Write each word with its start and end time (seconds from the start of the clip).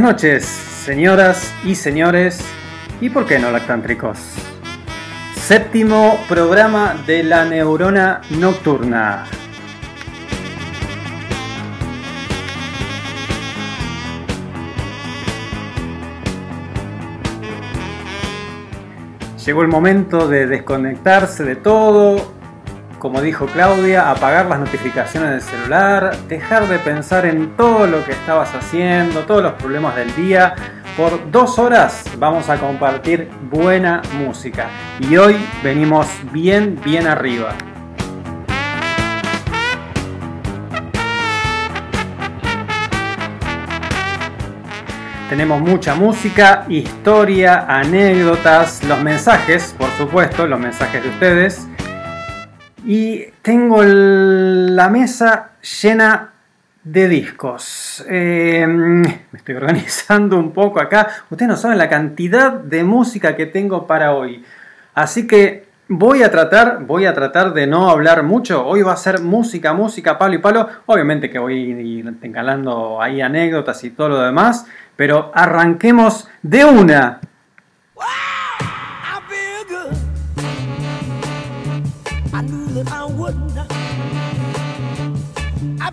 Buenas 0.00 0.14
noches, 0.14 0.44
señoras 0.46 1.52
y 1.62 1.74
señores, 1.74 2.40
y 3.02 3.10
por 3.10 3.26
qué 3.26 3.38
no 3.38 3.50
lactántricos. 3.50 4.18
Séptimo 5.34 6.18
programa 6.26 6.94
de 7.06 7.22
la 7.22 7.44
neurona 7.44 8.22
nocturna. 8.30 9.26
Llegó 19.44 19.60
el 19.60 19.68
momento 19.68 20.28
de 20.28 20.46
desconectarse 20.46 21.44
de 21.44 21.56
todo, 21.56 22.39
como 23.00 23.22
dijo 23.22 23.46
Claudia, 23.46 24.10
apagar 24.10 24.46
las 24.46 24.60
notificaciones 24.60 25.30
del 25.30 25.40
celular, 25.40 26.14
dejar 26.28 26.68
de 26.68 26.78
pensar 26.78 27.24
en 27.24 27.56
todo 27.56 27.86
lo 27.86 28.04
que 28.04 28.12
estabas 28.12 28.54
haciendo, 28.54 29.20
todos 29.20 29.42
los 29.42 29.54
problemas 29.54 29.96
del 29.96 30.14
día. 30.14 30.54
Por 30.98 31.30
dos 31.30 31.58
horas 31.58 32.04
vamos 32.18 32.50
a 32.50 32.58
compartir 32.58 33.30
buena 33.50 34.02
música 34.18 34.68
y 35.00 35.16
hoy 35.16 35.36
venimos 35.64 36.06
bien, 36.30 36.78
bien 36.84 37.06
arriba. 37.06 37.54
Tenemos 45.30 45.60
mucha 45.60 45.94
música, 45.94 46.66
historia, 46.68 47.64
anécdotas, 47.66 48.84
los 48.84 49.00
mensajes, 49.00 49.74
por 49.78 49.88
supuesto, 49.92 50.46
los 50.46 50.60
mensajes 50.60 51.02
de 51.02 51.08
ustedes 51.08 51.69
y 52.92 53.26
tengo 53.42 53.84
la 53.84 54.88
mesa 54.88 55.50
llena 55.80 56.32
de 56.82 57.06
discos. 57.08 58.04
Eh, 58.08 58.66
me 58.66 59.22
estoy 59.32 59.54
organizando 59.62 60.36
un 60.36 60.50
poco 60.50 60.80
acá. 60.80 61.06
Ustedes 61.30 61.48
no 61.48 61.56
saben 61.56 61.78
la 61.78 61.88
cantidad 61.88 62.50
de 62.50 62.82
música 62.82 63.36
que 63.36 63.46
tengo 63.46 63.86
para 63.86 64.16
hoy. 64.16 64.44
Así 64.92 65.28
que 65.28 65.68
voy 65.86 66.24
a 66.24 66.32
tratar, 66.32 66.84
voy 66.84 67.06
a 67.06 67.14
tratar 67.14 67.54
de 67.54 67.68
no 67.68 67.90
hablar 67.90 68.24
mucho. 68.24 68.66
Hoy 68.66 68.82
va 68.82 68.94
a 68.94 68.96
ser 68.96 69.20
música, 69.20 69.72
música, 69.72 70.18
palo 70.18 70.34
y 70.34 70.38
palo. 70.38 70.68
Obviamente 70.86 71.30
que 71.30 71.38
voy 71.38 71.72
a 71.72 71.80
ir 71.80 72.12
encalando 72.22 73.00
ahí 73.00 73.20
anécdotas 73.20 73.84
y 73.84 73.90
todo 73.90 74.08
lo 74.08 74.20
demás. 74.20 74.66
Pero 74.96 75.30
arranquemos 75.32 76.28
de 76.42 76.64
una. 76.64 77.20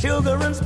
Sugar 0.00 0.38
and 0.40 0.56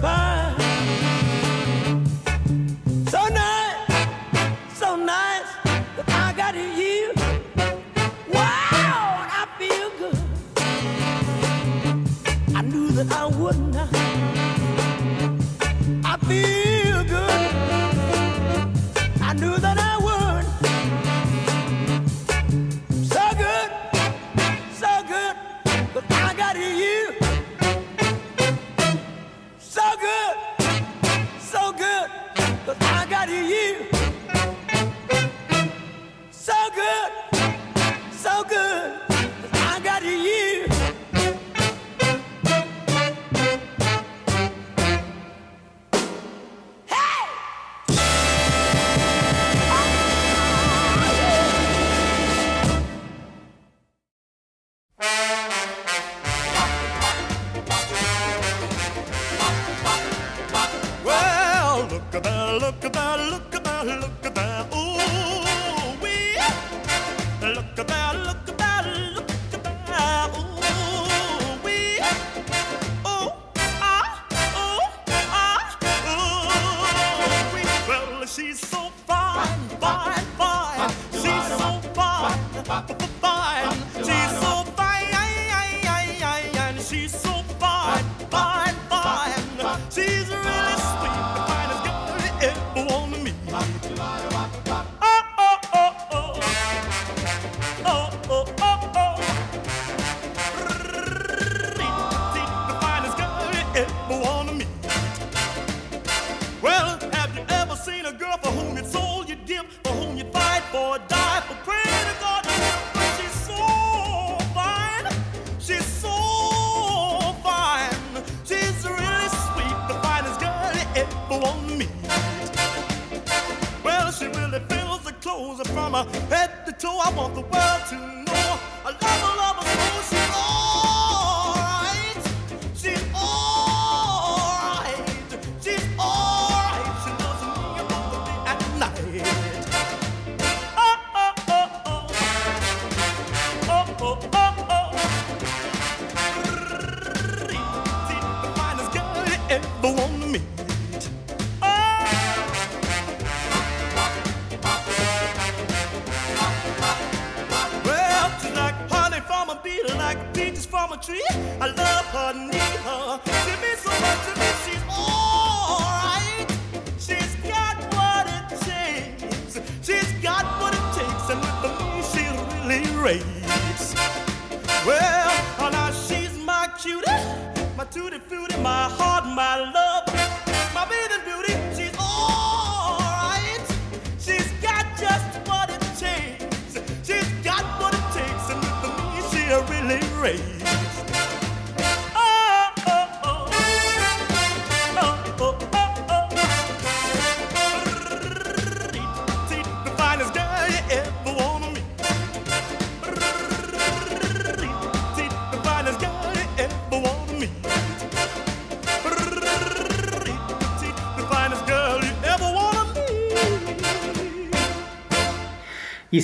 Well, 123.85 124.11
she 124.12 124.26
really 124.26 124.61
fills 124.69 125.05
the 125.05 125.12
clothes 125.20 125.67
from 125.69 125.94
her 125.94 126.05
head 126.29 126.67
to 126.67 126.73
toe. 126.73 126.99
I 127.05 127.11
want 127.17 127.35
the 127.35 127.43
world 127.43 127.82
to 127.91 128.23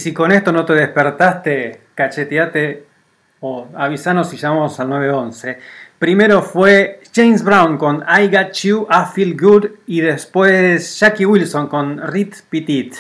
si 0.01 0.13
con 0.13 0.33
esto 0.33 0.51
no 0.51 0.65
te 0.65 0.73
despertaste, 0.73 1.81
cacheteate 1.95 2.87
o 3.41 3.69
avisanos 3.75 4.29
si 4.29 4.37
llamamos 4.37 4.79
al 4.81 4.89
911. 4.89 5.59
Primero 5.99 6.43
fue 6.43 7.01
James 7.15 7.45
Brown 7.45 7.79
con 7.79 8.03
I 8.09 8.29
Got 8.29 8.53
You, 8.55 8.89
I 8.91 9.13
Feel 9.15 9.37
Good 9.37 9.67
y 9.87 10.01
después 10.01 10.99
Jackie 10.99 11.27
Wilson 11.27 11.69
con 11.69 12.01
Rit 12.09 12.37
Petit. 12.49 12.95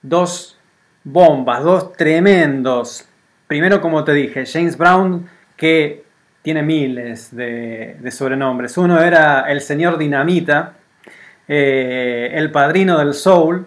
Dos 0.00 0.58
bombas, 1.02 1.62
dos 1.62 1.92
tremendos. 1.92 3.04
Primero, 3.46 3.80
como 3.80 4.04
te 4.04 4.12
dije, 4.12 4.46
James 4.46 4.78
Brown 4.78 5.28
que 5.56 6.04
tiene 6.42 6.62
miles 6.62 7.34
de, 7.34 7.96
de 8.00 8.10
sobrenombres. 8.10 8.76
Uno 8.78 9.00
era 9.00 9.50
el 9.50 9.60
señor 9.60 9.98
Dinamita, 9.98 10.74
eh, 11.46 12.30
el 12.34 12.50
padrino 12.50 12.98
del 12.98 13.14
soul 13.14 13.66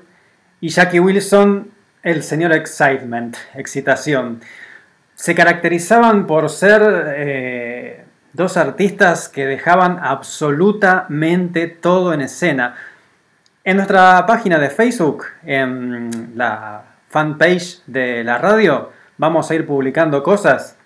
y 0.62 0.70
Jackie 0.70 1.00
Wilson 1.00 1.72
el 2.08 2.24
señor 2.24 2.54
Excitement, 2.54 3.36
excitación. 3.54 4.40
Se 5.14 5.36
caracterizaban 5.36 6.26
por 6.26 6.50
ser 6.50 6.82
eh, 7.18 8.06
dos 8.32 8.56
artistas 8.56 9.28
que 9.28 9.46
dejaban 9.46 10.00
absolutamente 10.02 11.68
todo 11.68 12.14
en 12.14 12.22
escena. 12.22 12.76
En 13.66 13.76
nuestra 13.76 14.26
página 14.26 14.58
de 14.58 14.70
Facebook, 14.70 15.26
en 15.44 16.32
la 16.36 16.84
fanpage 17.10 17.84
de 17.88 18.24
la 18.24 18.38
radio, 18.38 18.90
vamos 19.18 19.52
a 19.52 19.56
ir 19.56 19.68
publicando 19.68 20.24
cosas 20.24 20.78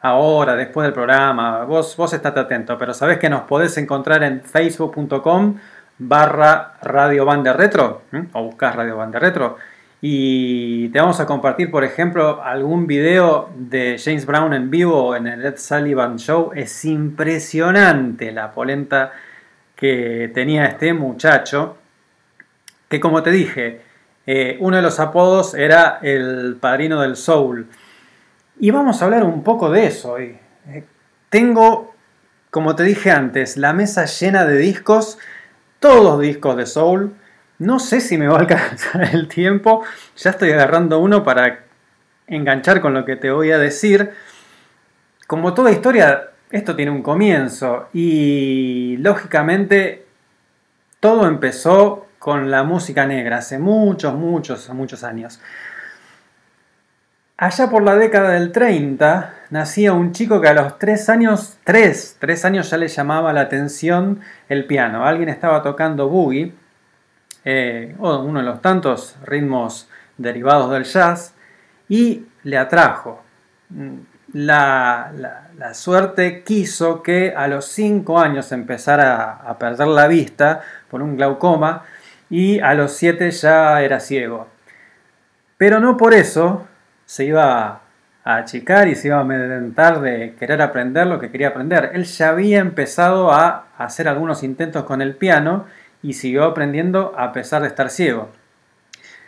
ahora, 0.00 0.56
después 0.56 0.86
del 0.86 0.94
programa. 0.94 1.64
Vos, 1.64 1.94
vos 1.94 2.14
estate 2.14 2.40
atento, 2.40 2.78
pero 2.78 2.94
sabés 2.94 3.18
que 3.18 3.28
nos 3.28 3.42
podés 3.42 3.76
encontrar 3.76 4.22
en 4.22 4.40
facebook.com 4.40 5.58
barra 5.98 6.78
Radio 6.80 7.26
Bande 7.26 7.52
Retro, 7.52 8.04
o 8.32 8.44
buscás 8.44 8.74
Radio 8.76 8.96
Bande 8.96 9.18
Retro, 9.18 9.58
y 10.00 10.88
te 10.90 11.00
vamos 11.00 11.18
a 11.20 11.26
compartir, 11.26 11.70
por 11.70 11.84
ejemplo, 11.84 12.42
algún 12.42 12.86
video 12.86 13.50
de 13.56 14.00
James 14.02 14.26
Brown 14.26 14.52
en 14.54 14.70
vivo 14.70 15.16
en 15.16 15.26
el 15.26 15.44
Ed 15.44 15.56
Sullivan 15.56 16.18
Show. 16.18 16.52
Es 16.54 16.84
impresionante 16.84 18.32
la 18.32 18.52
polenta 18.52 19.12
que 19.74 20.30
tenía 20.32 20.66
este 20.66 20.92
muchacho, 20.92 21.78
que 22.88 23.00
como 23.00 23.22
te 23.22 23.30
dije, 23.30 23.82
eh, 24.26 24.56
uno 24.60 24.76
de 24.76 24.82
los 24.82 25.00
apodos 25.00 25.54
era 25.54 25.98
el 26.02 26.56
padrino 26.60 27.00
del 27.00 27.16
soul. 27.16 27.66
Y 28.60 28.70
vamos 28.70 29.02
a 29.02 29.04
hablar 29.04 29.24
un 29.24 29.42
poco 29.42 29.70
de 29.70 29.86
eso 29.86 30.12
hoy. 30.12 30.36
Eh, 30.68 30.84
tengo 31.28 31.94
como 32.50 32.74
te 32.74 32.82
dije 32.82 33.10
antes, 33.10 33.56
la 33.56 33.74
mesa 33.74 34.06
llena 34.06 34.46
de 34.46 34.56
discos, 34.56 35.18
todos 35.80 36.20
discos 36.20 36.56
de 36.56 36.64
soul. 36.64 37.14
No 37.58 37.80
sé 37.80 38.00
si 38.00 38.16
me 38.18 38.28
va 38.28 38.36
a 38.36 38.40
alcanzar 38.40 39.02
el 39.12 39.26
tiempo, 39.26 39.82
ya 40.16 40.30
estoy 40.30 40.52
agarrando 40.52 41.00
uno 41.00 41.24
para 41.24 41.60
enganchar 42.28 42.80
con 42.80 42.94
lo 42.94 43.04
que 43.04 43.16
te 43.16 43.30
voy 43.30 43.50
a 43.50 43.58
decir. 43.58 44.12
Como 45.26 45.54
toda 45.54 45.72
historia, 45.72 46.30
esto 46.50 46.76
tiene 46.76 46.92
un 46.92 47.02
comienzo 47.02 47.88
y 47.92 48.96
lógicamente 48.98 50.06
todo 51.00 51.26
empezó 51.26 52.06
con 52.18 52.50
la 52.50 52.62
música 52.62 53.06
negra 53.06 53.38
hace 53.38 53.58
muchos, 53.58 54.14
muchos, 54.14 54.68
muchos 54.70 55.04
años. 55.04 55.40
Allá 57.36 57.70
por 57.70 57.82
la 57.82 57.94
década 57.96 58.30
del 58.30 58.50
30 58.50 59.34
nacía 59.50 59.92
un 59.92 60.12
chico 60.12 60.40
que 60.40 60.48
a 60.48 60.54
los 60.54 60.78
3 60.78 61.08
años, 61.08 61.58
3, 61.64 62.16
3 62.18 62.44
años 62.44 62.70
ya 62.70 62.76
le 62.76 62.88
llamaba 62.88 63.32
la 63.32 63.42
atención 63.42 64.20
el 64.48 64.64
piano. 64.64 65.04
Alguien 65.04 65.28
estaba 65.28 65.62
tocando 65.62 66.08
boogie, 66.08 66.52
eh, 67.50 67.94
o 67.98 68.18
uno 68.18 68.40
de 68.40 68.44
los 68.44 68.60
tantos 68.60 69.16
ritmos 69.24 69.88
derivados 70.18 70.70
del 70.70 70.84
jazz, 70.84 71.32
y 71.88 72.26
le 72.44 72.58
atrajo. 72.58 73.22
La, 74.34 75.10
la- 75.16 75.72
suerte 75.72 76.42
quiso 76.44 77.02
que 77.02 77.32
a 77.34 77.48
los 77.48 77.64
5 77.66 78.18
años 78.18 78.52
empezara 78.52 79.32
a 79.32 79.58
perder 79.58 79.88
la 79.88 80.06
vista 80.06 80.60
por 80.90 81.00
un 81.02 81.16
glaucoma 81.16 81.84
y 82.28 82.60
a 82.60 82.74
los 82.74 82.92
7 82.92 83.30
ya 83.30 83.80
era 83.82 83.98
ciego. 84.00 84.46
Pero 85.56 85.80
no 85.80 85.96
por 85.96 86.12
eso 86.12 86.66
se 87.06 87.24
iba 87.24 87.80
a 88.24 88.36
achicar 88.36 88.88
y 88.88 88.94
se 88.94 89.08
iba 89.08 89.16
a 89.16 89.20
amedrentar 89.20 90.00
de 90.02 90.34
querer 90.38 90.60
aprender 90.60 91.06
lo 91.06 91.18
que 91.18 91.30
quería 91.30 91.48
aprender. 91.48 91.90
Él 91.94 92.04
ya 92.04 92.28
había 92.28 92.58
empezado 92.60 93.32
a 93.32 93.68
hacer 93.78 94.06
algunos 94.08 94.42
intentos 94.42 94.84
con 94.84 95.00
el 95.00 95.16
piano 95.16 95.64
y 96.02 96.14
siguió 96.14 96.44
aprendiendo 96.44 97.14
a 97.16 97.32
pesar 97.32 97.62
de 97.62 97.68
estar 97.68 97.90
ciego. 97.90 98.30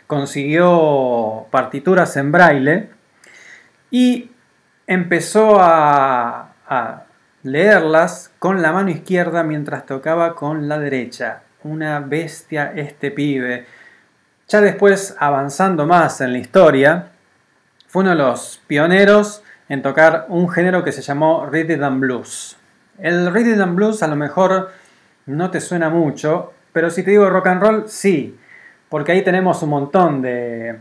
Consiguió 0.07 1.47
partituras 1.51 2.15
en 2.17 2.31
braille 2.31 2.89
y 3.89 4.31
empezó 4.87 5.57
a, 5.59 6.47
leerlas 7.43 8.31
con 8.39 8.61
la 8.61 8.71
mano 8.71 8.91
izquierda 8.91 9.43
mientras 9.43 9.85
tocaba 9.85 10.35
con 10.35 10.69
la 10.69 10.79
derecha. 10.79 11.41
Una 11.63 11.99
bestia 11.99 12.71
este 12.75 13.11
pibe. 13.11 13.65
Ya 14.47 14.61
después, 14.61 15.15
avanzando 15.19 15.85
más 15.85 16.21
en 16.21 16.33
la 16.33 16.37
historia, 16.37 17.07
fue 17.87 18.03
uno 18.03 18.11
de 18.11 18.17
los 18.17 18.61
pioneros 18.67 19.43
en 19.67 19.81
tocar 19.81 20.25
un 20.29 20.49
género 20.49 20.83
que 20.83 20.91
se 20.91 21.01
llamó 21.01 21.45
Rhythm 21.45 21.83
and 21.83 21.99
Blues. 21.99 22.57
El 22.99 23.33
Rhythm 23.33 23.61
and 23.61 23.75
Blues 23.75 24.03
a 24.03 24.07
lo 24.07 24.15
mejor 24.15 24.71
no 25.25 25.49
te 25.51 25.61
suena 25.61 25.89
mucho, 25.89 26.53
pero 26.73 26.89
si 26.89 27.03
te 27.03 27.11
digo 27.11 27.29
rock 27.29 27.47
and 27.47 27.61
roll, 27.61 27.83
sí, 27.87 28.37
porque 28.89 29.13
ahí 29.13 29.23
tenemos 29.23 29.61
un 29.63 29.69
montón 29.69 30.21
de, 30.21 30.79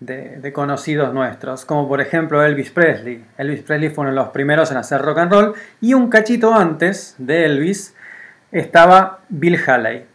de, 0.00 0.52
conocidos 0.52 1.12
nuestros, 1.12 1.64
como 1.64 1.88
por 1.88 2.00
ejemplo 2.00 2.42
Elvis 2.42 2.70
Presley. 2.70 3.24
Elvis 3.36 3.62
Presley 3.62 3.90
fue 3.90 4.02
uno 4.02 4.10
de 4.10 4.16
los 4.16 4.28
primeros 4.28 4.70
en 4.70 4.76
hacer 4.76 5.00
rock 5.02 5.18
and 5.18 5.32
roll 5.32 5.54
y 5.80 5.94
un 5.94 6.08
cachito 6.08 6.54
antes 6.54 7.14
de 7.18 7.44
Elvis 7.44 7.94
estaba 8.52 9.20
Bill 9.28 9.58
Haley 9.66 10.06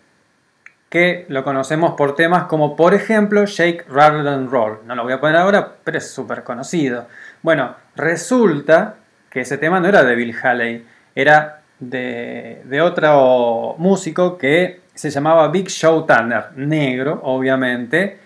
que 0.89 1.25
lo 1.27 1.43
conocemos 1.43 1.95
por 1.95 2.15
temas 2.15 2.43
como 2.43 2.75
por 2.75 2.93
ejemplo 2.93 3.47
Shake 3.47 3.87
Rather 3.89 4.23
Than 4.23 4.51
Roll. 4.51 4.81
No 4.85 4.93
lo 4.93 5.03
voy 5.03 5.13
a 5.13 5.19
poner 5.19 5.37
ahora, 5.37 5.77
pero 5.83 5.97
es 5.97 6.11
súper 6.11 6.43
conocido. 6.43 7.07
Bueno, 7.41 7.75
resulta 7.95 8.97
que 9.31 9.41
ese 9.41 9.57
tema 9.57 9.79
no 9.79 9.87
era 9.87 10.03
de 10.03 10.13
Bill 10.13 10.35
Haley, 10.39 10.85
era 11.15 11.61
de, 11.79 12.61
de 12.65 12.81
otro 12.81 13.73
músico 13.79 14.37
que 14.37 14.82
se 14.93 15.09
llamaba 15.09 15.47
Big 15.49 15.69
Show 15.69 16.05
Tanner, 16.05 16.51
negro, 16.55 17.19
obviamente. 17.23 18.19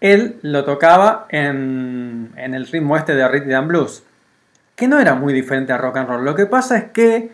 Él 0.00 0.38
lo 0.42 0.64
tocaba 0.64 1.26
en, 1.30 2.32
en 2.36 2.54
el 2.54 2.66
ritmo 2.66 2.96
este 2.96 3.14
de 3.14 3.26
Rhythm 3.26 3.54
and 3.54 3.68
Blues, 3.68 4.02
que 4.76 4.88
no 4.88 4.98
era 4.98 5.14
muy 5.14 5.32
diferente 5.32 5.72
a 5.72 5.78
rock 5.78 5.98
and 5.98 6.08
roll. 6.08 6.24
Lo 6.24 6.34
que 6.34 6.46
pasa 6.46 6.76
es 6.76 6.84
que 6.92 7.32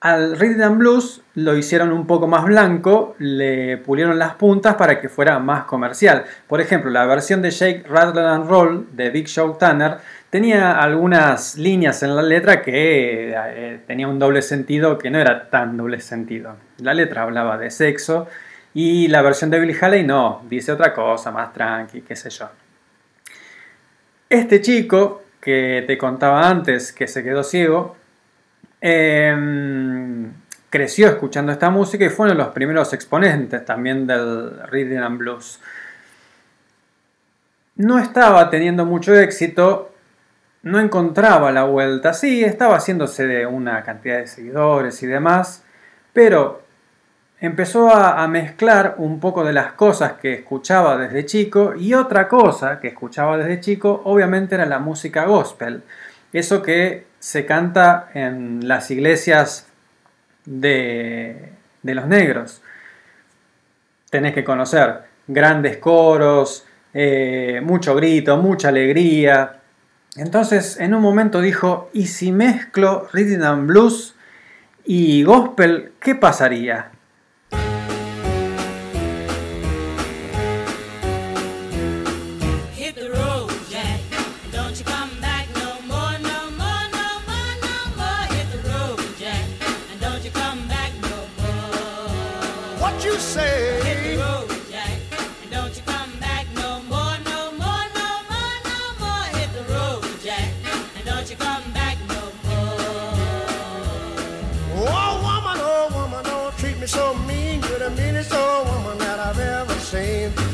al 0.00 0.38
Rhythm 0.38 0.62
and 0.62 0.78
Blues 0.78 1.22
lo 1.34 1.56
hicieron 1.56 1.92
un 1.92 2.06
poco 2.06 2.26
más 2.26 2.44
blanco, 2.44 3.14
le 3.18 3.76
pulieron 3.76 4.18
las 4.18 4.34
puntas 4.34 4.76
para 4.76 4.98
que 4.98 5.10
fuera 5.10 5.38
más 5.38 5.64
comercial. 5.64 6.24
Por 6.46 6.60
ejemplo, 6.60 6.90
la 6.90 7.04
versión 7.04 7.42
de 7.42 7.50
Shake, 7.50 7.86
Rattle 7.86 8.22
and 8.22 8.48
Roll 8.48 8.88
de 8.92 9.10
Big 9.10 9.28
Show 9.28 9.58
Tanner 9.58 9.98
tenía 10.30 10.78
algunas 10.80 11.56
líneas 11.56 12.02
en 12.02 12.16
la 12.16 12.22
letra 12.22 12.62
que 12.62 13.34
eh, 13.36 13.80
tenía 13.86 14.08
un 14.08 14.18
doble 14.18 14.42
sentido 14.42 14.96
que 14.96 15.10
no 15.10 15.18
era 15.18 15.50
tan 15.50 15.76
doble 15.76 16.00
sentido. 16.00 16.56
La 16.78 16.94
letra 16.94 17.22
hablaba 17.22 17.58
de 17.58 17.70
sexo 17.70 18.28
y 18.72 19.08
la 19.08 19.22
versión 19.22 19.50
de 19.50 19.58
Billy 19.58 19.76
Haley 19.78 20.04
no, 20.04 20.42
dice 20.48 20.72
otra 20.72 20.94
cosa, 20.94 21.32
más 21.32 21.52
tranqui, 21.52 22.02
qué 22.02 22.14
sé 22.14 22.30
yo. 22.30 22.48
Este 24.28 24.60
chico 24.60 25.24
que 25.40 25.84
te 25.86 25.98
contaba 25.98 26.48
antes 26.48 26.92
que 26.92 27.08
se 27.08 27.24
quedó 27.24 27.42
ciego, 27.42 27.96
eh, 28.80 29.34
creció 30.70 31.08
escuchando 31.08 31.50
esta 31.50 31.68
música 31.68 32.04
y 32.04 32.08
fue 32.08 32.26
uno 32.26 32.34
de 32.34 32.44
los 32.44 32.52
primeros 32.54 32.92
exponentes 32.92 33.64
también 33.64 34.06
del 34.06 34.62
Rhythm 34.68 35.02
and 35.02 35.18
Blues. 35.18 35.60
No 37.76 37.98
estaba 37.98 38.48
teniendo 38.50 38.84
mucho 38.84 39.14
éxito, 39.18 39.89
no 40.62 40.78
encontraba 40.78 41.50
la 41.52 41.64
vuelta, 41.64 42.12
sí, 42.12 42.44
estaba 42.44 42.76
haciéndose 42.76 43.26
de 43.26 43.46
una 43.46 43.82
cantidad 43.82 44.18
de 44.18 44.26
seguidores 44.26 45.02
y 45.02 45.06
demás, 45.06 45.64
pero 46.12 46.62
empezó 47.40 47.90
a, 47.90 48.26
mezclar 48.28 48.96
un 48.98 49.18
poco 49.20 49.44
de 49.44 49.54
las 49.54 49.72
cosas 49.72 50.12
que 50.14 50.34
escuchaba 50.34 50.98
desde 50.98 51.24
chico 51.24 51.74
y 51.74 51.94
otra 51.94 52.28
cosa 52.28 52.78
que 52.80 52.88
escuchaba 52.88 53.38
desde 53.38 53.60
chico 53.60 54.02
obviamente 54.04 54.54
era 54.54 54.66
la 54.66 54.78
música 54.78 55.24
gospel. 55.24 55.82
Eso 56.32 56.62
que 56.62 57.06
se 57.18 57.46
canta 57.46 58.10
en 58.14 58.68
las 58.68 58.90
iglesias 58.90 59.66
de, 60.44 61.52
de 61.82 61.94
los 61.94 62.06
negros. 62.06 62.62
Tenés 64.10 64.34
que 64.34 64.44
conocer 64.44 65.00
grandes 65.26 65.78
coros, 65.78 66.66
eh, 66.92 67.60
mucho 67.62 67.94
grito, 67.94 68.36
mucha 68.36 68.68
alegría. 68.68 69.59
Entonces 70.16 70.78
en 70.80 70.94
un 70.94 71.02
momento 71.02 71.40
dijo, 71.40 71.90
¿y 71.92 72.06
si 72.06 72.32
mezclo 72.32 73.08
rhythm 73.12 73.42
and 73.42 73.66
blues 73.66 74.14
y 74.84 75.22
gospel, 75.22 75.92
qué 76.00 76.14
pasaría? 76.14 76.90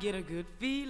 get 0.00 0.14
a 0.14 0.22
good 0.22 0.46
feeling, 0.58 0.89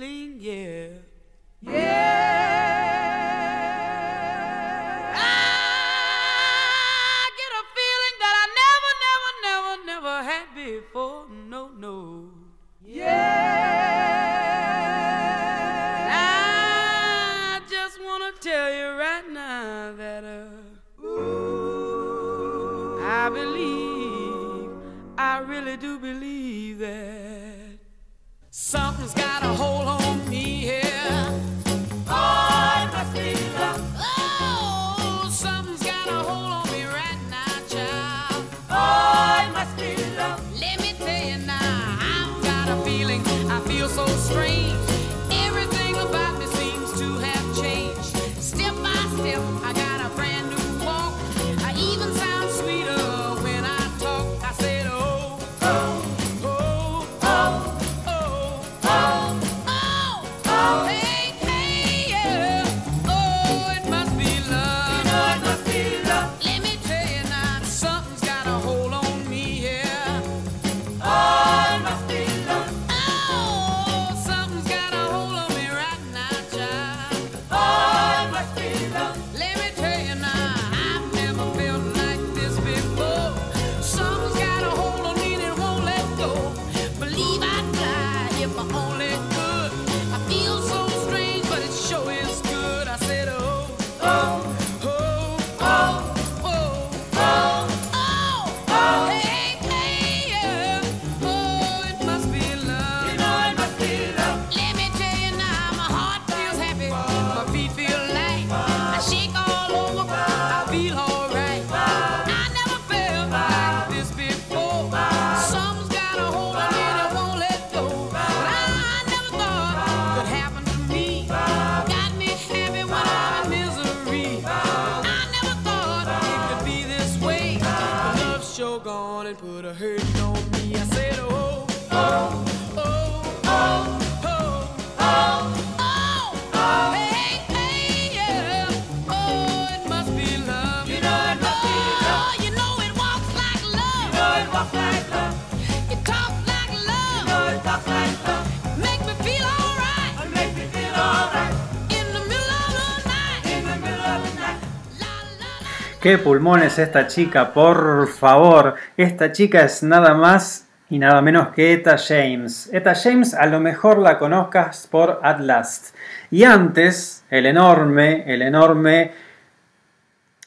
¿Qué 156.11 156.19
pulmones 156.19 156.77
esta 156.81 157.07
chica? 157.07 157.53
Por 157.53 158.09
favor, 158.09 158.75
esta 158.97 159.31
chica 159.31 159.63
es 159.63 159.85
nada 159.85 160.13
más 160.13 160.69
y 160.89 160.99
nada 160.99 161.23
menos 161.23 161.51
que 161.51 161.73
Eta 161.73 161.97
James. 161.99 162.69
Eta 162.73 162.97
James 162.97 163.33
a 163.33 163.47
lo 163.47 163.61
mejor 163.61 163.99
la 163.99 164.19
conozcas 164.19 164.89
por 164.91 165.21
At 165.23 165.39
Last. 165.39 165.95
Y 166.33 166.43
antes, 166.43 167.25
el 167.31 167.47
enorme, 167.47 168.25
el 168.27 168.43
enorme 168.43 169.13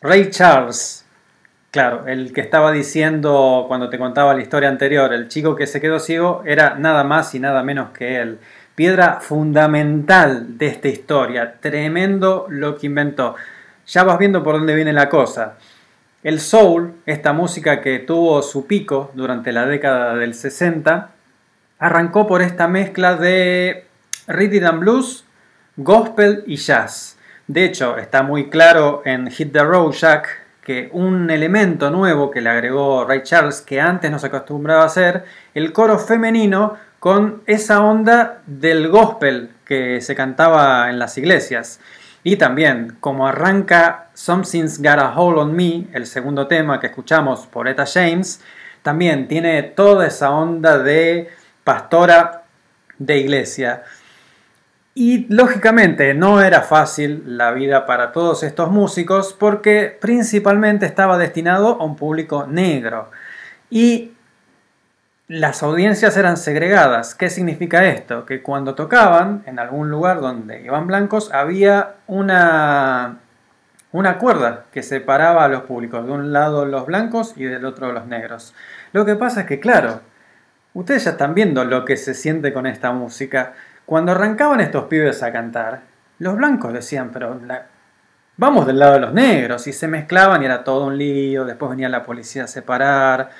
Ray 0.02 0.30
Charles. 0.32 1.06
Claro, 1.72 2.08
el 2.08 2.34
que 2.34 2.42
estaba 2.42 2.74
diciendo 2.74 3.64
cuando 3.70 3.90
te 3.90 3.98
contaba 3.98 4.34
la 4.34 4.42
historia 4.42 4.68
anterior, 4.68 5.14
el 5.14 5.30
chico 5.30 5.56
que 5.56 5.66
se 5.66 5.80
quedó 5.80 6.02
ciego, 6.02 6.44
era 6.46 6.76
nada 6.76 7.06
más 7.06 7.34
y 7.36 7.40
nada 7.40 7.64
menos 7.64 7.92
que 7.92 8.20
él. 8.20 8.38
Piedra 8.76 9.22
fundamental 9.22 10.58
de 10.58 10.68
esta 10.68 10.90
historia. 10.90 11.56
Tremendo 11.62 12.48
lo 12.50 12.76
que 12.78 12.88
inventó. 12.88 13.36
Ya 13.88 14.04
vas 14.04 14.18
viendo 14.18 14.44
por 14.44 14.56
dónde 14.56 14.76
viene 14.76 14.94
la 14.94 15.10
cosa. 15.10 15.58
El 16.24 16.40
soul, 16.40 16.94
esta 17.06 17.34
música 17.34 17.82
que 17.82 18.00
tuvo 18.00 18.42
su 18.42 18.66
pico 18.66 19.12
durante 19.14 19.52
la 19.52 19.66
década 19.66 20.16
del 20.16 20.34
60, 20.34 21.10
arrancó 21.80 22.28
por 22.28 22.42
esta 22.42 22.68
mezcla 22.68 23.16
de 23.16 23.86
rhythm 24.28 24.66
and 24.66 24.80
blues, 24.80 25.26
gospel 25.76 26.44
y 26.48 26.56
jazz. 26.56 27.18
De 27.48 27.66
hecho, 27.66 27.98
está 27.98 28.24
muy 28.24 28.50
claro 28.50 29.02
en 29.04 29.30
Hit 29.30 29.52
the 29.52 29.64
Road 29.64 29.92
Jack 29.92 30.44
que 30.64 30.90
un 30.94 31.30
elemento 31.30 31.90
nuevo 31.90 32.32
que 32.32 32.40
le 32.40 32.50
agregó 32.50 33.04
Ray 33.06 33.24
Charles 33.24 33.62
que 33.62 33.82
antes 33.82 34.10
no 34.10 34.18
se 34.18 34.28
acostumbraba 34.28 34.84
a 34.84 34.86
hacer, 34.86 35.26
el 35.54 35.74
coro 35.74 36.00
femenino 36.00 36.78
con 37.00 37.44
esa 37.48 37.84
onda 37.84 38.42
del 38.46 38.88
gospel 38.88 39.50
que 39.66 40.00
se 40.00 40.16
cantaba 40.16 40.90
en 40.90 41.00
las 41.00 41.18
iglesias. 41.18 41.82
Y 42.24 42.38
también, 42.38 42.96
como 43.00 43.28
arranca 43.28 44.10
Something's 44.14 44.78
Got 44.80 45.00
a 45.00 45.14
Hold 45.16 45.40
on 45.40 45.56
Me, 45.56 45.88
el 45.94 46.06
segundo 46.06 46.48
tema 46.48 46.80
que 46.80 46.88
escuchamos 46.88 47.48
por 47.48 47.68
Eta 47.68 47.86
James, 47.86 48.42
también 48.82 49.28
tiene 49.28 49.64
toda 49.64 50.08
esa 50.08 50.32
onda 50.32 50.78
de 50.78 51.30
pastora 51.64 52.44
de 52.98 53.18
iglesia. 53.18 53.84
Y 54.96 55.26
lógicamente 55.34 56.14
no 56.14 56.42
era 56.42 56.62
fácil 56.62 57.24
la 57.38 57.52
vida 57.52 57.86
para 57.86 58.12
todos 58.12 58.44
estos 58.44 58.70
músicos 58.70 59.36
porque 59.38 59.98
principalmente 60.00 60.86
estaba 60.86 61.18
destinado 61.18 61.82
a 61.82 61.84
un 61.84 61.96
público 61.96 62.46
negro. 62.48 63.10
Y 63.70 64.12
las 65.34 65.64
audiencias 65.64 66.16
eran 66.16 66.38
segregadas. 66.38 67.16
¿Qué 67.16 67.28
significa 67.32 67.84
esto? 67.86 68.24
Que 68.24 68.44
cuando 68.44 68.76
tocaban 68.76 69.42
en 69.48 69.58
algún 69.58 69.90
lugar 69.90 70.22
donde 70.22 70.62
iban 70.62 70.86
blancos 70.86 71.34
había 71.34 71.96
una, 72.06 73.18
una 73.92 74.20
cuerda 74.20 74.66
que 74.72 74.84
separaba 74.84 75.44
a 75.44 75.48
los 75.48 75.64
públicos. 75.64 76.06
De 76.06 76.12
un 76.12 76.34
lado 76.34 76.66
los 76.66 76.86
blancos 76.86 77.34
y 77.36 77.46
del 77.46 77.66
otro 77.66 77.92
los 77.92 78.06
negros. 78.06 78.54
Lo 78.92 79.06
que 79.06 79.16
pasa 79.16 79.42
es 79.42 79.48
que, 79.48 79.60
claro, 79.60 80.02
ustedes 80.76 81.06
ya 81.06 81.12
están 81.12 81.34
viendo 81.34 81.66
lo 81.66 81.84
que 81.84 81.98
se 81.98 82.14
siente 82.14 82.54
con 82.54 82.68
esta 82.68 82.92
música. 82.92 83.54
Cuando 83.88 84.12
arrancaban 84.12 84.62
estos 84.62 84.84
pibes 84.84 85.24
a 85.24 85.32
cantar, 85.32 85.82
los 86.20 86.36
blancos 86.36 86.74
decían, 86.74 87.10
pero 87.12 87.42
vamos 88.38 88.68
del 88.68 88.78
lado 88.78 88.94
de 88.94 89.00
los 89.00 89.14
negros. 89.16 89.66
Y 89.66 89.74
se 89.74 89.88
mezclaban 89.88 90.44
y 90.44 90.46
era 90.46 90.64
todo 90.64 90.86
un 90.86 90.96
lío. 90.96 91.44
Después 91.44 91.72
venía 91.72 91.90
la 91.90 92.04
policía 92.04 92.44
a 92.44 92.48
separar. 92.48 93.32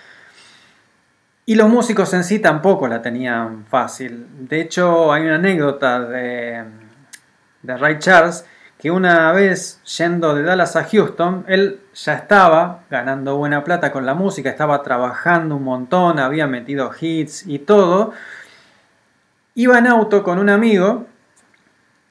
Y 1.46 1.56
los 1.56 1.70
músicos 1.70 2.14
en 2.14 2.24
sí 2.24 2.40
tampoco 2.40 2.88
la 2.88 3.02
tenían 3.02 3.66
fácil. 3.66 4.28
De 4.48 4.62
hecho, 4.62 5.12
hay 5.12 5.24
una 5.24 5.36
anécdota 5.36 6.00
de, 6.00 6.64
de 7.62 7.78
Ray 7.78 8.00
Charles 8.00 8.46
que 8.84 8.92
una 8.92 9.32
vez 9.32 9.82
yendo 9.98 10.36
de 10.36 10.44
Dallas 10.44 10.76
a 10.76 10.84
Houston, 10.84 11.46
él 11.48 11.80
ya 11.94 12.16
estaba 12.16 12.82
ganando 12.90 13.38
buena 13.38 13.64
plata 13.64 13.94
con 13.94 14.06
la 14.06 14.14
música, 14.14 14.50
estaba 14.50 14.84
trabajando 14.84 15.56
un 15.56 15.64
montón, 15.64 16.20
había 16.20 16.48
metido 16.48 16.92
hits 17.00 17.48
y 17.48 17.60
todo. 17.60 18.12
Iba 19.56 19.78
en 19.78 19.88
auto 19.88 20.22
con 20.24 20.38
un 20.38 20.50
amigo 20.50 21.06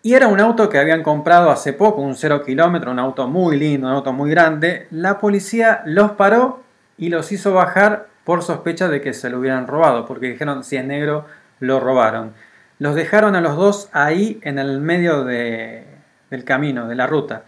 y 0.02 0.14
era 0.14 0.28
un 0.28 0.40
auto 0.40 0.68
que 0.68 0.78
habían 0.78 1.02
comprado 1.02 1.50
hace 1.50 1.72
poco, 1.72 2.00
un 2.00 2.16
cero 2.16 2.42
kilómetro, 2.42 2.90
un 2.90 2.98
auto 2.98 3.28
muy 3.28 3.58
lindo, 3.58 3.86
un 3.86 3.92
auto 3.92 4.12
muy 4.12 4.30
grande. 4.30 4.88
La 4.90 5.18
policía 5.18 5.82
los 5.84 6.12
paró 6.12 6.62
y 6.96 7.10
los 7.10 7.32
hizo 7.32 7.52
bajar 7.52 8.11
por 8.24 8.42
sospecha 8.42 8.88
de 8.88 9.00
que 9.00 9.12
se 9.12 9.30
lo 9.30 9.38
hubieran 9.38 9.66
robado, 9.66 10.06
porque 10.06 10.28
dijeron 10.28 10.64
si 10.64 10.76
es 10.76 10.84
negro 10.84 11.26
lo 11.60 11.80
robaron. 11.80 12.32
Los 12.78 12.94
dejaron 12.94 13.36
a 13.36 13.40
los 13.40 13.56
dos 13.56 13.88
ahí 13.92 14.40
en 14.42 14.58
el 14.58 14.80
medio 14.80 15.24
de- 15.24 15.86
del 16.30 16.44
camino, 16.44 16.88
de 16.88 16.94
la 16.94 17.06
ruta. 17.06 17.44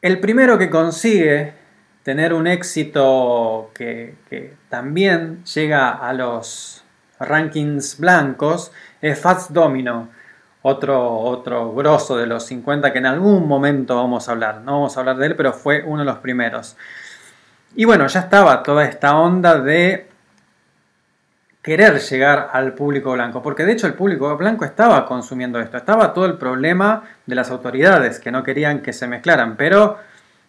El 0.00 0.18
primero 0.20 0.58
que 0.58 0.68
consigue 0.70 1.54
tener 2.02 2.34
un 2.34 2.46
éxito 2.46 3.70
que, 3.74 4.16
también 4.68 5.44
llega 5.44 5.90
a 5.90 6.12
los 6.12 6.82
rankings 7.20 7.98
blancos 7.98 8.72
es 9.00 9.20
Fats 9.20 9.52
Domino, 9.52 10.08
otro, 10.62 11.18
otro 11.18 11.72
grosso 11.72 12.16
de 12.16 12.26
los 12.26 12.44
50 12.46 12.92
que 12.92 12.98
en 12.98 13.06
algún 13.06 13.46
momento 13.46 13.96
vamos 13.96 14.28
a 14.28 14.32
hablar. 14.32 14.62
No 14.62 14.72
vamos 14.72 14.96
a 14.96 15.00
hablar 15.00 15.16
de 15.18 15.26
él, 15.26 15.36
pero 15.36 15.52
fue 15.52 15.82
uno 15.86 16.00
de 16.00 16.06
los 16.06 16.18
primeros. 16.18 16.76
Y 17.74 17.84
bueno, 17.84 18.06
ya 18.06 18.20
estaba 18.20 18.62
toda 18.62 18.84
esta 18.84 19.16
onda 19.16 19.58
de 19.58 20.08
querer 21.62 22.00
llegar 22.00 22.50
al 22.52 22.74
público 22.74 23.12
blanco, 23.12 23.40
porque 23.42 23.64
de 23.64 23.72
hecho 23.72 23.86
el 23.86 23.94
público 23.94 24.36
blanco 24.36 24.64
estaba 24.64 25.06
consumiendo 25.06 25.60
esto, 25.60 25.76
estaba 25.76 26.12
todo 26.12 26.26
el 26.26 26.36
problema 26.36 27.04
de 27.24 27.34
las 27.36 27.50
autoridades 27.50 28.18
que 28.18 28.32
no 28.32 28.42
querían 28.42 28.80
que 28.80 28.92
se 28.92 29.06
mezclaran, 29.06 29.56
pero 29.56 29.96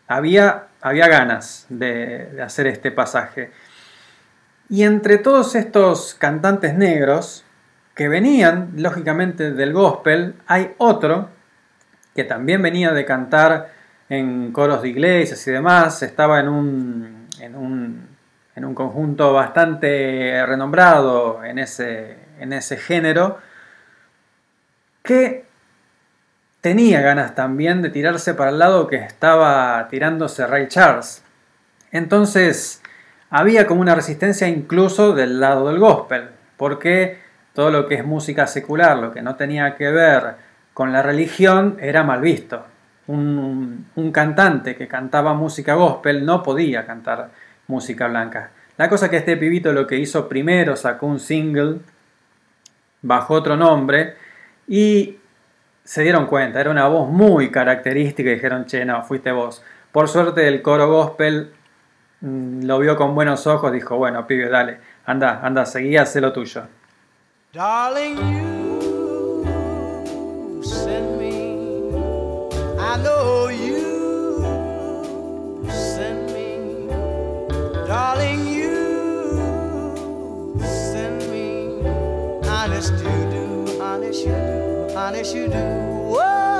había, 0.07 0.65
había 0.81 1.07
ganas 1.07 1.67
de, 1.69 2.31
de 2.33 2.41
hacer 2.41 2.67
este 2.67 2.91
pasaje. 2.91 3.51
Y 4.69 4.83
entre 4.83 5.19
todos 5.19 5.55
estos 5.55 6.15
cantantes 6.15 6.73
negros 6.73 7.45
que 7.93 8.09
venían, 8.09 8.71
lógicamente, 8.75 9.51
del 9.51 9.71
gospel, 9.71 10.36
hay 10.47 10.73
otro 10.79 11.29
que 12.15 12.23
también 12.23 12.62
venía 12.62 12.91
de 12.91 13.05
cantar 13.05 13.69
en 14.09 14.51
coros 14.51 14.81
de 14.81 14.89
iglesias 14.89 15.45
y 15.47 15.51
demás, 15.51 16.01
estaba 16.03 16.39
en 16.39 16.49
un, 16.49 17.12
en 17.43 17.56
un, 17.56 18.08
en 18.56 18.65
un 18.65 18.73
conjunto 18.73 19.34
bastante 19.34 20.45
renombrado 20.45 21.43
en 21.43 21.60
ese, 21.60 22.17
en 22.39 22.53
ese 22.53 22.77
género, 22.77 23.38
que 25.03 25.45
tenía 26.62 27.01
ganas 27.01 27.36
también 27.36 27.82
de 27.82 27.89
tirarse 27.89 28.34
para 28.34 28.51
el 28.51 28.60
lado 28.60 28.88
que 28.88 28.95
estaba 28.95 29.86
tirándose 29.89 30.47
Ray 30.47 30.69
Charles. 30.69 31.21
Entonces 31.91 32.82
había 33.29 33.67
como 33.67 33.82
una 33.82 33.95
resistencia 33.95 34.47
incluso 34.47 35.13
del 35.13 35.41
lado 35.41 35.67
del 35.67 35.79
gospel, 35.79 36.29
porque 36.56 37.19
todo 37.53 37.71
lo 37.71 37.88
que 37.88 37.95
es 37.95 38.06
música 38.06 38.47
secular, 38.47 38.97
lo 38.97 39.12
que 39.12 39.21
no 39.21 39.36
tenía 39.36 39.75
que 39.75 39.91
ver 39.91 40.36
con 40.73 40.93
la 40.93 41.01
religión, 41.01 41.77
era 41.82 42.03
mal 42.03 42.21
visto. 42.21 42.65
Un, 43.07 43.85
cantante 44.13 44.75
que 44.75 44.87
cantaba 44.87 45.33
música 45.33 45.73
gospel 45.75 46.25
no 46.25 46.41
podía 46.41 46.85
cantar 46.85 47.31
música 47.67 48.07
blanca. 48.07 48.51
La 48.77 48.89
cosa 48.89 49.09
que 49.09 49.17
este 49.17 49.37
pibito 49.37 49.73
lo 49.73 49.85
que 49.85 49.97
hizo 49.97 50.29
primero 50.29 50.75
sacó 50.75 51.07
un 51.07 51.19
single 51.19 51.79
bajo 53.01 53.33
otro 53.33 53.55
nombre 53.57 54.15
y 54.67 55.17
se 55.83 56.03
dieron 56.03 56.27
cuenta, 56.27 56.61
era 56.61 56.71
una 56.71 56.87
voz 56.87 57.09
muy 57.09 57.51
característica 57.51 58.29
dijeron, 58.29 58.65
che, 58.65 58.85
no, 58.85 59.03
fuiste 59.03 59.31
vos. 59.31 59.63
Por 59.91 60.07
suerte 60.07 60.47
el 60.47 60.61
coro 60.61 60.89
gospel 60.89 61.51
mm, 62.21 62.63
lo 62.63 62.79
vio 62.79 62.95
con 62.95 63.13
buenos 63.13 63.45
ojos, 63.47 63.71
dijo, 63.71 63.97
bueno, 63.97 64.25
pibe, 64.25 64.49
dale, 64.49 64.79
anda, 65.05 65.41
anda, 65.43 65.65
seguí, 65.65 65.97
haz 65.97 66.15
lo 66.15 66.31
tuyo. 66.31 66.63
I 72.93 72.97
know 72.97 73.47
you 73.47 74.43
send 75.67 76.32
me. 76.32 76.86
Darling, 77.88 78.45
you 78.45 78.75
send 80.62 81.17
me. 81.32 81.82
Honest 82.47 82.93
you 82.93 83.19
do, 83.34 83.82
honest 83.82 84.23
you 84.27 84.32
do, 84.32 84.95
honest 84.95 85.34
you 85.34 85.47
do. 85.47 85.58
Whoa, 86.13 86.52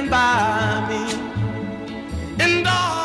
stand 0.00 0.10
by 0.10 0.88
me. 0.88 1.02
And 2.42 2.64
darling, 2.64 2.99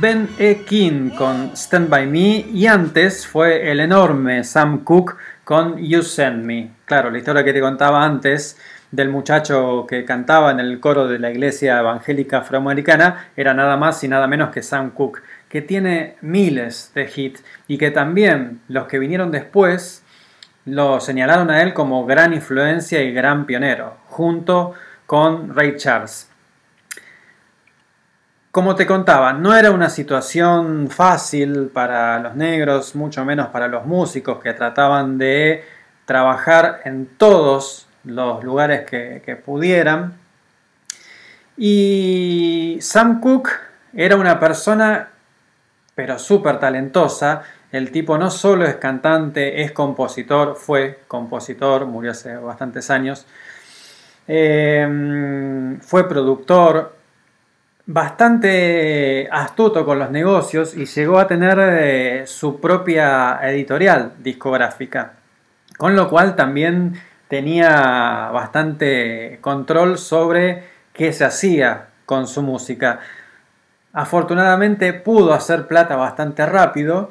Ben 0.00 0.28
E. 0.38 0.64
King 0.66 1.10
con 1.10 1.56
Stand 1.56 1.88
By 1.88 2.06
Me 2.06 2.46
y 2.52 2.66
antes 2.66 3.26
fue 3.26 3.70
el 3.70 3.80
enorme 3.80 4.42
Sam 4.44 4.84
Cooke 4.84 5.16
con 5.44 5.78
You 5.78 6.02
Send 6.02 6.44
Me. 6.44 6.70
Claro, 6.84 7.10
la 7.10 7.18
historia 7.18 7.44
que 7.44 7.52
te 7.52 7.60
contaba 7.60 8.04
antes 8.04 8.58
del 8.90 9.08
muchacho 9.08 9.86
que 9.88 10.04
cantaba 10.04 10.50
en 10.50 10.60
el 10.60 10.80
coro 10.80 11.06
de 11.06 11.18
la 11.18 11.30
iglesia 11.30 11.78
evangélica 11.80 12.38
afroamericana 12.38 13.28
era 13.36 13.54
nada 13.54 13.76
más 13.76 14.02
y 14.04 14.08
nada 14.08 14.26
menos 14.26 14.50
que 14.50 14.62
Sam 14.62 14.90
Cooke, 14.90 15.22
que 15.48 15.62
tiene 15.62 16.16
miles 16.20 16.92
de 16.94 17.10
hits 17.14 17.44
y 17.68 17.78
que 17.78 17.90
también 17.90 18.60
los 18.68 18.86
que 18.86 18.98
vinieron 18.98 19.30
después 19.30 20.02
lo 20.64 21.00
señalaron 21.00 21.50
a 21.50 21.62
él 21.62 21.74
como 21.74 22.06
gran 22.06 22.32
influencia 22.32 23.02
y 23.02 23.12
gran 23.12 23.46
pionero, 23.46 23.98
junto 24.06 24.74
con 25.06 25.54
Ray 25.54 25.76
Charles. 25.76 26.30
Como 28.54 28.76
te 28.76 28.86
contaba, 28.86 29.32
no 29.32 29.56
era 29.56 29.72
una 29.72 29.90
situación 29.90 30.86
fácil 30.88 31.70
para 31.74 32.20
los 32.20 32.36
negros, 32.36 32.94
mucho 32.94 33.24
menos 33.24 33.48
para 33.48 33.66
los 33.66 33.84
músicos 33.84 34.38
que 34.40 34.52
trataban 34.52 35.18
de 35.18 35.64
trabajar 36.04 36.80
en 36.84 37.06
todos 37.18 37.88
los 38.04 38.44
lugares 38.44 38.88
que, 38.88 39.42
pudieran. 39.44 40.14
Y 41.56 42.78
Sam 42.80 43.20
Cooke 43.20 43.50
era 43.92 44.14
una 44.14 44.38
persona, 44.38 45.08
pero 45.96 46.16
súper 46.20 46.60
talentosa. 46.60 47.42
El 47.72 47.90
tipo 47.90 48.16
no 48.18 48.30
solo 48.30 48.66
es 48.66 48.76
cantante, 48.76 49.62
es 49.62 49.72
compositor, 49.72 50.54
fue 50.54 51.00
compositor, 51.08 51.86
murió 51.86 52.12
hace 52.12 52.36
bastantes 52.36 52.88
años. 52.88 53.26
Eh, 54.28 55.76
fue 55.80 56.08
productor, 56.08 57.03
bastante 57.86 59.28
astuto 59.30 59.84
con 59.84 59.98
los 59.98 60.10
negocios 60.10 60.74
y 60.74 60.86
llegó 60.86 61.18
a 61.18 61.26
tener 61.26 61.58
eh, 61.60 62.26
su 62.26 62.60
propia 62.60 63.38
editorial 63.42 64.14
discográfica, 64.18 65.14
con 65.76 65.94
lo 65.94 66.08
cual 66.08 66.34
también 66.36 67.00
tenía 67.28 68.30
bastante 68.32 69.38
control 69.40 69.98
sobre 69.98 70.64
qué 70.92 71.12
se 71.12 71.24
hacía 71.24 71.88
con 72.06 72.26
su 72.26 72.42
música. 72.42 73.00
Afortunadamente 73.92 74.92
pudo 74.92 75.34
hacer 75.34 75.66
plata 75.66 75.96
bastante 75.96 76.46
rápido 76.46 77.10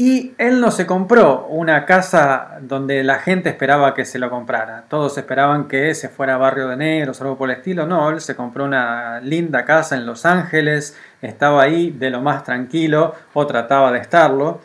y 0.00 0.36
él 0.38 0.60
no 0.60 0.70
se 0.70 0.86
compró 0.86 1.46
una 1.46 1.84
casa 1.84 2.58
donde 2.60 3.02
la 3.02 3.18
gente 3.18 3.48
esperaba 3.48 3.94
que 3.94 4.04
se 4.04 4.20
lo 4.20 4.30
comprara. 4.30 4.84
Todos 4.88 5.18
esperaban 5.18 5.66
que 5.66 5.92
se 5.92 6.08
fuera 6.08 6.36
Barrio 6.36 6.68
de 6.68 6.76
Negros 6.76 7.20
algo 7.20 7.36
por 7.36 7.50
el 7.50 7.56
estilo. 7.56 7.84
No, 7.84 8.08
él 8.10 8.20
se 8.20 8.36
compró 8.36 8.64
una 8.64 9.18
linda 9.20 9.64
casa 9.64 9.96
en 9.96 10.06
Los 10.06 10.24
Ángeles, 10.24 10.96
estaba 11.20 11.62
ahí 11.62 11.90
de 11.90 12.10
lo 12.10 12.20
más 12.20 12.44
tranquilo 12.44 13.16
o 13.34 13.44
trataba 13.48 13.90
de 13.90 13.98
estarlo. 13.98 14.60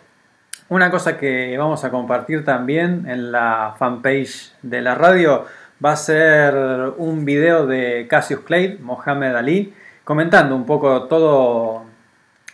Una 0.70 0.92
cosa 0.92 1.18
que 1.18 1.58
vamos 1.58 1.84
a 1.84 1.90
compartir 1.90 2.46
también 2.46 3.10
en 3.10 3.32
la 3.32 3.74
fanpage 3.80 4.54
de 4.62 4.82
la 4.84 4.94
radio 4.94 5.48
va 5.84 5.94
a 5.94 5.96
ser 5.96 6.54
un 6.98 7.26
video 7.26 7.66
de 7.66 8.06
Cassius 8.08 8.42
Clay, 8.42 8.78
Mohamed 8.80 9.34
Ali, 9.34 9.74
comentando 10.04 10.56
un 10.56 10.68
poco 10.68 11.06
todo 11.06 11.92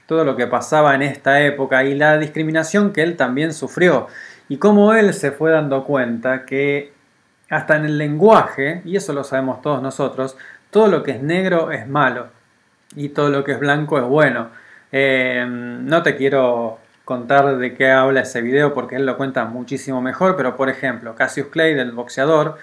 todo 0.10 0.26
lo 0.26 0.36
que 0.36 0.48
pasaba 0.48 0.96
en 0.96 1.04
esta 1.04 1.40
época 1.42 1.84
y 1.84 1.94
la 1.94 2.18
discriminación 2.18 2.92
que 2.92 3.04
él 3.04 3.16
también 3.16 3.54
sufrió 3.54 4.08
y 4.50 4.58
cómo 4.58 4.96
él 4.96 5.14
se 5.14 5.30
fue 5.30 5.52
dando 5.52 5.84
cuenta 5.84 6.48
que 6.48 6.92
hasta 7.48 7.76
en 7.76 7.86
el 7.86 8.00
lenguaje, 8.00 8.82
y 8.86 8.96
eso 8.96 9.14
lo 9.14 9.24
sabemos 9.24 9.62
todos 9.62 9.84
nosotros, 9.84 10.36
todo 10.72 10.88
lo 10.88 11.04
que 11.04 11.12
es 11.12 11.22
negro 11.22 11.72
es 11.72 11.88
malo 11.88 12.30
y 12.96 13.10
todo 13.10 13.30
lo 13.30 13.44
que 13.44 13.52
es 13.52 13.60
blanco 13.60 14.00
es 14.00 14.04
bueno. 14.04 14.50
Eh, 14.92 15.46
no 15.48 16.02
te 16.02 16.16
quiero 16.16 16.80
contar 17.06 17.58
de 17.58 17.76
qué 17.76 17.92
habla 17.92 18.22
ese 18.22 18.42
video 18.42 18.74
porque 18.74 18.96
él 18.96 19.06
lo 19.06 19.16
cuenta 19.16 19.46
muchísimo 19.46 20.02
mejor, 20.02 20.36
pero 20.36 20.56
por 20.56 20.70
ejemplo, 20.70 21.14
Cassius 21.14 21.50
Clay, 21.50 21.76
del 21.76 21.92
boxeador, 21.92 22.58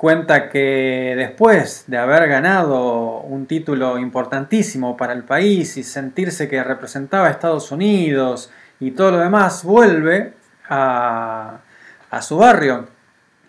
cuenta 0.00 0.48
que 0.48 1.12
después 1.14 1.84
de 1.86 1.98
haber 1.98 2.26
ganado 2.26 3.20
un 3.20 3.44
título 3.44 3.98
importantísimo 3.98 4.96
para 4.96 5.12
el 5.12 5.24
país 5.24 5.76
y 5.76 5.82
sentirse 5.82 6.48
que 6.48 6.64
representaba 6.64 7.26
a 7.26 7.30
Estados 7.30 7.70
Unidos 7.70 8.50
y 8.80 8.92
todo 8.92 9.10
lo 9.10 9.18
demás, 9.18 9.62
vuelve 9.62 10.32
a, 10.70 11.58
a 12.10 12.22
su 12.22 12.38
barrio, 12.38 12.88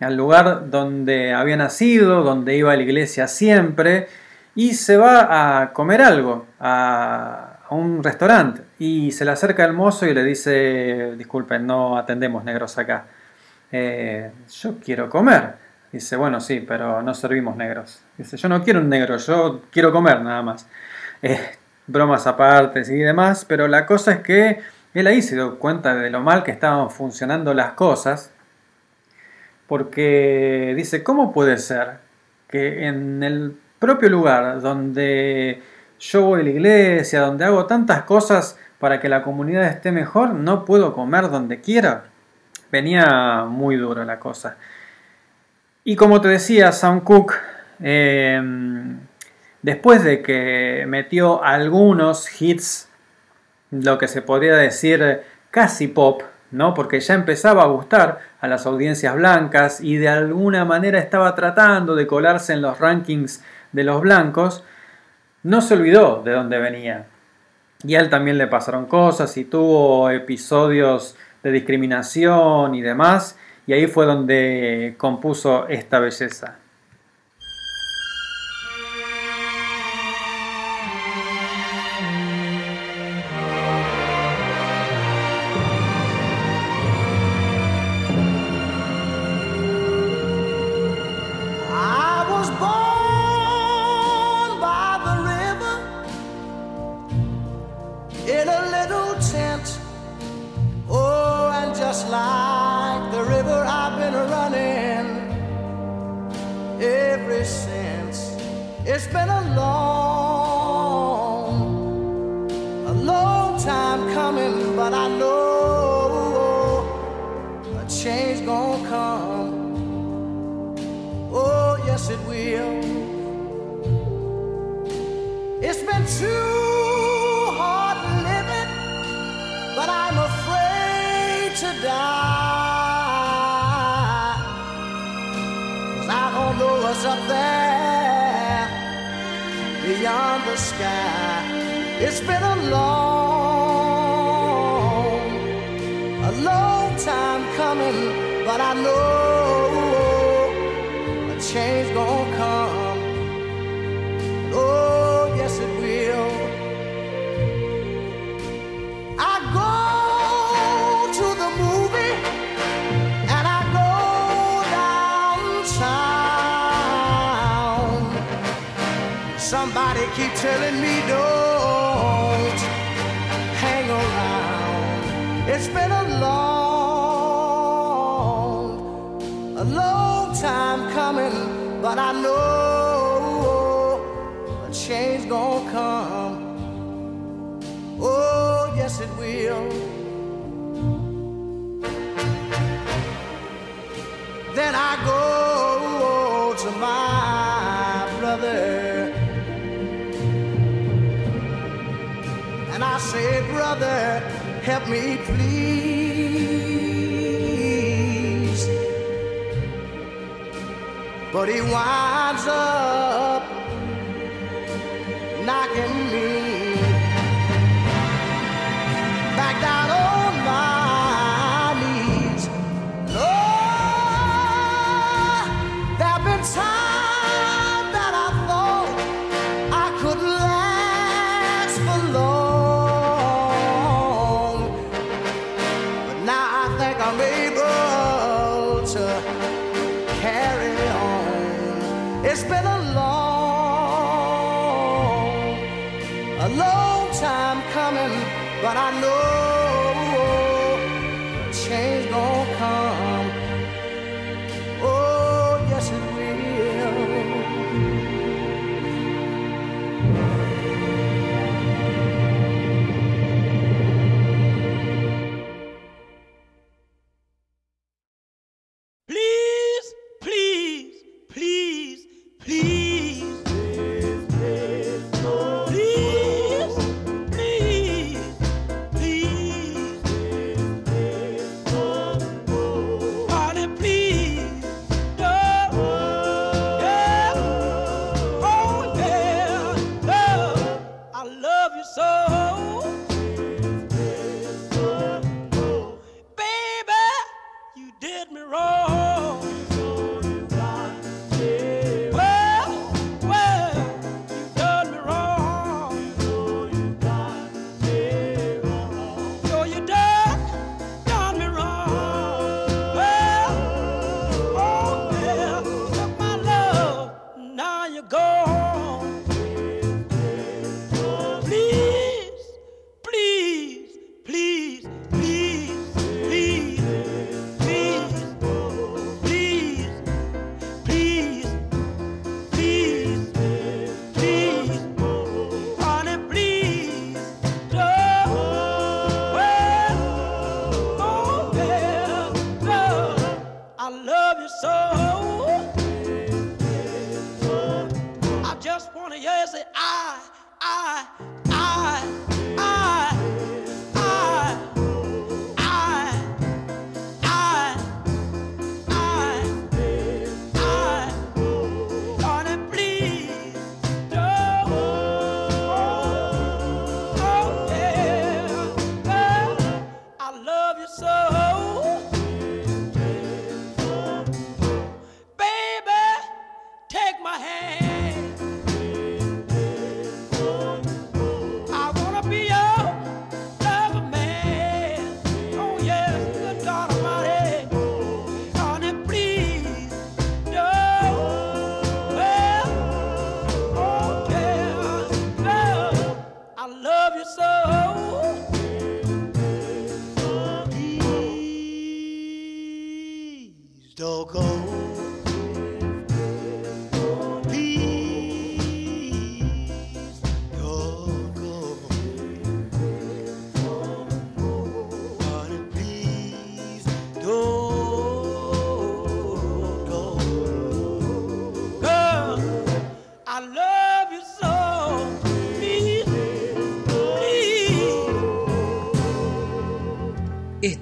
al 0.00 0.14
lugar 0.14 0.68
donde 0.68 1.32
había 1.32 1.56
nacido, 1.56 2.22
donde 2.22 2.54
iba 2.54 2.70
a 2.72 2.76
la 2.76 2.82
iglesia 2.82 3.28
siempre, 3.28 4.08
y 4.54 4.74
se 4.74 4.98
va 4.98 5.62
a 5.62 5.72
comer 5.72 6.02
algo 6.02 6.44
a, 6.60 7.60
a 7.66 7.74
un 7.74 8.04
restaurante. 8.04 8.60
Y 8.78 9.10
se 9.12 9.24
le 9.24 9.30
acerca 9.30 9.64
el 9.64 9.72
mozo 9.72 10.04
y 10.06 10.12
le 10.12 10.22
dice, 10.22 11.14
disculpen, 11.16 11.66
no 11.66 11.96
atendemos 11.96 12.44
negros 12.44 12.76
acá. 12.76 13.06
"Eh, 13.72 14.30
yo 14.50 14.78
quiero 14.84 15.08
comer. 15.08 15.61
Dice, 15.92 16.16
bueno, 16.16 16.40
sí, 16.40 16.64
pero 16.66 17.02
no 17.02 17.12
servimos 17.12 17.54
negros. 17.56 18.02
Dice, 18.16 18.38
yo 18.38 18.48
no 18.48 18.64
quiero 18.64 18.80
un 18.80 18.88
negro, 18.88 19.18
yo 19.18 19.62
quiero 19.70 19.92
comer 19.92 20.22
nada 20.22 20.42
más. 20.42 20.66
Eh, 21.20 21.38
bromas 21.86 22.26
aparte 22.26 22.80
y 22.88 22.98
demás, 22.98 23.44
pero 23.44 23.68
la 23.68 23.84
cosa 23.84 24.12
es 24.12 24.20
que 24.20 24.60
él 24.94 25.06
ahí 25.06 25.22
se 25.22 25.34
dio 25.34 25.58
cuenta 25.58 25.94
de 25.94 26.10
lo 26.10 26.20
mal 26.20 26.44
que 26.44 26.50
estaban 26.50 26.90
funcionando 26.90 27.54
las 27.54 27.72
cosas, 27.72 28.32
porque 29.66 30.74
dice, 30.76 31.02
¿cómo 31.02 31.32
puede 31.32 31.58
ser 31.58 31.98
que 32.48 32.86
en 32.86 33.22
el 33.22 33.56
propio 33.78 34.08
lugar 34.10 34.60
donde 34.60 35.62
yo 35.98 36.24
voy 36.24 36.40
a 36.40 36.44
la 36.44 36.50
iglesia, 36.50 37.20
donde 37.20 37.44
hago 37.44 37.66
tantas 37.66 38.02
cosas 38.02 38.58
para 38.78 39.00
que 39.00 39.08
la 39.08 39.22
comunidad 39.22 39.64
esté 39.64 39.92
mejor, 39.92 40.34
no 40.34 40.64
puedo 40.64 40.94
comer 40.94 41.30
donde 41.30 41.60
quiera? 41.60 42.04
Venía 42.70 43.44
muy 43.48 43.76
duro 43.76 44.04
la 44.04 44.18
cosa. 44.18 44.56
Y 45.84 45.96
como 45.96 46.20
te 46.20 46.28
decía, 46.28 46.70
Sam 46.70 47.00
Cooke, 47.00 47.34
eh, 47.82 48.40
después 49.62 50.04
de 50.04 50.22
que 50.22 50.84
metió 50.86 51.42
algunos 51.42 52.40
hits, 52.40 52.88
lo 53.72 53.98
que 53.98 54.06
se 54.06 54.22
podría 54.22 54.56
decir 54.56 55.22
casi 55.50 55.88
pop, 55.88 56.22
¿no? 56.52 56.74
Porque 56.74 57.00
ya 57.00 57.14
empezaba 57.14 57.62
a 57.64 57.66
gustar 57.66 58.20
a 58.40 58.46
las 58.46 58.66
audiencias 58.66 59.16
blancas 59.16 59.80
y 59.80 59.96
de 59.96 60.08
alguna 60.08 60.64
manera 60.64 61.00
estaba 61.00 61.34
tratando 61.34 61.96
de 61.96 62.06
colarse 62.06 62.52
en 62.52 62.62
los 62.62 62.78
rankings 62.78 63.42
de 63.72 63.82
los 63.82 64.02
blancos, 64.02 64.62
no 65.42 65.60
se 65.62 65.74
olvidó 65.74 66.22
de 66.22 66.32
dónde 66.32 66.58
venía. 66.58 67.06
Y 67.84 67.96
a 67.96 68.00
él 68.00 68.08
también 68.08 68.38
le 68.38 68.46
pasaron 68.46 68.86
cosas 68.86 69.36
y 69.36 69.44
tuvo 69.44 70.10
episodios 70.10 71.16
de 71.42 71.50
discriminación 71.50 72.76
y 72.76 72.82
demás, 72.82 73.36
y 73.72 73.74
ahí 73.74 73.86
fue 73.86 74.04
donde 74.04 74.96
compuso 74.98 75.66
esta 75.66 75.98
belleza. 75.98 76.58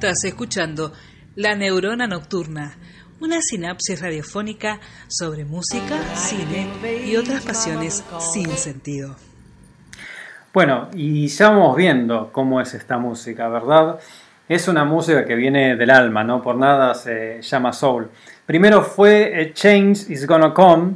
Estás 0.02 0.24
escuchando 0.24 0.94
La 1.36 1.54
Neurona 1.54 2.06
Nocturna, 2.06 2.72
una 3.20 3.42
sinapsis 3.42 4.00
radiofónica 4.00 4.80
sobre 5.08 5.44
música, 5.44 5.94
cine 6.14 6.68
y 7.06 7.16
otras 7.16 7.44
pasiones 7.44 8.02
sin 8.18 8.48
sentido. 8.52 9.14
Bueno, 10.54 10.88
y 10.94 11.26
ya 11.26 11.50
vamos 11.50 11.76
viendo 11.76 12.32
cómo 12.32 12.62
es 12.62 12.72
esta 12.72 12.96
música, 12.96 13.50
¿verdad? 13.50 14.00
Es 14.48 14.68
una 14.68 14.86
música 14.86 15.26
que 15.26 15.34
viene 15.34 15.76
del 15.76 15.90
alma, 15.90 16.24
no 16.24 16.40
por 16.40 16.56
nada 16.56 16.94
se 16.94 17.42
llama 17.42 17.74
soul. 17.74 18.08
Primero 18.46 18.80
fue 18.82 19.34
A 19.38 19.52
Change 19.52 20.08
Is 20.08 20.26
Gonna 20.26 20.54
Come 20.54 20.94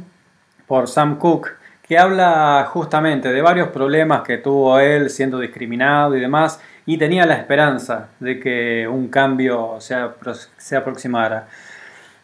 por 0.65 0.87
Sam 0.87 1.19
Cooke, 1.19 1.51
que 1.87 1.99
habla 1.99 2.67
justamente 2.71 3.31
de 3.31 3.41
varios 3.43 3.67
problemas 3.67 4.23
que 4.23 4.39
tuvo 4.39 4.79
él 4.79 5.11
siendo 5.11 5.37
discriminado 5.37 6.17
y 6.17 6.19
demás, 6.19 6.59
y 6.85 6.97
tenía 6.97 7.25
la 7.25 7.35
esperanza 7.35 8.09
de 8.19 8.39
que 8.39 8.87
un 8.87 9.07
cambio 9.07 9.77
se, 9.79 9.95
se 10.57 10.75
aproximara. 10.75 11.47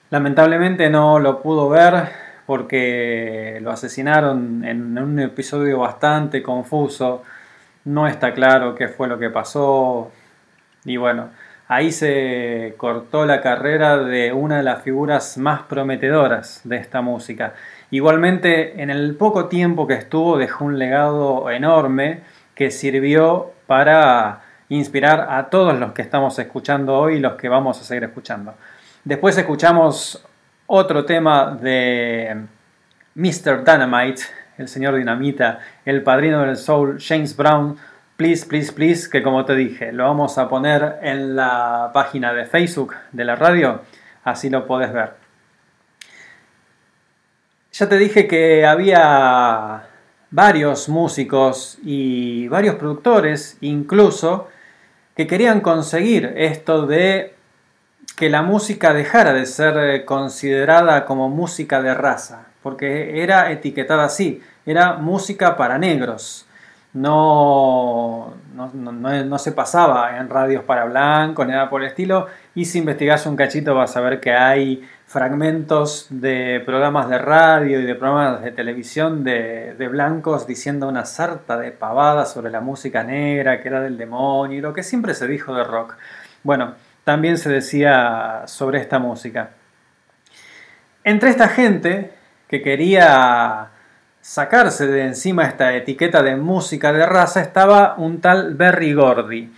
Lamentablemente 0.09 0.89
no 0.89 1.19
lo 1.19 1.41
pudo 1.41 1.69
ver 1.69 2.09
porque 2.45 3.59
lo 3.61 3.71
asesinaron 3.71 4.63
en 4.65 4.97
un 4.97 5.19
episodio 5.19 5.79
bastante 5.79 6.43
confuso. 6.43 7.23
No 7.85 8.07
está 8.07 8.33
claro 8.33 8.75
qué 8.75 8.87
fue 8.87 9.07
lo 9.07 9.17
que 9.17 9.29
pasó. 9.29 10.11
Y 10.83 10.97
bueno, 10.97 11.29
ahí 11.67 11.91
se 11.91 12.75
cortó 12.77 13.25
la 13.25 13.41
carrera 13.41 13.97
de 13.97 14.33
una 14.33 14.57
de 14.57 14.63
las 14.63 14.81
figuras 14.83 15.37
más 15.37 15.61
prometedoras 15.61 16.61
de 16.65 16.75
esta 16.77 17.01
música. 17.01 17.53
Igualmente, 17.89 18.81
en 18.81 18.89
el 18.89 19.15
poco 19.15 19.45
tiempo 19.45 19.87
que 19.87 19.93
estuvo 19.93 20.37
dejó 20.37 20.65
un 20.65 20.77
legado 20.77 21.49
enorme 21.49 22.19
que 22.53 22.69
sirvió 22.69 23.53
para 23.67 24.41
inspirar 24.75 25.27
a 25.29 25.49
todos 25.49 25.77
los 25.77 25.91
que 25.91 26.01
estamos 26.01 26.37
escuchando 26.39 26.97
hoy 26.97 27.15
y 27.15 27.19
los 27.19 27.35
que 27.35 27.49
vamos 27.49 27.79
a 27.79 27.83
seguir 27.83 28.05
escuchando. 28.05 28.55
Después 29.03 29.37
escuchamos 29.37 30.23
otro 30.67 31.03
tema 31.03 31.57
de 31.59 32.45
Mr. 33.15 33.65
Dynamite, 33.65 34.21
el 34.57 34.69
señor 34.69 34.95
Dinamita, 34.95 35.59
el 35.83 36.03
padrino 36.03 36.41
del 36.45 36.55
soul, 36.55 36.97
James 37.05 37.35
Brown, 37.35 37.77
Please, 38.15 38.45
Please, 38.45 38.71
Please, 38.71 39.09
que 39.09 39.21
como 39.21 39.43
te 39.43 39.55
dije, 39.55 39.91
lo 39.91 40.05
vamos 40.05 40.37
a 40.37 40.47
poner 40.47 40.99
en 41.01 41.35
la 41.35 41.91
página 41.93 42.33
de 42.33 42.45
Facebook 42.45 42.93
de 43.11 43.25
la 43.25 43.35
radio, 43.35 43.81
así 44.23 44.49
lo 44.49 44.65
podés 44.65 44.93
ver. 44.93 45.15
Ya 47.73 47.89
te 47.89 47.97
dije 47.97 48.27
que 48.27 48.65
había 48.65 49.83
varios 50.29 50.87
músicos 50.87 51.77
y 51.83 52.47
varios 52.47 52.75
productores 52.75 53.57
incluso 53.59 54.47
que 55.21 55.27
querían 55.27 55.61
conseguir 55.61 56.33
esto 56.35 56.87
de 56.87 57.35
que 58.17 58.27
la 58.27 58.41
música 58.41 58.91
dejara 58.91 59.33
de 59.33 59.45
ser 59.45 59.77
eh, 59.77 60.03
considerada 60.03 61.05
como 61.05 61.29
música 61.29 61.79
de 61.79 61.93
raza, 61.93 62.47
porque 62.63 63.21
era 63.21 63.51
etiquetada 63.51 64.05
así, 64.05 64.41
era 64.65 64.93
música 64.93 65.55
para 65.57 65.77
negros. 65.77 66.47
No, 66.93 68.33
no, 68.55 68.71
no- 68.73 69.37
se 69.37 69.51
pasaba 69.51 70.17
en 70.17 70.27
radios 70.27 70.63
para 70.63 70.85
blancos 70.85 71.45
ni 71.45 71.53
nada 71.53 71.69
por 71.69 71.81
el 71.83 71.87
estilo. 71.89 72.25
Y 72.55 72.65
si 72.65 72.79
investigas 72.79 73.25
un 73.27 73.35
cachito 73.35 73.75
vas 73.75 73.95
a 73.95 74.01
ver 74.01 74.19
que 74.19 74.33
hay 74.33 74.83
fragmentos 75.11 76.07
de 76.09 76.61
programas 76.65 77.09
de 77.09 77.17
radio 77.17 77.81
y 77.81 77.83
de 77.83 77.95
programas 77.95 78.41
de 78.41 78.51
televisión 78.51 79.25
de, 79.25 79.75
blancos 79.91 80.47
diciendo 80.47 80.87
una 80.87 81.03
sarta 81.03 81.57
de 81.57 81.71
pavadas 81.71 82.31
sobre 82.31 82.49
la 82.49 82.61
música 82.61 83.03
negra, 83.03 83.59
que 83.59 83.67
era 83.67 83.81
del 83.81 83.97
demonio 83.97 84.57
y 84.57 84.61
lo 84.61 84.73
que 84.73 84.83
siempre 84.83 85.13
se 85.13 85.27
dijo 85.27 85.53
de 85.53 85.65
rock. 85.65 85.97
Bueno, 86.43 86.75
también 87.03 87.37
se 87.37 87.49
decía 87.49 88.43
sobre 88.45 88.79
esta 88.79 88.99
música. 88.99 89.49
Entre 91.03 91.29
esta 91.29 91.49
gente 91.49 92.13
que 92.47 92.61
quería 92.61 93.67
sacarse 94.21 94.87
de 94.87 95.07
encima 95.07 95.43
esta 95.43 95.75
etiqueta 95.75 96.23
de 96.23 96.37
música 96.37 96.93
de 96.93 97.05
raza 97.05 97.41
estaba 97.41 97.95
un 97.97 98.21
tal 98.21 98.55
Berry 98.55 98.93
Gordy. 98.93 99.51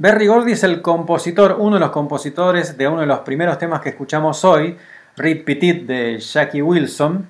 Berry 0.00 0.28
Gordy 0.28 0.52
es 0.52 0.64
el 0.64 0.80
compositor, 0.80 1.56
uno 1.58 1.74
de 1.76 1.80
los 1.80 1.90
compositores 1.90 2.78
de 2.78 2.88
uno 2.88 3.02
de 3.02 3.06
los 3.06 3.18
primeros 3.18 3.58
temas 3.58 3.82
que 3.82 3.90
escuchamos 3.90 4.46
hoy, 4.46 4.78
Rip 5.18 5.44
Petit 5.44 5.86
de 5.86 6.18
Jackie 6.18 6.62
Wilson, 6.62 7.28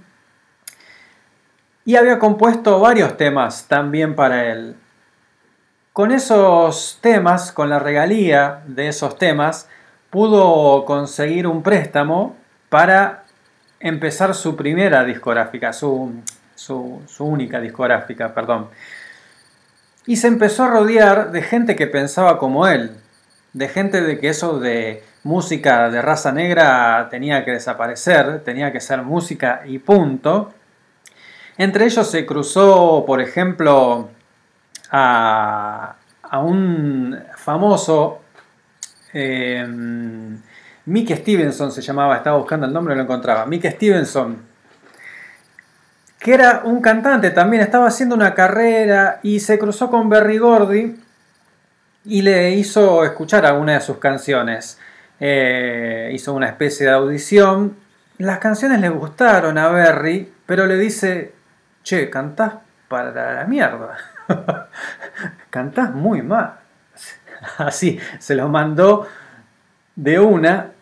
y 1.84 1.96
había 1.96 2.20
compuesto 2.20 2.78
varios 2.78 3.16
temas 3.16 3.66
también 3.66 4.14
para 4.14 4.52
él. 4.52 4.76
Con 5.92 6.12
esos 6.12 7.00
temas, 7.00 7.50
con 7.50 7.68
la 7.68 7.80
regalía 7.80 8.62
de 8.68 8.86
esos 8.86 9.18
temas, 9.18 9.68
pudo 10.08 10.84
conseguir 10.84 11.48
un 11.48 11.64
préstamo 11.64 12.36
para 12.68 13.24
empezar 13.80 14.32
su 14.32 14.54
primera 14.54 15.02
discográfica, 15.02 15.72
su, 15.72 16.22
su 16.54 17.24
única 17.24 17.60
discográfica, 17.60 18.32
perdón. 18.32 18.68
Y 20.06 20.16
se 20.16 20.28
empezó 20.28 20.64
a 20.64 20.68
rodear 20.68 21.30
de 21.30 21.42
gente 21.42 21.76
que 21.76 21.86
pensaba 21.86 22.38
como 22.38 22.66
él, 22.66 22.92
de 23.52 23.68
gente 23.68 24.00
de 24.00 24.18
que 24.18 24.28
eso 24.28 24.58
de 24.58 25.02
música 25.22 25.90
de 25.90 26.00
raza 26.00 26.32
negra 26.32 27.08
tenía 27.10 27.44
que 27.44 27.52
desaparecer, 27.52 28.42
tenía 28.42 28.72
que 28.72 28.80
ser 28.80 29.02
música 29.02 29.62
y 29.66 29.78
punto. 29.78 30.52
Entre 31.58 31.84
ellos 31.84 32.10
se 32.10 32.24
cruzó, 32.24 33.04
por 33.06 33.20
ejemplo, 33.20 34.08
a, 34.90 35.96
un 36.42 37.18
famoso 37.36 38.20
eh, 39.12 39.66
Mick 40.86 41.14
Stevenson 41.14 41.70
se 41.70 41.82
llamaba, 41.82 42.16
estaba 42.16 42.38
buscando 42.38 42.66
el 42.66 42.72
nombre 42.72 42.94
y 42.94 42.96
lo 42.96 43.02
encontraba. 43.04 43.46
Mick 43.46 43.64
Stevenson, 43.70 44.38
que 46.20 46.34
era 46.34 46.62
un 46.64 46.82
cantante 46.82 47.30
también, 47.30 47.62
estaba 47.62 47.86
haciendo 47.86 48.14
una 48.14 48.34
carrera 48.34 49.20
y 49.22 49.40
se 49.40 49.58
cruzó 49.58 49.90
con 49.90 50.08
Berry 50.10 50.36
Gordy 50.36 50.96
y 52.04 52.22
le 52.22 52.50
hizo 52.50 53.04
escuchar 53.04 53.46
alguna 53.46 53.74
de 53.74 53.80
sus 53.80 53.96
canciones. 53.96 54.78
Eh, 55.18 56.10
hizo 56.12 56.34
una 56.34 56.48
especie 56.48 56.86
de 56.86 56.92
audición. 56.92 57.76
Las 58.18 58.38
canciones 58.38 58.80
le 58.80 58.90
gustaron 58.90 59.56
a 59.56 59.68
Berry, 59.68 60.30
pero 60.44 60.66
le 60.66 60.76
dice, 60.76 61.32
che, 61.82 62.10
cantás 62.10 62.52
para 62.86 63.34
la 63.34 63.44
mierda. 63.44 63.96
cantás 65.50 65.94
muy 65.94 66.20
mal. 66.20 66.56
Así, 67.56 67.98
se 68.18 68.34
lo 68.34 68.48
mandó 68.48 69.06
de 69.96 70.20
una. 70.20 70.72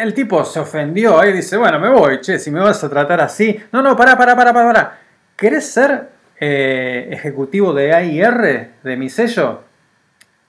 El 0.00 0.14
tipo 0.14 0.46
se 0.46 0.58
ofendió 0.58 1.20
ahí 1.20 1.30
dice, 1.30 1.58
bueno, 1.58 1.78
me 1.78 1.90
voy, 1.90 2.22
che, 2.22 2.38
si 2.38 2.50
me 2.50 2.58
vas 2.58 2.82
a 2.82 2.88
tratar 2.88 3.20
así. 3.20 3.62
No, 3.70 3.82
no, 3.82 3.94
pará, 3.94 4.16
pará, 4.16 4.34
pará, 4.34 4.54
pará. 4.54 4.98
¿Querés 5.36 5.70
ser 5.70 6.08
eh, 6.40 7.10
ejecutivo 7.12 7.74
de 7.74 7.92
AIR, 7.92 8.70
de 8.82 8.96
mi 8.96 9.10
sello? 9.10 9.62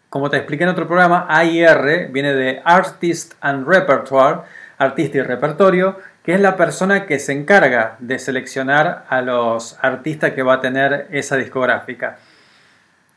Como 0.07 0.29
te 0.29 0.37
expliqué 0.37 0.63
en 0.63 0.69
otro 0.69 0.87
programa, 0.87 1.25
AIR 1.27 2.07
viene 2.13 2.33
de 2.33 2.61
Artist 2.63 3.33
and 3.41 3.67
Repertoire, 3.67 4.39
artista 4.77 5.17
y 5.17 5.21
repertorio, 5.21 5.99
que 6.23 6.33
es 6.33 6.39
la 6.39 6.55
persona 6.55 7.05
que 7.05 7.19
se 7.19 7.33
encarga 7.33 7.97
de 7.99 8.19
seleccionar 8.19 9.03
a 9.09 9.21
los 9.21 9.77
artistas 9.81 10.31
que 10.31 10.43
va 10.43 10.53
a 10.53 10.61
tener 10.61 11.07
esa 11.11 11.35
discográfica. 11.35 12.19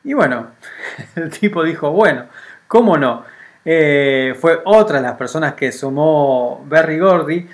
Y 0.02 0.14
bueno, 0.14 0.48
el 1.14 1.30
tipo 1.30 1.62
dijo, 1.62 1.92
bueno, 1.92 2.24
¿cómo 2.66 2.98
no? 2.98 3.24
Eh, 3.64 4.36
fue 4.40 4.60
otra 4.64 4.98
de 4.98 5.02
las 5.02 5.16
personas 5.16 5.54
que 5.54 5.72
sumó 5.72 6.64
Berry 6.66 6.98
Gordy. 6.98 7.48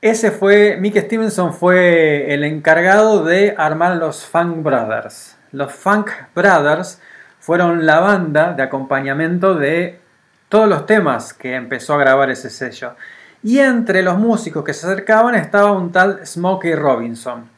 Ese 0.00 0.30
fue, 0.30 0.76
Mick 0.76 0.96
Stevenson 0.96 1.52
fue 1.52 2.32
el 2.32 2.44
encargado 2.44 3.24
de 3.24 3.54
armar 3.58 3.96
los 3.96 4.24
Funk 4.24 4.62
Brothers. 4.62 5.36
Los 5.50 5.72
Funk 5.72 6.10
Brothers 6.34 7.00
fueron 7.40 7.84
la 7.84 7.98
banda 7.98 8.52
de 8.52 8.62
acompañamiento 8.62 9.54
de 9.54 9.98
todos 10.48 10.68
los 10.68 10.86
temas 10.86 11.32
que 11.32 11.54
empezó 11.54 11.94
a 11.94 11.98
grabar 11.98 12.30
ese 12.30 12.50
sello. 12.50 12.94
Y 13.42 13.58
entre 13.58 14.02
los 14.02 14.18
músicos 14.18 14.64
que 14.64 14.74
se 14.74 14.86
acercaban 14.86 15.34
estaba 15.34 15.72
un 15.72 15.90
tal 15.90 16.26
Smokey 16.26 16.74
Robinson, 16.74 17.48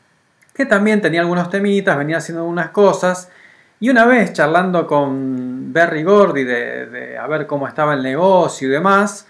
que 0.54 0.66
también 0.66 1.00
tenía 1.00 1.20
algunos 1.20 1.50
temitas, 1.50 1.96
venía 1.96 2.18
haciendo 2.18 2.44
unas 2.44 2.70
cosas. 2.70 3.30
Y 3.82 3.88
una 3.88 4.04
vez 4.04 4.34
charlando 4.34 4.86
con 4.86 5.72
Berry 5.72 6.02
Gordy 6.02 6.44
de, 6.44 7.16
a 7.18 7.26
ver 7.26 7.46
cómo 7.46 7.66
estaba 7.66 7.94
el 7.94 8.02
negocio 8.02 8.68
y 8.68 8.70
demás, 8.70 9.26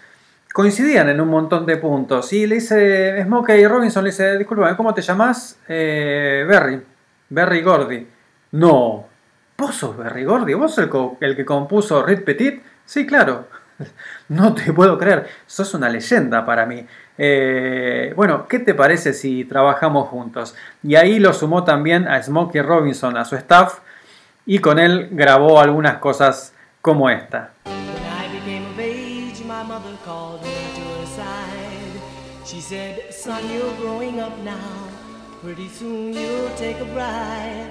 coincidían 0.53 1.09
en 1.09 1.20
un 1.20 1.28
montón 1.28 1.64
de 1.66 1.76
puntos. 1.76 2.32
Y 2.32 2.48
le 2.48 2.57
dice, 2.57 3.22
Smokey 3.22 3.64
Robinson 3.68 4.03
le 4.03 4.11
dice, 4.11 4.36
disculpa, 4.36 4.76
¿cómo 4.76 4.92
te 4.92 5.03
llamas? 5.03 5.61
Eh, 5.68 6.44
Berry, 6.48 6.82
Berry 7.28 7.62
Gordy. 7.62 8.09
No, 8.51 9.07
¿vos 9.57 9.74
sos 9.76 9.96
Berry 9.96 10.24
Gordy? 10.24 10.55
¿Vos 10.55 10.74
sos 10.74 10.90
el 11.20 11.36
que 11.36 11.44
compuso 11.44 12.03
Red 12.03 12.24
Petit? 12.24 12.61
Sí, 12.84 13.07
claro. 13.07 13.46
No 14.28 14.55
te 14.55 14.72
puedo 14.72 14.98
creer, 14.98 15.26
sos 15.46 15.74
una 15.74 15.88
leyenda 15.88 16.44
para 16.44 16.66
mí. 16.66 16.86
Eh, 17.16 18.12
bueno, 18.14 18.46
¿qué 18.46 18.59
te 18.59 18.74
parece 18.74 19.12
si 19.12 19.44
trabajamos 19.44 20.09
juntos? 20.09 20.55
Y 20.82 20.96
ahí 20.96 21.18
lo 21.18 21.32
sumó 21.32 21.64
también 21.64 22.07
a 22.07 22.22
Smokey 22.22 22.61
Robinson, 22.61 23.16
a 23.16 23.24
su 23.24 23.36
staff, 23.36 23.80
y 24.51 24.59
con 24.59 24.80
él 24.80 25.11
grabó 25.12 25.61
algunas 25.61 25.98
cosas 25.98 26.53
como 26.82 27.09
esta. 27.09 27.53
Pretty 35.42 35.68
soon 35.68 36.12
you'll 36.12 36.51
take 36.59 36.78
a 36.80 36.84
bride. 36.84 37.70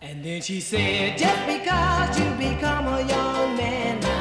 And 0.00 0.24
then 0.24 0.40
she 0.40 0.60
said, 0.60 1.18
Just 1.18 1.44
because 1.44 2.20
you 2.20 2.30
become 2.38 2.86
a 2.86 3.00
young 3.00 3.56
man 3.56 4.15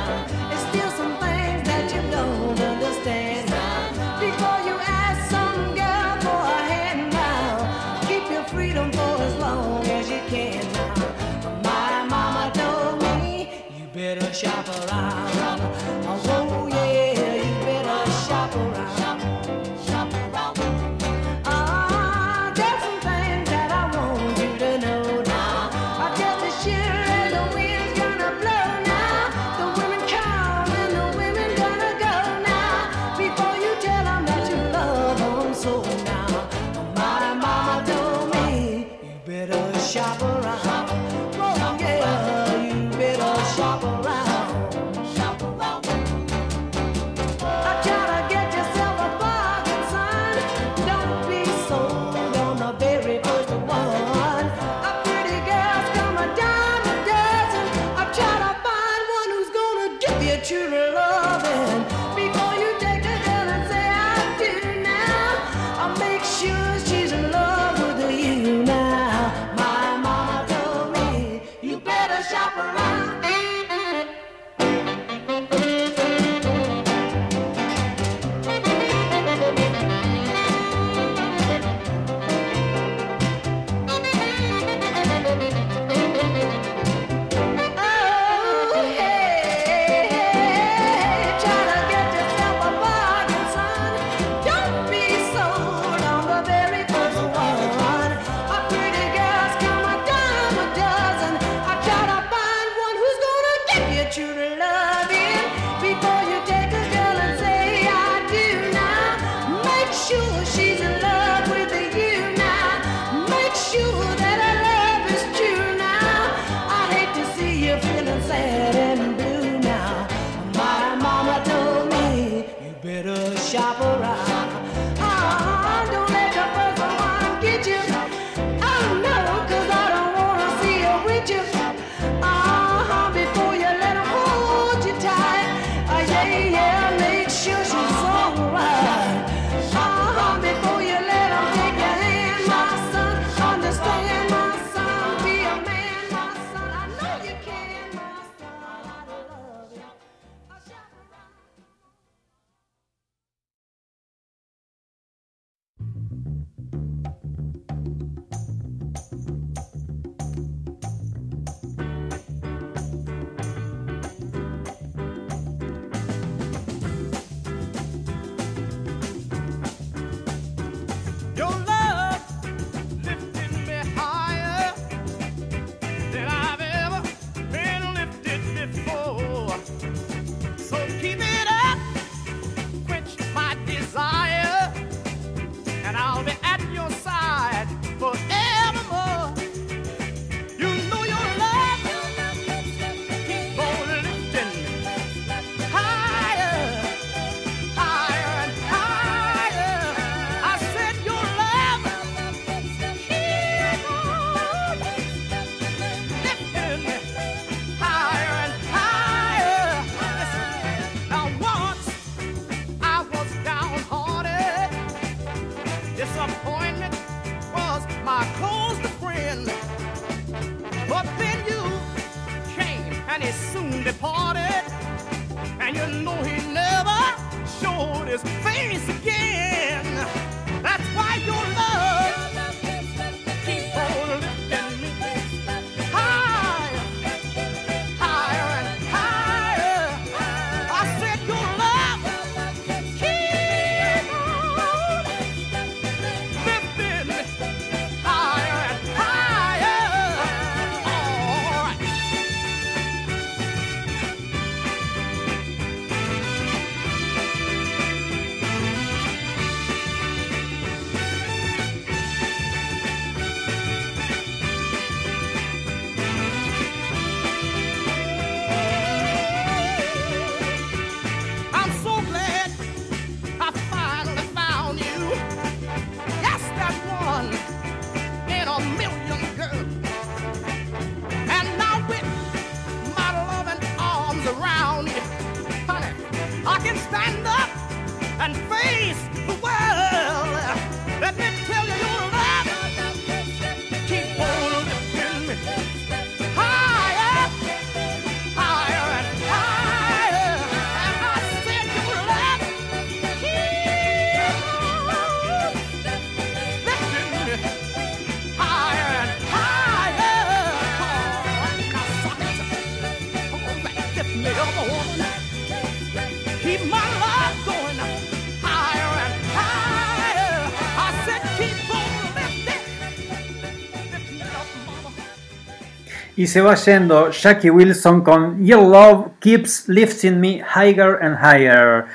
Y 326.26 326.28
se 326.28 326.42
va 326.42 326.56
yendo 326.56 327.12
Jackie 327.12 327.52
Wilson 327.52 328.02
con 328.02 328.44
Your 328.44 328.64
Love 328.64 329.12
Keeps 329.20 329.70
Lifting 329.70 330.20
Me 330.20 330.44
Higher 330.56 330.98
and 331.00 331.20
Higher. 331.22 331.86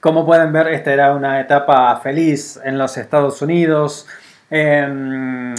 Como 0.00 0.26
pueden 0.26 0.52
ver, 0.52 0.66
esta 0.66 0.92
era 0.92 1.14
una 1.14 1.40
etapa 1.40 1.96
feliz 2.00 2.58
en 2.64 2.78
los 2.78 2.96
Estados 2.96 3.40
Unidos. 3.42 4.08
Em, 4.50 5.54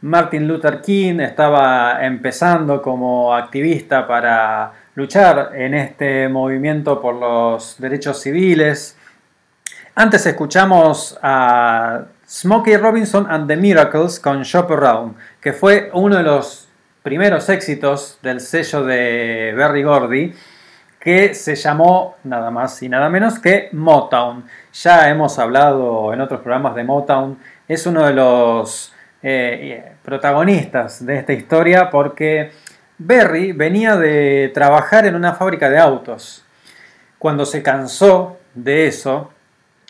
Martin 0.00 0.48
Luther 0.48 0.80
King 0.80 1.20
estaba 1.20 2.02
empezando 2.02 2.80
como 2.80 3.34
activista 3.34 4.08
para 4.08 4.72
luchar 4.94 5.50
en 5.54 5.74
este 5.74 6.30
movimiento 6.30 6.98
por 6.98 7.16
los 7.16 7.76
derechos 7.78 8.22
civiles. 8.22 8.96
Antes 9.94 10.24
escuchamos 10.24 11.18
a 11.22 12.06
Smokey 12.26 12.78
Robinson 12.78 13.26
and 13.30 13.46
the 13.46 13.56
Miracles 13.56 14.18
con 14.18 14.44
Shop 14.44 14.72
Around, 14.72 15.14
que 15.42 15.52
fue 15.52 15.90
uno 15.92 16.16
de 16.16 16.22
los 16.22 16.65
primeros 17.06 17.48
éxitos 17.50 18.18
del 18.20 18.40
sello 18.40 18.82
de 18.82 19.54
Berry 19.56 19.84
Gordy, 19.84 20.34
que 20.98 21.34
se 21.34 21.54
llamó 21.54 22.16
nada 22.24 22.50
más 22.50 22.82
y 22.82 22.88
nada 22.88 23.08
menos 23.08 23.38
que 23.38 23.68
Motown. 23.70 24.44
Ya 24.72 25.08
hemos 25.08 25.38
hablado 25.38 26.12
en 26.12 26.20
otros 26.20 26.40
programas 26.40 26.74
de 26.74 26.82
Motown, 26.82 27.38
es 27.68 27.86
uno 27.86 28.04
de 28.04 28.12
los 28.12 28.92
eh, 29.22 29.92
protagonistas 30.02 31.06
de 31.06 31.18
esta 31.18 31.32
historia 31.32 31.90
porque 31.90 32.50
Berry 32.98 33.52
venía 33.52 33.94
de 33.94 34.50
trabajar 34.52 35.06
en 35.06 35.14
una 35.14 35.34
fábrica 35.34 35.70
de 35.70 35.78
autos. 35.78 36.44
Cuando 37.20 37.46
se 37.46 37.62
cansó 37.62 38.40
de 38.52 38.88
eso, 38.88 39.30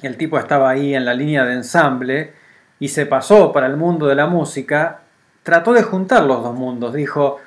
el 0.03 0.19
tipo 0.19 0.39
estaba 0.39 0.69
ahí 0.69 0.95
en 0.95 1.07
la 1.07 1.15
línea 1.15 1.47
de 1.47 1.55
ensamble 1.55 2.35
y 2.79 2.89
se 2.89 3.07
pasó 3.07 3.55
para 3.55 3.69
el 3.69 3.79
mundo 3.79 4.07
de 4.07 4.17
la 4.17 4.27
música, 4.27 5.01
trató 5.47 5.73
de 5.73 5.85
juntar 5.85 6.25
los 6.25 6.43
dos 6.43 6.57
mundos. 6.57 6.93
Dijo, 6.93 7.39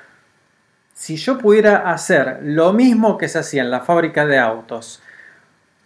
si 0.94 1.16
yo 1.16 1.36
pudiera 1.36 1.92
hacer 1.92 2.38
lo 2.42 2.72
mismo 2.72 3.18
que 3.18 3.28
se 3.28 3.40
hacía 3.40 3.60
en 3.60 3.70
la 3.70 3.80
fábrica 3.80 4.24
de 4.24 4.38
autos 4.38 5.02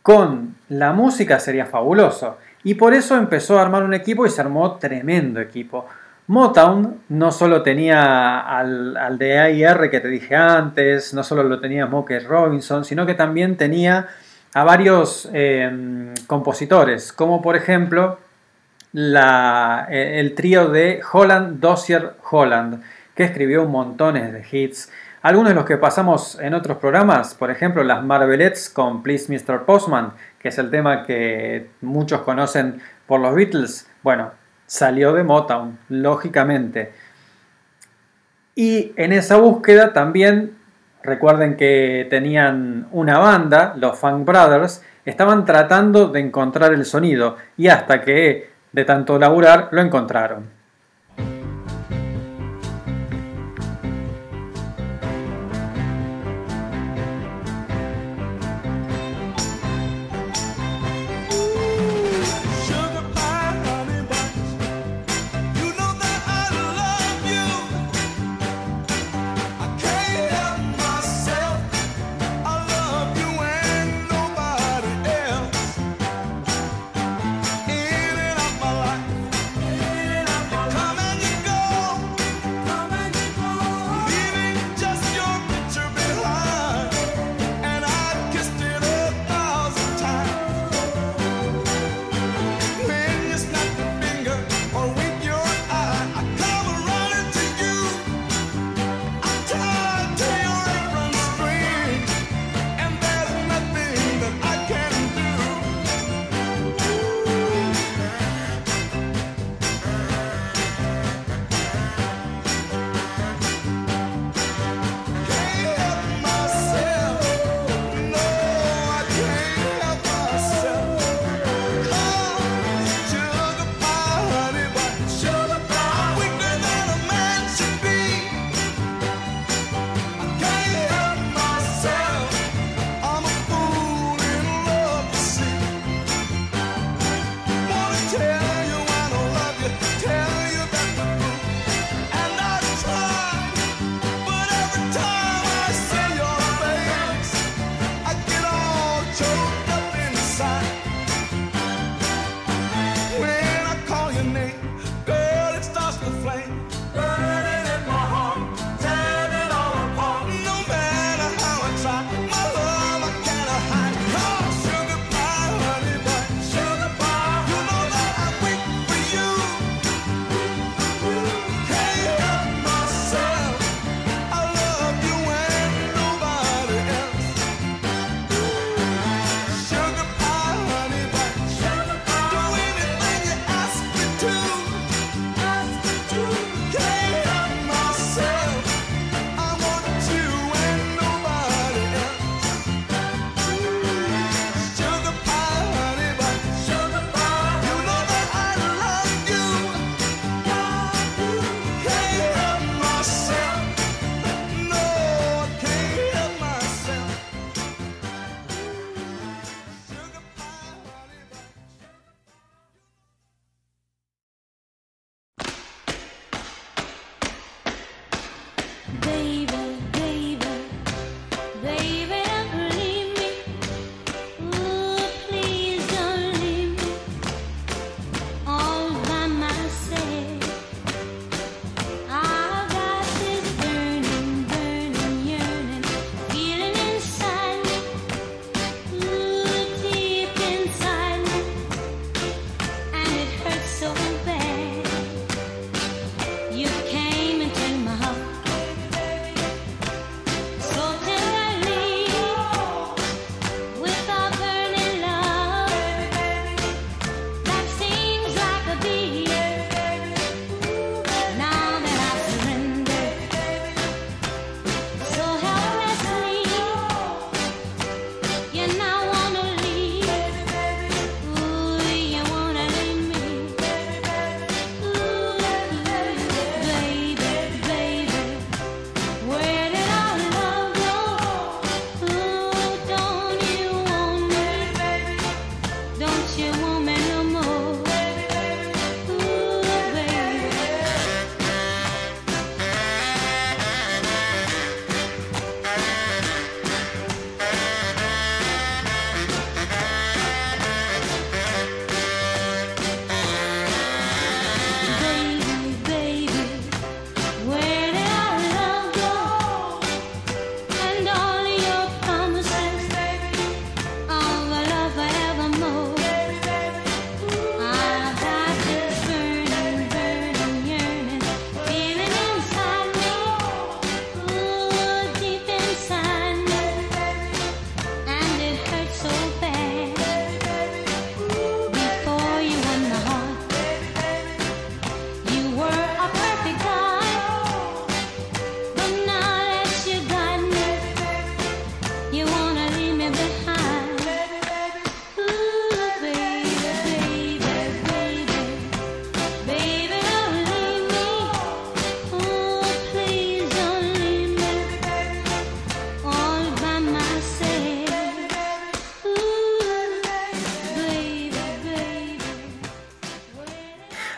con 0.01 0.55
la 0.69 0.93
música 0.93 1.41
sería 1.41 1.67
fabuloso. 1.67 2.39
Y 2.63 2.75
por 2.75 2.95
eso 2.95 3.17
empezó 3.17 3.59
a 3.59 3.63
armar 3.63 3.83
un 3.83 3.95
equipo 3.95 4.25
y 4.25 4.31
se 4.31 4.41
armó 4.41 4.77
tremendo 4.77 5.41
equipo. 5.41 5.87
Motown 6.29 7.01
no 7.09 7.33
solo 7.33 7.63
tenía 7.63 8.39
al, 8.39 8.97
al 8.97 9.19
de 9.19 9.39
AIR 9.39 9.91
que 9.91 9.99
te 10.01 10.09
dije 10.09 10.37
antes, 10.37 11.15
no 11.15 11.25
solo 11.25 11.43
lo 11.43 11.59
tenía 11.59 11.87
Smokey 11.89 12.21
Robinson, 12.21 12.85
sino 12.85 13.05
que 13.05 13.15
también 13.15 13.57
tenía 13.57 14.07
a 14.55 14.63
varios 14.63 15.29
eh, 15.33 16.15
compositores, 16.29 17.13
como 17.13 17.43
por 17.43 17.57
ejemplo 17.57 18.19
eh, 18.95 20.21
el 20.21 20.35
trío 20.35 20.69
de 20.69 21.01
Holland 21.13 21.59
Dossier 21.59 22.15
Holland, 22.31 22.83
que 23.15 23.25
escribió 23.25 23.65
montones 23.67 24.33
de 24.33 24.45
hits. 24.51 24.91
Algunos 25.23 25.51
de 25.51 25.55
los 25.55 25.65
que 25.65 25.79
pasamos 25.79 26.39
en 26.41 26.55
otros 26.55 26.79
programas, 26.79 27.35
por 27.35 27.51
ejemplo 27.51 27.83
las 27.83 28.05
Marvelettes 28.05 28.69
con 28.69 29.03
Please 29.03 29.33
Mr. 29.33 29.65
Postman, 29.65 30.13
que 30.39 30.49
es 30.49 30.59
el 30.59 30.71
tema 30.71 31.05
que 31.05 31.71
muchos 31.81 32.21
conocen 32.21 32.81
por 33.07 33.21
los 33.21 33.35
Beatles, 33.35 33.89
bueno, 34.03 34.33
salió 34.67 35.13
de 35.13 35.25
Motown, 35.25 35.79
lógicamente. 35.89 36.93
Y 38.55 38.93
en 38.97 39.13
esa 39.13 39.39
búsqueda 39.39 39.93
también, 39.93 40.57
recuerden 41.03 41.57
que 41.57 42.07
tenían 42.11 42.87
una 42.93 43.19
banda, 43.19 43.75
los 43.77 43.99
Funk 43.99 44.25
Brothers, 44.25 44.83
estaban 45.05 45.45
tratando 45.45 46.09
de 46.09 46.21
encontrar 46.21 46.73
el 46.73 46.85
sonido 46.85 47.37
y 47.57 47.69
hasta 47.69 48.01
que 48.01 48.54
de 48.75 48.85
tanto 48.85 49.19
laburar 49.19 49.69
lo 49.71 49.81
encontraron. 49.81 50.64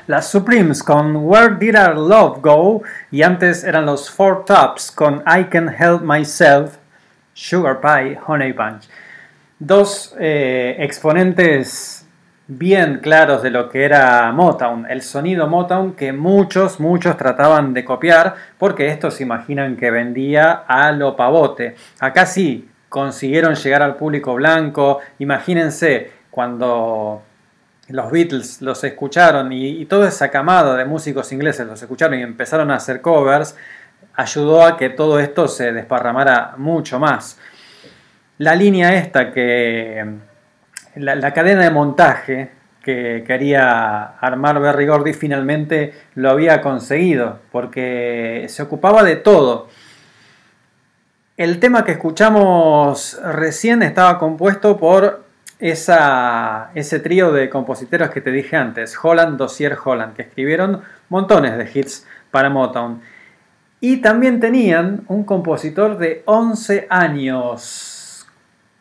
Las 0.07 0.31
Supremes 0.31 0.83
con 0.83 1.17
Where 1.17 1.57
Did 1.57 1.77
Our 1.77 1.97
Love 1.97 2.41
Go 2.41 2.83
y 3.11 3.23
antes 3.23 3.65
eran 3.65 3.87
los 3.87 4.09
Four 4.11 4.45
Tops 4.45 4.93
con 4.93 5.23
I 5.27 5.45
Can 5.45 5.69
Help 5.69 6.03
Myself, 6.03 6.77
Sugar 7.35 7.81
Pie, 7.81 8.19
Honey 8.27 8.53
Punch. 8.53 8.89
Dos 9.59 10.15
eh, 10.19 10.77
exponentes 10.79 12.07
bien 12.47 13.01
claros 13.03 13.43
de 13.43 13.51
lo 13.51 13.69
que 13.69 13.85
era 13.85 14.31
Motown, 14.31 14.87
el 14.89 15.03
sonido 15.03 15.49
Motown 15.49 15.95
que 15.95 16.13
muchos, 16.13 16.79
muchos 16.79 17.17
trataban 17.17 17.75
de 17.75 17.85
copiar 17.85 18.37
porque 18.59 18.89
estos 18.89 19.15
se 19.15 19.25
imaginan 19.25 19.77
que 19.77 19.91
vendía 19.91 20.65
a 20.69 20.93
lo 20.93 21.17
pavote. 21.17 21.75
Acá 21.99 22.27
sí 22.27 22.69
consiguieron 22.89 23.57
llegar 23.57 23.83
al 23.83 23.97
público 23.97 24.35
blanco, 24.35 25.01
imagínense 25.19 26.13
cuando 26.31 27.23
los 27.89 28.11
Beatles 28.11 28.63
los 28.63 28.83
escucharon 28.85 29.53
y, 29.53 29.85
toda 29.87 30.09
esa 30.09 30.31
camada 30.31 30.77
de 30.77 30.85
músicos 30.85 31.33
ingleses 31.33 31.67
los 31.67 31.81
escucharon 31.81 32.19
y 32.19 32.23
empezaron 32.23 32.71
a 32.71 32.77
hacer 32.77 33.01
covers, 33.01 33.57
ayudó 34.15 34.65
a 34.65 34.77
que 34.77 34.91
todo 34.91 35.21
esto 35.21 35.47
se 35.49 35.73
desparramara 35.73 36.55
mucho 36.57 36.99
más. 36.99 37.39
La 38.39 38.55
línea 38.55 38.95
esta 38.95 39.33
que 39.33 40.05
la, 40.97 41.15
la 41.15 41.33
cadena 41.33 41.63
de 41.63 41.71
montaje 41.71 42.51
que 42.83 43.25
quería 43.27 44.17
armar 44.21 44.61
Berry 44.61 44.87
Gordy 44.87 45.13
finalmente 45.13 45.93
lo 46.15 46.31
había 46.31 46.61
conseguido, 46.61 47.41
porque 47.51 48.47
se 48.49 48.63
ocupaba 48.63 49.03
de 49.03 49.17
todo. 49.17 49.69
El 51.37 51.59
tema 51.59 51.85
que 51.85 51.93
escuchamos 51.93 53.21
recién 53.23 53.83
estaba 53.83 54.19
compuesto 54.19 54.77
por 54.79 55.26
esa, 55.59 56.71
ese 56.75 57.01
trío 57.01 57.33
de 57.33 57.49
compositores 57.49 58.11
que 58.11 58.21
te 58.21 58.31
dije 58.31 58.57
antes, 58.57 58.97
Holland, 59.03 59.39
Dossier, 59.39 59.77
Holland, 59.83 60.15
que 60.15 60.23
escribieron 60.23 60.83
montones 61.09 61.57
de 61.57 61.71
hits 61.73 62.07
para 62.31 62.51
Motown. 62.51 63.01
Y 63.81 63.99
también 63.99 64.41
tenían 64.41 65.05
un 65.09 65.25
compositor 65.25 65.99
de 65.99 66.23
11 66.27 66.87
años. 66.91 68.27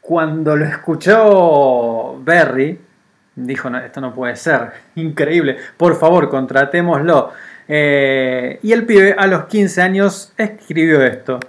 Cuando 0.01 0.55
lo 0.55 0.65
escuchó 0.65 2.21
Berry, 2.23 2.79
dijo, 3.35 3.69
esto 3.69 4.01
no 4.01 4.13
puede 4.13 4.35
ser, 4.35 4.71
increíble, 4.95 5.57
por 5.77 5.97
favor, 5.97 6.29
contratémoslo. 6.29 7.31
Eh, 7.67 8.59
y 8.61 8.71
el 8.71 8.85
pibe 8.85 9.15
a 9.17 9.25
los 9.27 9.45
15 9.45 9.81
años 9.81 10.33
escribió 10.37 11.01
esto. 11.01 11.39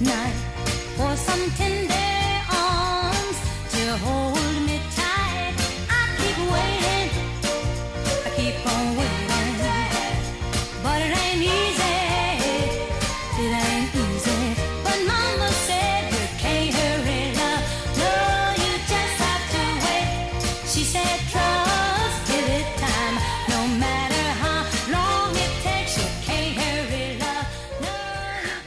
night. 0.00 0.49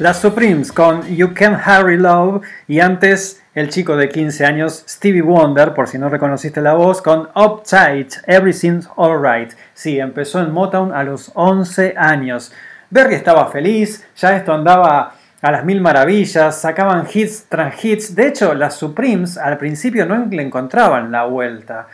Las 0.04 0.20
Supremes 0.20 0.74
con 0.74 1.08
You 1.16 1.34
Can 1.34 1.54
Hurry 1.56 1.96
Love 1.96 2.44
y 2.68 2.82
antes 2.82 3.42
el 3.56 3.70
chico 3.70 3.96
de 3.96 4.10
15 4.10 4.46
años 4.46 4.84
Stevie 4.86 5.22
Wonder, 5.22 5.74
por 5.74 5.88
si 5.88 5.98
no 5.98 6.10
reconociste 6.10 6.60
la 6.60 6.74
voz, 6.74 7.02
con 7.02 7.30
Uptight, 7.34 8.16
Everything's 8.28 8.90
Alright. 8.98 9.54
Sí, 9.74 10.02
empezó 10.02 10.42
en 10.42 10.52
Motown 10.52 10.92
a 10.92 11.06
los 11.06 11.32
11 11.36 11.94
años. 11.96 12.52
Berry 12.90 13.16
estaba 13.16 13.50
feliz, 13.50 14.06
ya 14.18 14.36
esto 14.36 14.54
andaba 14.54 15.14
a 15.42 15.52
las 15.52 15.64
mil 15.64 15.80
maravillas, 15.80 16.60
sacaban 16.60 17.08
hits 17.14 17.46
tras 17.48 17.82
hits. 17.86 18.14
De 18.14 18.28
hecho, 18.28 18.54
las 18.56 18.76
Supremes 18.76 19.38
al 19.38 19.58
principio 19.58 20.06
no 20.06 20.26
le 20.26 20.42
encontraban 20.42 21.14
la 21.14 21.24
vuelta. 21.24 21.88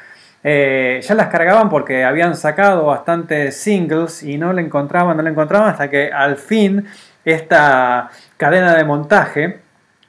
Eh, 0.43 0.99
ya 1.03 1.13
las 1.13 1.27
cargaban 1.27 1.69
porque 1.69 2.03
habían 2.03 2.35
sacado 2.35 2.85
bastantes 2.85 3.57
singles 3.57 4.23
y 4.23 4.39
no 4.39 4.51
le 4.51 4.63
encontraban, 4.63 5.15
no 5.17 5.21
le 5.21 5.29
encontraban 5.29 5.69
hasta 5.69 5.91
que 5.91 6.11
al 6.11 6.37
fin 6.37 6.87
esta 7.25 8.09
cadena 8.37 8.75
de 8.75 8.83
montaje 8.83 9.59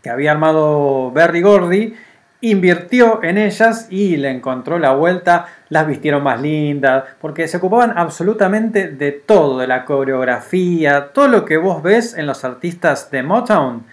que 0.03 0.11
había 0.11 0.33
armado 0.33 1.11
Berry 1.13 1.43
Gordy 1.43 1.95
invirtió 2.41 3.23
en 3.23 3.37
ellas 3.37 3.87
y 3.91 4.17
le 4.17 4.31
encontró 4.31 4.79
la 4.79 4.93
vuelta, 4.93 5.47
las 5.69 5.87
vistieron 5.87 6.23
más 6.23 6.41
lindas, 6.41 7.05
porque 7.21 7.49
se 7.49 7.59
ocupaban 7.59 7.93
absolutamente 7.97 8.89
de 8.89 9.13
todo, 9.13 9.59
de 9.59 9.67
la 9.67 9.85
coreografía, 9.85 11.09
todo 11.13 11.29
lo 11.29 11.45
que 11.45 11.59
vos 11.59 11.83
ves 11.83 12.17
en 12.17 12.27
los 12.27 12.45
artistas 12.45 13.11
de 13.11 13.23
Motown. 13.23 13.85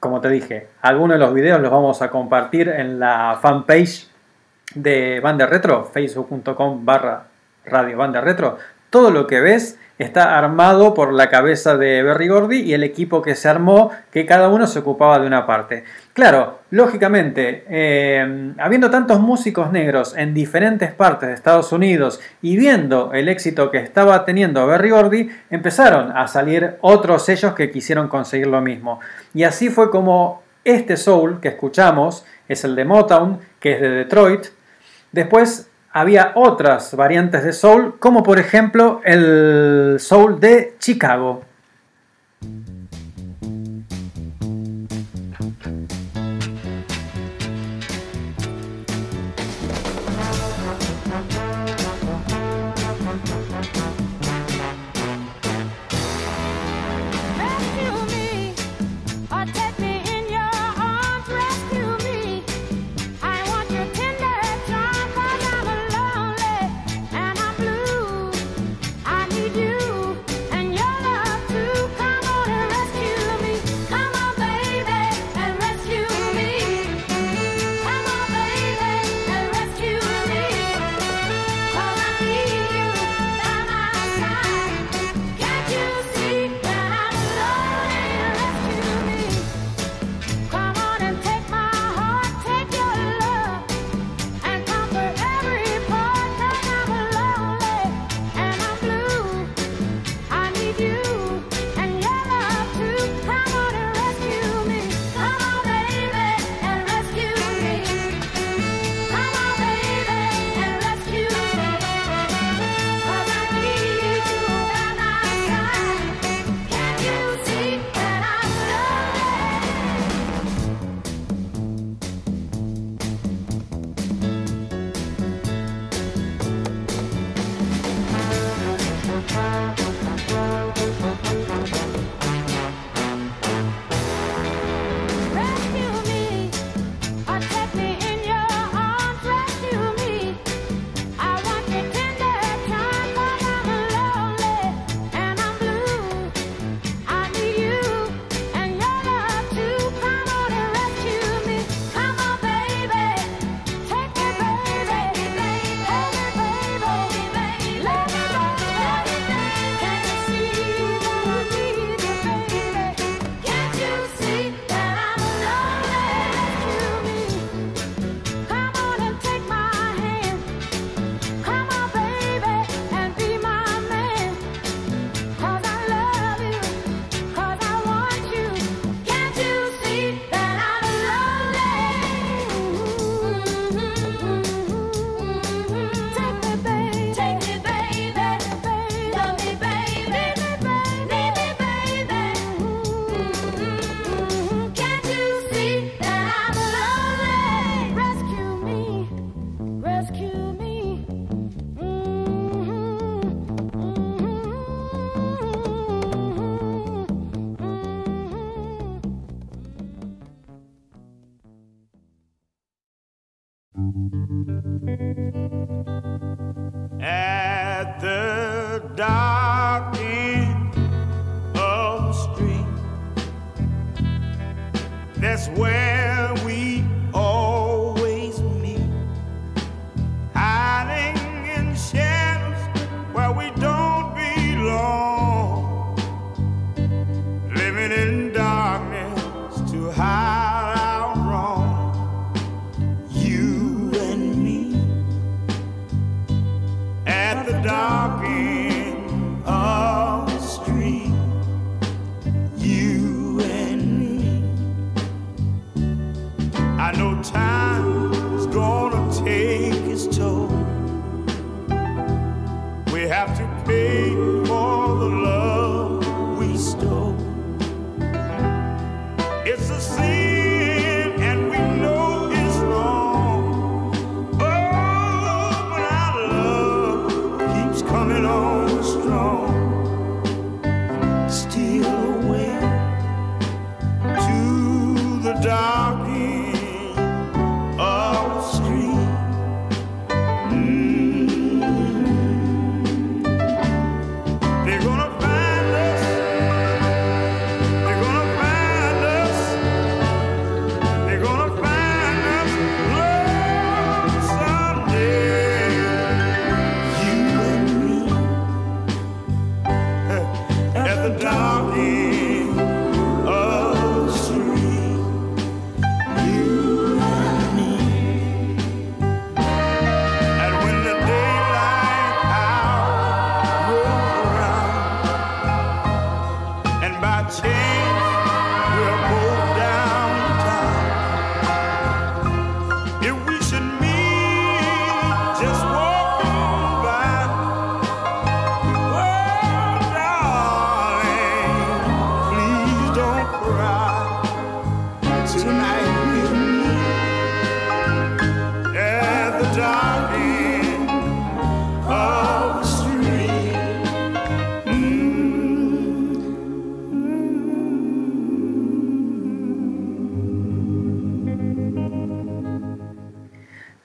Como 0.00 0.20
te 0.20 0.28
dije, 0.28 0.68
algunos 0.82 1.14
de 1.14 1.24
los 1.24 1.32
videos 1.32 1.60
los 1.60 1.70
vamos 1.70 2.02
a 2.02 2.10
compartir 2.10 2.68
en 2.68 2.98
la 2.98 3.38
fanpage 3.40 4.08
de 4.74 5.20
Banda 5.20 5.46
Retro, 5.46 5.84
facebook.com 5.84 6.84
barra 6.84 7.24
radio 7.64 7.96
Banda 7.96 8.20
Retro. 8.20 8.58
Todo 8.94 9.10
lo 9.10 9.26
que 9.26 9.40
ves 9.40 9.76
está 9.98 10.38
armado 10.38 10.94
por 10.94 11.12
la 11.12 11.28
cabeza 11.28 11.76
de 11.76 12.04
Berry 12.04 12.28
Gordy 12.28 12.60
y 12.60 12.74
el 12.74 12.84
equipo 12.84 13.22
que 13.22 13.34
se 13.34 13.48
armó, 13.48 13.90
que 14.12 14.24
cada 14.24 14.48
uno 14.48 14.68
se 14.68 14.78
ocupaba 14.78 15.18
de 15.18 15.26
una 15.26 15.48
parte. 15.48 15.82
Claro, 16.12 16.60
lógicamente, 16.70 17.64
eh, 17.68 18.52
habiendo 18.56 18.92
tantos 18.92 19.18
músicos 19.18 19.72
negros 19.72 20.14
en 20.16 20.32
diferentes 20.32 20.92
partes 20.92 21.28
de 21.28 21.34
Estados 21.34 21.72
Unidos 21.72 22.20
y 22.40 22.56
viendo 22.56 23.12
el 23.12 23.28
éxito 23.28 23.72
que 23.72 23.78
estaba 23.78 24.24
teniendo 24.24 24.64
Berry 24.64 24.90
Gordy, 24.90 25.28
empezaron 25.50 26.16
a 26.16 26.28
salir 26.28 26.76
otros 26.80 27.24
sellos 27.24 27.52
que 27.54 27.72
quisieron 27.72 28.06
conseguir 28.06 28.46
lo 28.46 28.60
mismo. 28.60 29.00
Y 29.34 29.42
así 29.42 29.70
fue 29.70 29.90
como 29.90 30.44
este 30.62 30.96
soul 30.96 31.40
que 31.40 31.48
escuchamos 31.48 32.24
es 32.46 32.62
el 32.62 32.76
de 32.76 32.84
Motown, 32.84 33.40
que 33.58 33.72
es 33.72 33.80
de 33.80 33.88
Detroit. 33.88 34.46
Después 35.10 35.68
había 35.94 36.32
otras 36.34 36.96
variantes 36.96 37.44
de 37.44 37.52
soul, 37.52 37.94
como 38.00 38.24
por 38.24 38.40
ejemplo 38.40 39.00
el 39.04 39.96
soul 40.00 40.40
de 40.40 40.74
Chicago. 40.80 41.42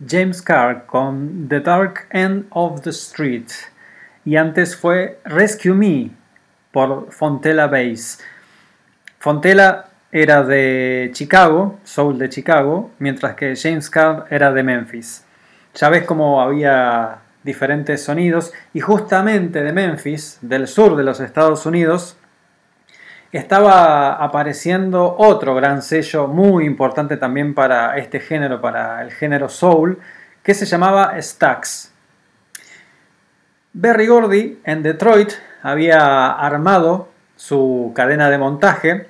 James 0.09 0.41
Carr 0.41 0.85
con 0.85 1.47
The 1.47 1.59
Dark 1.59 2.07
End 2.11 2.45
of 2.49 2.81
the 2.81 2.89
Street. 2.89 3.47
Y 4.25 4.35
antes 4.35 4.75
fue 4.75 5.19
Rescue 5.23 5.73
Me 5.73 6.11
por 6.71 7.11
Fontella 7.11 7.67
Bass. 7.67 8.19
Fontella 9.19 9.85
era 10.11 10.43
de 10.43 11.11
Chicago, 11.13 11.79
Soul 11.83 12.17
de 12.17 12.29
Chicago, 12.29 12.91
mientras 12.99 13.35
que 13.35 13.55
James 13.55 13.89
Carr 13.89 14.25
era 14.29 14.51
de 14.51 14.63
Memphis. 14.63 15.23
Ya 15.75 15.89
ves 15.89 16.05
cómo 16.05 16.41
había 16.41 17.19
diferentes 17.43 18.03
sonidos 18.03 18.51
y 18.73 18.79
justamente 18.79 19.63
de 19.63 19.71
Memphis, 19.71 20.39
del 20.41 20.67
sur 20.67 20.95
de 20.95 21.03
los 21.03 21.19
Estados 21.19 21.65
Unidos, 21.65 22.17
estaba 23.31 24.13
apareciendo 24.13 25.15
otro 25.17 25.53
gran 25.55 25.81
sello 25.81 26.27
muy 26.27 26.65
importante 26.65 27.17
también 27.17 27.53
para 27.53 27.97
este 27.97 28.19
género, 28.19 28.59
para 28.59 29.01
el 29.01 29.11
género 29.11 29.49
soul, 29.49 29.99
que 30.41 30.53
se 30.53 30.65
llamaba 30.65 31.13
Stax. 31.21 31.93
Berry 33.73 34.07
Gordy 34.07 34.59
en 34.63 34.81
Detroit 34.81 35.33
había 35.61 36.31
armado 36.31 37.09
su 37.35 37.91
cadena 37.95 38.29
de 38.29 38.37
montaje, 38.37 39.07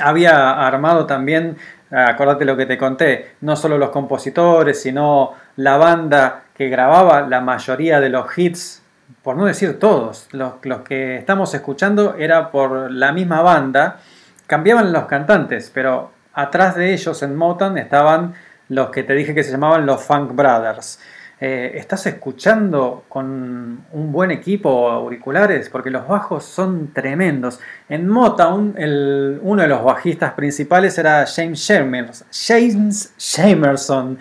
había 0.00 0.64
armado 0.66 1.06
también, 1.06 1.56
acordate 1.90 2.44
lo 2.44 2.56
que 2.56 2.66
te 2.66 2.78
conté, 2.78 3.32
no 3.40 3.56
solo 3.56 3.76
los 3.76 3.90
compositores, 3.90 4.80
sino 4.80 5.32
la 5.56 5.76
banda 5.76 6.44
que 6.54 6.68
grababa 6.68 7.22
la 7.22 7.40
mayoría 7.40 8.00
de 8.00 8.08
los 8.08 8.38
hits 8.38 8.82
por 9.22 9.36
no 9.36 9.46
decir 9.46 9.78
todos, 9.78 10.28
los, 10.32 10.54
los, 10.62 10.80
que 10.82 11.16
estamos 11.16 11.52
escuchando 11.54 12.14
era 12.16 12.50
por 12.50 12.90
la 12.90 13.12
misma 13.12 13.42
banda, 13.42 14.00
cambiaban 14.46 14.92
los 14.92 15.06
cantantes, 15.06 15.70
pero 15.72 16.12
atrás 16.34 16.76
de 16.76 16.92
ellos 16.92 17.22
en 17.22 17.36
Motown 17.36 17.78
estaban 17.78 18.34
los 18.68 18.90
que 18.90 19.02
te 19.02 19.14
dije 19.14 19.34
que 19.34 19.42
se 19.42 19.50
llamaban 19.50 19.86
los 19.86 20.02
Funk 20.02 20.34
Brothers. 20.34 21.00
Eh, 21.40 21.72
¿Estás 21.76 22.04
escuchando 22.06 23.04
con 23.08 23.84
un 23.92 24.12
buen 24.12 24.32
equipo 24.32 24.90
auriculares? 24.90 25.68
Porque 25.68 25.88
los 25.88 26.06
bajos 26.06 26.44
son 26.44 26.92
tremendos. 26.92 27.60
En 27.88 28.08
Motown, 28.08 28.74
el, 28.76 29.38
uno 29.42 29.62
de 29.62 29.68
los 29.68 29.84
bajistas 29.84 30.32
principales 30.32 30.98
era 30.98 31.24
James 31.26 31.60
Shamerson. 31.60 32.26
James 32.32 33.14
Shamerson 33.16 34.18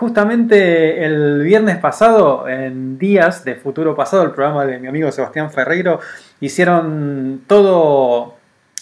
Justamente 0.00 1.04
el 1.04 1.42
viernes 1.42 1.76
pasado, 1.76 2.48
en 2.48 2.98
Días 2.98 3.44
de 3.44 3.54
Futuro 3.54 3.94
Pasado, 3.94 4.22
el 4.22 4.30
programa 4.30 4.64
de 4.64 4.78
mi 4.78 4.88
amigo 4.88 5.12
Sebastián 5.12 5.52
Ferreiro, 5.52 6.00
hicieron 6.40 7.42
todo 7.46 8.36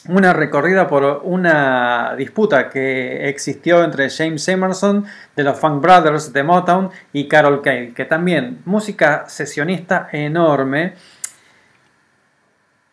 una 0.07 0.33
recorrida 0.33 0.87
por 0.87 1.23
una 1.25 2.15
disputa 2.17 2.69
que 2.71 3.29
existió 3.29 3.83
entre 3.83 4.11
James 4.11 4.47
Emerson 4.47 5.07
de 5.35 5.43
los 5.43 5.59
Funk 5.59 5.83
Brothers 5.83 6.33
de 6.33 6.45
Motown 6.45 6.91
y 7.13 7.27
Carol 7.27 7.63
Kay, 7.63 7.95
que 7.95 8.05
también 8.05 8.61
música 8.65 9.25
sesionista 9.27 10.09
enorme. 10.13 10.93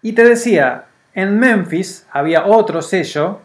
Y 0.01 0.13
te 0.13 0.23
decía, 0.23 0.85
en 1.13 1.37
Memphis 1.37 2.07
había 2.09 2.47
otro 2.47 2.81
sello 2.81 3.41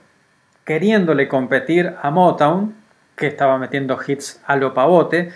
queriéndole 0.65 1.29
competir 1.29 1.95
a 2.01 2.11
Motown 2.11 2.80
que 3.21 3.27
estaba 3.27 3.59
metiendo 3.59 4.01
hits 4.05 4.41
a 4.47 4.57
lo 4.57 4.73
pavote. 4.73 5.31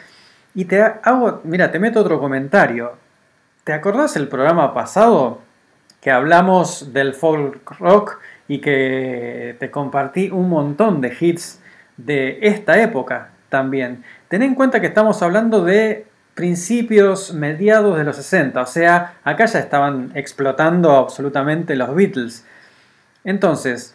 Y 0.55 0.65
te 0.65 0.82
hago, 0.82 1.43
mira, 1.44 1.70
te 1.70 1.78
meto 1.78 2.01
otro 2.01 2.19
comentario. 2.19 2.94
¿Te 3.62 3.74
acordás 3.74 4.16
el 4.16 4.27
programa 4.27 4.73
pasado 4.73 5.40
que 6.01 6.11
hablamos 6.11 6.93
del 6.93 7.12
folk 7.15 7.78
rock 7.78 8.19
y 8.48 8.61
que 8.61 9.56
te 9.61 9.70
compartí 9.70 10.31
un 10.31 10.48
montón 10.48 11.01
de 11.01 11.15
hits 11.19 11.61
de 11.98 12.39
esta 12.40 12.81
época 12.81 13.31
también? 13.51 14.02
Ten 14.28 14.43
en 14.43 14.55
cuenta 14.55 14.81
que 14.81 14.86
estamos 14.86 15.23
hablando 15.23 15.62
de 15.62 16.06
principios, 16.35 17.35
mediados 17.35 17.98
de 17.98 18.05
los 18.05 18.16
60, 18.16 18.61
o 18.61 18.66
sea, 18.66 19.19
acá 19.24 19.44
ya 19.44 19.61
estaban 19.61 20.11
explotando 20.15 20.93
absolutamente 20.93 21.77
los 21.77 21.94
Beatles. 21.94 22.47
Entonces, 23.24 23.94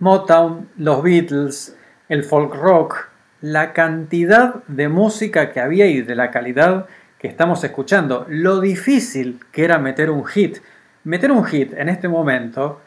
Motown, 0.00 0.68
los 0.76 1.02
Beatles, 1.02 1.77
el 2.08 2.24
folk 2.24 2.54
rock, 2.54 3.08
la 3.40 3.72
cantidad 3.72 4.64
de 4.66 4.88
música 4.88 5.52
que 5.52 5.60
había 5.60 5.86
y 5.86 6.02
de 6.02 6.14
la 6.14 6.30
calidad 6.30 6.86
que 7.18 7.28
estamos 7.28 7.62
escuchando, 7.64 8.26
lo 8.28 8.60
difícil 8.60 9.40
que 9.52 9.64
era 9.64 9.78
meter 9.78 10.10
un 10.10 10.24
hit. 10.24 10.58
Meter 11.04 11.32
un 11.32 11.44
hit 11.44 11.72
en 11.74 11.88
este 11.88 12.08
momento 12.08 12.80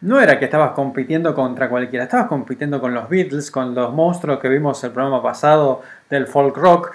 no 0.00 0.20
era 0.20 0.38
que 0.38 0.44
estabas 0.44 0.72
compitiendo 0.72 1.34
contra 1.34 1.68
cualquiera, 1.68 2.04
estabas 2.04 2.26
compitiendo 2.26 2.80
con 2.80 2.94
los 2.94 3.08
Beatles, 3.08 3.50
con 3.50 3.74
los 3.74 3.92
monstruos 3.92 4.38
que 4.38 4.48
vimos 4.48 4.82
el 4.84 4.92
programa 4.92 5.22
pasado 5.22 5.82
del 6.08 6.26
folk 6.26 6.56
rock. 6.56 6.92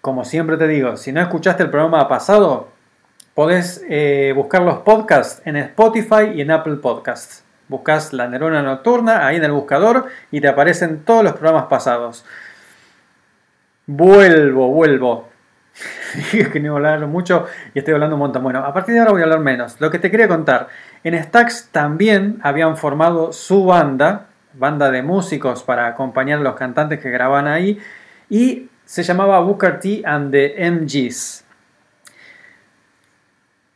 Como 0.00 0.24
siempre 0.24 0.56
te 0.56 0.68
digo, 0.68 0.96
si 0.96 1.12
no 1.12 1.20
escuchaste 1.20 1.64
el 1.64 1.70
programa 1.70 2.06
pasado, 2.08 2.68
podés 3.34 3.84
eh, 3.88 4.32
buscar 4.34 4.62
los 4.62 4.78
podcasts 4.78 5.42
en 5.44 5.56
Spotify 5.56 6.32
y 6.34 6.40
en 6.40 6.50
Apple 6.52 6.76
Podcasts. 6.76 7.45
Buscas 7.68 8.12
la 8.12 8.28
neurona 8.28 8.62
nocturna 8.62 9.26
ahí 9.26 9.36
en 9.36 9.44
el 9.44 9.52
buscador 9.52 10.06
y 10.30 10.40
te 10.40 10.48
aparecen 10.48 11.04
todos 11.04 11.24
los 11.24 11.32
programas 11.32 11.66
pasados. 11.66 12.24
Vuelvo, 13.86 14.68
vuelvo. 14.68 15.28
Dije 16.14 16.50
que 16.50 16.60
no 16.60 16.66
iba 16.66 16.74
a 16.74 16.94
hablar 16.94 17.08
mucho 17.08 17.46
y 17.74 17.78
estoy 17.80 17.94
hablando 17.94 18.16
un 18.16 18.20
montón. 18.20 18.42
Bueno, 18.42 18.60
a 18.60 18.72
partir 18.72 18.94
de 18.94 19.00
ahora 19.00 19.12
voy 19.12 19.20
a 19.20 19.24
hablar 19.24 19.40
menos. 19.40 19.80
Lo 19.80 19.90
que 19.90 19.98
te 19.98 20.10
quería 20.10 20.28
contar. 20.28 20.68
En 21.02 21.20
Stax 21.22 21.68
también 21.72 22.38
habían 22.42 22.76
formado 22.76 23.32
su 23.32 23.64
banda, 23.64 24.26
banda 24.54 24.90
de 24.90 25.02
músicos 25.02 25.62
para 25.62 25.86
acompañar 25.86 26.38
a 26.38 26.42
los 26.42 26.54
cantantes 26.54 27.00
que 27.00 27.10
grababan 27.10 27.48
ahí. 27.48 27.78
Y 28.30 28.68
se 28.84 29.02
llamaba 29.02 29.40
Booker 29.40 29.80
T 29.80 30.02
and 30.04 30.30
the 30.30 30.70
MGs. 30.70 31.44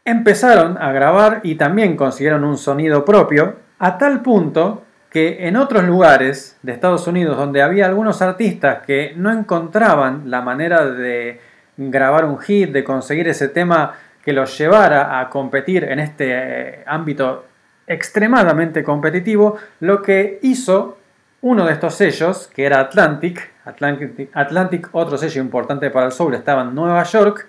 Empezaron 0.04 0.78
a 0.78 0.92
grabar 0.92 1.40
y 1.42 1.56
también 1.56 1.96
consiguieron 1.96 2.44
un 2.44 2.56
sonido 2.56 3.04
propio 3.04 3.56
a 3.80 3.98
tal 3.98 4.22
punto 4.22 4.84
que 5.10 5.48
en 5.48 5.56
otros 5.56 5.84
lugares 5.84 6.56
de 6.62 6.72
Estados 6.72 7.06
Unidos 7.08 7.36
donde 7.36 7.62
había 7.62 7.86
algunos 7.86 8.22
artistas 8.22 8.84
que 8.86 9.12
no 9.16 9.32
encontraban 9.32 10.30
la 10.30 10.42
manera 10.42 10.86
de 10.86 11.40
grabar 11.76 12.26
un 12.26 12.38
hit, 12.38 12.70
de 12.70 12.84
conseguir 12.84 13.26
ese 13.26 13.48
tema 13.48 13.94
que 14.22 14.32
los 14.32 14.56
llevara 14.56 15.18
a 15.18 15.30
competir 15.30 15.84
en 15.84 15.98
este 15.98 16.26
eh, 16.30 16.84
ámbito 16.86 17.46
extremadamente 17.86 18.84
competitivo, 18.84 19.56
lo 19.80 20.02
que 20.02 20.38
hizo 20.42 20.98
uno 21.40 21.66
de 21.66 21.72
estos 21.72 21.94
sellos, 21.94 22.48
que 22.54 22.64
era 22.64 22.80
Atlantic, 22.80 23.50
Atlantic, 23.64 24.88
otro 24.92 25.16
sello 25.16 25.40
importante 25.40 25.90
para 25.90 26.06
el 26.06 26.12
soul, 26.12 26.34
estaba 26.34 26.62
en 26.62 26.74
Nueva 26.74 27.02
York, 27.04 27.48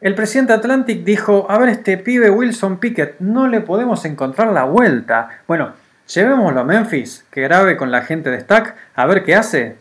el 0.00 0.14
presidente 0.14 0.52
Atlantic 0.52 1.02
dijo, 1.02 1.46
a 1.50 1.58
ver, 1.58 1.70
este 1.70 1.98
pibe 1.98 2.30
Wilson 2.30 2.78
Pickett, 2.78 3.18
no 3.18 3.48
le 3.48 3.60
podemos 3.60 4.04
encontrar 4.04 4.52
la 4.52 4.64
vuelta. 4.64 5.28
Bueno, 5.48 5.72
llevémoslo 6.06 6.60
a 6.60 6.64
Memphis, 6.64 7.26
que 7.30 7.42
grabe 7.42 7.76
con 7.76 7.90
la 7.90 8.02
gente 8.02 8.30
de 8.30 8.40
Stack, 8.40 8.76
a 8.94 9.06
ver 9.06 9.24
qué 9.24 9.34
hace. 9.34 9.76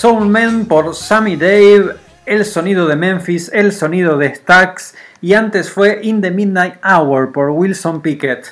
Soul 0.00 0.30
Man 0.30 0.64
por 0.64 0.94
Sammy 0.94 1.36
Dave, 1.36 1.96
el 2.24 2.46
sonido 2.46 2.86
de 2.88 2.96
Memphis, 2.96 3.50
el 3.52 3.70
sonido 3.70 4.16
de 4.16 4.34
Stax 4.34 4.94
y 5.20 5.34
antes 5.34 5.70
fue 5.70 6.00
In 6.02 6.22
the 6.22 6.30
Midnight 6.30 6.76
Hour 6.82 7.32
por 7.32 7.50
Wilson 7.50 8.00
Pickett. 8.00 8.46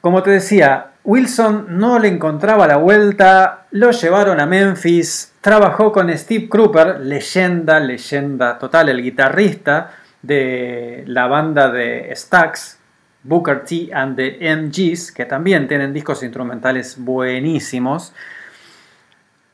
Como 0.00 0.22
te 0.22 0.30
decía, 0.30 0.92
Wilson 1.02 1.66
no 1.70 1.98
le 1.98 2.06
encontraba 2.06 2.68
la 2.68 2.76
vuelta, 2.76 3.66
lo 3.72 3.90
llevaron 3.90 4.38
a 4.38 4.46
Memphis, 4.46 5.32
trabajó 5.40 5.90
con 5.90 6.16
Steve 6.16 6.48
Cropper, 6.48 7.00
leyenda, 7.00 7.80
leyenda 7.80 8.56
total, 8.56 8.88
el 8.88 9.02
guitarrista 9.02 9.94
de 10.22 11.02
la 11.08 11.26
banda 11.26 11.72
de 11.72 12.12
Stax, 12.14 12.78
Booker 13.24 13.64
T 13.64 13.90
and 13.92 14.14
the 14.14 14.38
MGs, 14.56 15.10
que 15.10 15.24
también 15.24 15.66
tienen 15.66 15.92
discos 15.92 16.22
instrumentales 16.22 16.94
buenísimos. 16.96 18.12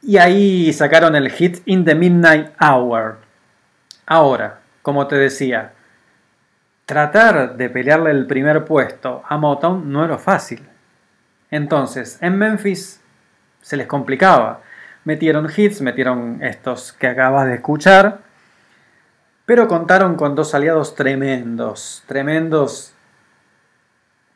Y 0.03 0.19
ahí 0.19 0.73
sacaron 0.73 1.15
el 1.15 1.31
hit 1.31 1.59
In 1.65 1.85
the 1.85 1.95
Midnight 1.95 2.49
Hour. 2.61 3.19
Ahora, 4.05 4.59
como 4.83 5.07
te 5.07 5.15
decía, 5.15 5.73
tratar 6.87 7.57
de 7.57 7.70
pelearle 7.70 8.11
el 8.11 8.27
primer 8.27 8.65
puesto 8.65 9.23
a 9.29 9.37
Motown 9.37 9.93
no 9.93 10.05
era 10.05 10.19
fácil. 10.19 10.69
Entonces, 11.53 12.19
en 12.20 12.37
Memphis 12.37 13.01
se 13.61 13.77
les 13.77 13.87
complicaba. 13.87 14.61
Metieron 15.05 15.49
hits, 15.57 15.81
metieron 15.81 16.43
estos 16.43 16.93
que 16.93 17.07
acabas 17.07 17.47
de 17.47 17.55
escuchar, 17.55 18.20
pero 19.47 19.69
contaron 19.69 20.16
con 20.16 20.35
dos 20.35 20.55
aliados 20.55 20.95
tremendos, 20.97 22.03
tremendos 22.07 22.95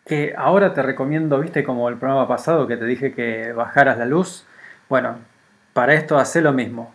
que 0.05 0.35
ahora 0.37 0.73
te 0.73 0.83
recomiendo, 0.83 1.41
viste 1.41 1.65
como 1.65 1.89
el 1.89 1.97
programa 1.97 2.29
pasado 2.29 2.69
que 2.69 2.77
te 2.77 2.85
dije 2.85 3.13
que 3.13 3.53
bajaras 3.53 3.99
la 3.99 4.07
luz. 4.07 4.47
Bueno, 4.89 5.19
para 5.77 5.93
esto 5.93 6.19
hace 6.19 6.41
lo 6.41 6.55
mismo. 6.55 6.95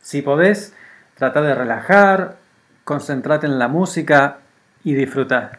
Si 0.00 0.22
podés, 0.22 0.72
trata 1.16 1.42
de 1.42 1.52
relajar, 1.52 2.36
concentrate 2.84 3.48
en 3.48 3.58
la 3.58 3.66
música 3.66 4.38
y 4.84 4.94
disfrutar. 4.94 5.58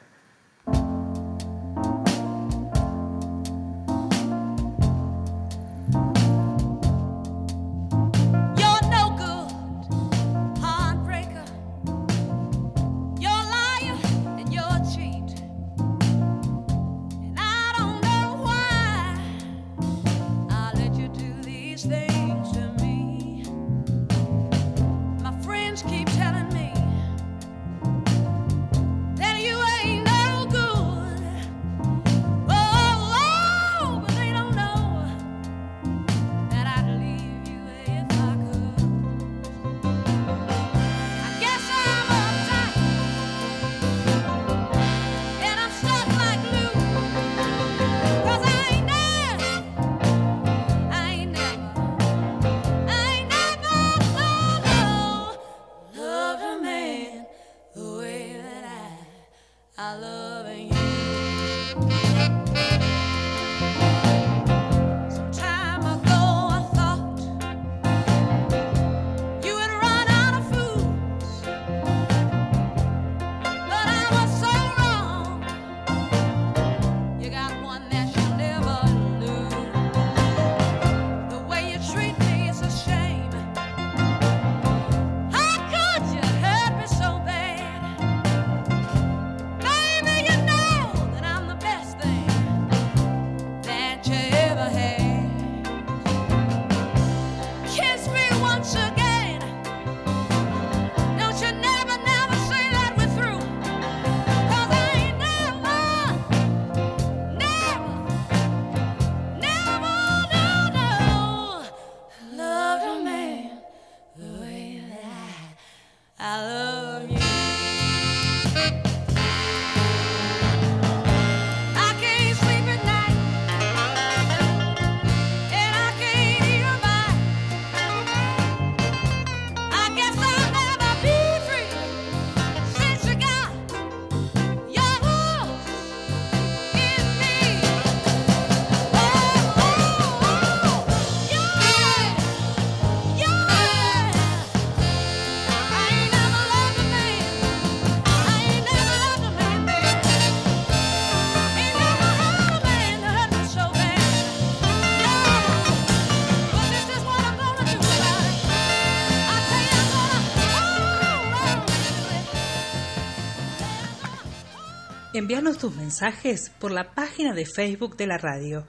Tus 165.45 165.75
mensajes 165.75 166.49
por 166.59 166.71
la 166.71 166.95
página 166.95 167.31
de 167.31 167.45
Facebook 167.45 167.95
de 167.97 168.07
la 168.07 168.17
radio, 168.17 168.65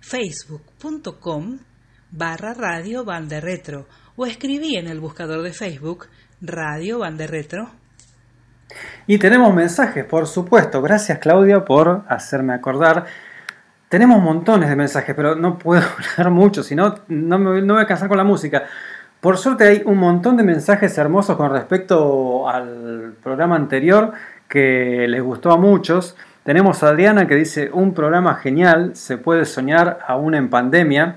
facebook.com 0.00 1.58
barra 2.12 2.54
radio 2.54 3.04
Bande 3.04 3.40
retro 3.40 3.88
o 4.14 4.26
escribí 4.26 4.76
en 4.76 4.86
el 4.86 5.00
buscador 5.00 5.42
de 5.42 5.52
Facebook 5.52 6.06
Radio 6.40 7.00
Bande 7.00 7.26
retro. 7.26 7.68
Y 9.08 9.18
tenemos 9.18 9.52
mensajes, 9.52 10.04
por 10.04 10.28
supuesto. 10.28 10.80
Gracias 10.80 11.18
Claudia 11.18 11.64
por 11.64 12.04
hacerme 12.08 12.54
acordar. 12.54 13.06
Tenemos 13.88 14.22
montones 14.22 14.70
de 14.70 14.76
mensajes, 14.76 15.16
pero 15.16 15.34
no 15.34 15.58
puedo 15.58 15.82
hablar 16.16 16.32
mucho, 16.32 16.62
si 16.62 16.76
no, 16.76 16.94
no 17.08 17.38
me, 17.40 17.60
no 17.60 17.74
voy 17.74 17.82
a 17.82 17.86
cansar 17.86 18.08
con 18.08 18.16
la 18.16 18.24
música. 18.24 18.62
Por 19.20 19.36
suerte 19.36 19.64
hay 19.64 19.82
un 19.84 19.98
montón 19.98 20.36
de 20.36 20.44
mensajes 20.44 20.96
hermosos 20.96 21.36
con 21.36 21.50
respecto 21.50 22.48
al 22.48 23.16
programa 23.20 23.56
anterior 23.56 24.14
que 24.50 25.06
les 25.08 25.22
gustó 25.22 25.52
a 25.52 25.56
muchos. 25.56 26.16
Tenemos 26.42 26.82
a 26.82 26.88
Adriana 26.88 27.26
que 27.26 27.36
dice, 27.36 27.70
un 27.72 27.94
programa 27.94 28.34
genial, 28.34 28.96
se 28.96 29.16
puede 29.16 29.46
soñar 29.46 30.00
aún 30.06 30.34
en 30.34 30.50
pandemia. 30.50 31.16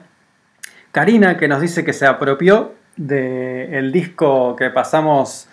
Karina 0.92 1.36
que 1.38 1.48
nos 1.48 1.60
dice 1.60 1.84
que 1.84 1.92
se 1.92 2.06
apropió 2.06 2.76
del 2.96 3.92
disco 3.92 4.56
que 4.56 4.70
pasamos 4.70 5.50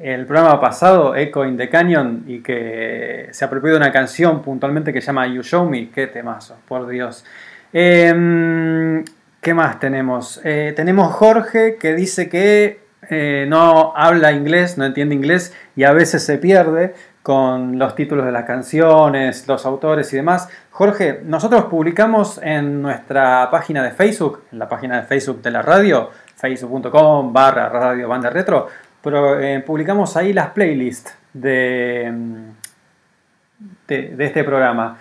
el 0.00 0.26
programa 0.26 0.60
pasado, 0.60 1.16
Echo 1.16 1.44
in 1.44 1.56
the 1.56 1.68
Canyon, 1.68 2.24
y 2.28 2.40
que 2.40 3.28
se 3.32 3.44
apropió 3.44 3.72
de 3.72 3.78
una 3.78 3.90
canción 3.90 4.42
puntualmente 4.42 4.92
que 4.92 5.00
se 5.00 5.08
llama 5.08 5.26
You 5.26 5.42
Show 5.42 5.68
Me. 5.68 5.90
Qué 5.90 6.06
temazo, 6.06 6.56
por 6.68 6.86
Dios. 6.86 7.24
Em, 7.72 9.04
¿Qué 9.40 9.54
más 9.54 9.80
tenemos? 9.80 10.40
Eh, 10.44 10.72
tenemos 10.76 11.12
Jorge 11.12 11.76
que 11.76 11.94
dice 11.94 12.28
que 12.28 12.86
eh, 13.08 13.46
no 13.48 13.92
habla 13.96 14.32
inglés, 14.32 14.78
no 14.78 14.84
entiende 14.84 15.14
inglés 15.14 15.54
y 15.76 15.84
a 15.84 15.92
veces 15.92 16.24
se 16.24 16.38
pierde 16.38 16.94
con 17.26 17.76
los 17.76 17.96
títulos 17.96 18.24
de 18.24 18.30
las 18.30 18.44
canciones, 18.44 19.48
los 19.48 19.66
autores 19.66 20.12
y 20.12 20.16
demás. 20.16 20.48
Jorge, 20.70 21.22
nosotros 21.24 21.64
publicamos 21.64 22.38
en 22.40 22.80
nuestra 22.80 23.50
página 23.50 23.82
de 23.82 23.90
Facebook, 23.90 24.44
en 24.52 24.60
la 24.60 24.68
página 24.68 25.00
de 25.00 25.08
Facebook 25.08 25.42
de 25.42 25.50
la 25.50 25.60
radio, 25.60 26.08
facebook.com 26.36 27.32
barra 27.32 27.68
radio 27.68 28.06
banda 28.06 28.30
retro, 28.30 28.68
pero 29.02 29.40
eh, 29.40 29.58
publicamos 29.58 30.16
ahí 30.16 30.32
las 30.32 30.50
playlists 30.50 31.18
de, 31.32 32.12
mm, 32.14 32.50
de, 33.88 34.02
de 34.10 34.24
este 34.24 34.44
programa. 34.44 34.98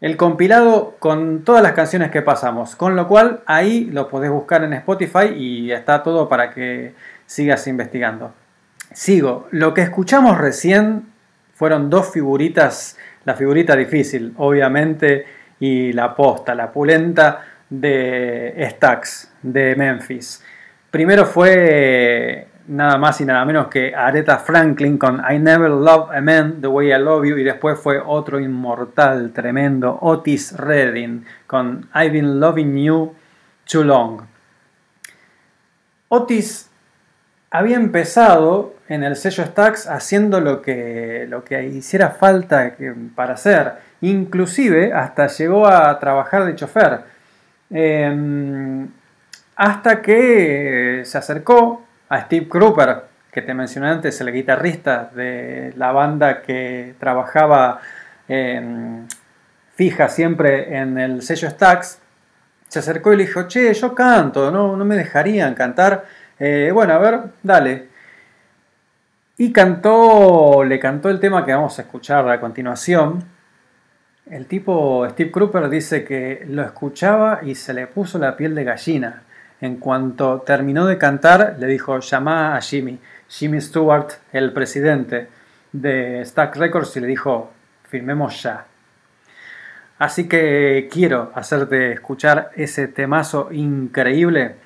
El 0.00 0.16
compilado 0.16 0.96
con 0.98 1.44
todas 1.44 1.62
las 1.62 1.74
canciones 1.74 2.10
que 2.10 2.22
pasamos, 2.22 2.74
con 2.74 2.96
lo 2.96 3.06
cual 3.06 3.42
ahí 3.46 3.84
lo 3.92 4.08
podés 4.08 4.32
buscar 4.32 4.64
en 4.64 4.72
Spotify 4.72 5.26
y 5.36 5.70
está 5.70 6.02
todo 6.02 6.28
para 6.28 6.50
que 6.50 6.96
sigas 7.26 7.68
investigando. 7.68 8.32
Sigo, 8.92 9.46
lo 9.52 9.72
que 9.72 9.82
escuchamos 9.82 10.36
recién 10.36 11.11
fueron 11.62 11.88
dos 11.88 12.10
figuritas, 12.10 12.98
la 13.24 13.34
figurita 13.34 13.76
difícil, 13.76 14.34
obviamente, 14.38 15.24
y 15.60 15.92
la 15.92 16.12
posta, 16.12 16.56
la 16.56 16.72
pulenta 16.72 17.40
de 17.70 18.66
Stax, 18.68 19.32
de 19.42 19.76
Memphis. 19.76 20.42
Primero 20.90 21.24
fue 21.24 22.48
nada 22.66 22.98
más 22.98 23.20
y 23.20 23.24
nada 23.24 23.44
menos 23.44 23.68
que 23.68 23.94
Aretha 23.94 24.38
Franklin 24.38 24.98
con 24.98 25.22
I 25.30 25.38
Never 25.38 25.70
Loved 25.70 26.16
a 26.16 26.20
Man 26.20 26.60
the 26.60 26.66
Way 26.66 26.94
I 26.94 26.98
Love 26.98 27.26
You 27.26 27.36
y 27.36 27.44
después 27.44 27.78
fue 27.78 28.02
otro 28.04 28.40
inmortal 28.40 29.32
tremendo 29.32 30.00
Otis 30.02 30.56
Redding 30.56 31.24
con 31.46 31.88
I've 31.94 32.10
Been 32.10 32.40
Loving 32.40 32.76
You 32.76 33.14
Too 33.70 33.84
Long. 33.84 34.20
Otis 36.08 36.71
había 37.52 37.76
empezado 37.76 38.74
en 38.88 39.04
el 39.04 39.14
sello 39.14 39.44
Stax 39.44 39.86
haciendo 39.86 40.40
lo 40.40 40.62
que, 40.62 41.26
lo 41.28 41.44
que 41.44 41.62
hiciera 41.64 42.08
falta 42.08 42.74
para 43.14 43.34
hacer. 43.34 43.74
Inclusive 44.00 44.94
hasta 44.94 45.26
llegó 45.26 45.66
a 45.66 45.98
trabajar 45.98 46.46
de 46.46 46.56
chofer. 46.56 47.00
Em, 47.70 48.88
hasta 49.54 50.00
que 50.00 51.02
se 51.04 51.18
acercó 51.18 51.84
a 52.08 52.22
Steve 52.22 52.48
Cropper, 52.48 53.02
que 53.30 53.42
te 53.42 53.52
mencioné 53.52 53.90
antes, 53.90 54.18
el 54.22 54.32
guitarrista 54.32 55.10
de 55.14 55.74
la 55.76 55.92
banda 55.92 56.40
que 56.40 56.94
trabajaba 56.98 57.80
em, 58.28 59.06
fija 59.74 60.08
siempre 60.08 60.74
en 60.78 60.96
el 60.96 61.20
sello 61.20 61.50
Stax, 61.50 61.98
se 62.66 62.78
acercó 62.78 63.12
y 63.12 63.18
le 63.18 63.26
dijo, 63.26 63.46
che, 63.46 63.74
yo 63.74 63.94
canto, 63.94 64.50
no 64.50 64.84
me 64.86 64.96
dejarían 64.96 65.54
cantar. 65.54 66.21
Eh, 66.44 66.72
bueno, 66.74 66.94
a 66.94 66.98
ver, 66.98 67.20
dale. 67.44 67.86
Y 69.38 69.52
cantó, 69.52 70.64
le 70.64 70.80
cantó 70.80 71.08
el 71.08 71.20
tema 71.20 71.44
que 71.44 71.54
vamos 71.54 71.78
a 71.78 71.82
escuchar 71.82 72.28
a 72.28 72.40
continuación. 72.40 73.22
El 74.28 74.46
tipo 74.46 75.08
Steve 75.10 75.30
Cropper 75.30 75.68
dice 75.68 76.02
que 76.02 76.44
lo 76.48 76.62
escuchaba 76.62 77.42
y 77.44 77.54
se 77.54 77.72
le 77.72 77.86
puso 77.86 78.18
la 78.18 78.36
piel 78.36 78.56
de 78.56 78.64
gallina. 78.64 79.22
En 79.60 79.76
cuanto 79.76 80.40
terminó 80.40 80.84
de 80.86 80.98
cantar, 80.98 81.58
le 81.60 81.68
dijo, 81.68 82.00
llama 82.00 82.56
a 82.56 82.60
Jimmy. 82.60 82.98
Jimmy 83.28 83.60
Stewart, 83.60 84.08
el 84.32 84.52
presidente 84.52 85.28
de 85.70 86.24
Stack 86.24 86.56
Records, 86.56 86.96
y 86.96 87.00
le 87.02 87.06
dijo, 87.06 87.52
firmemos 87.88 88.42
ya. 88.42 88.66
Así 90.00 90.26
que 90.26 90.88
quiero 90.90 91.30
hacerte 91.36 91.92
escuchar 91.92 92.50
ese 92.56 92.88
temazo 92.88 93.52
increíble 93.52 94.56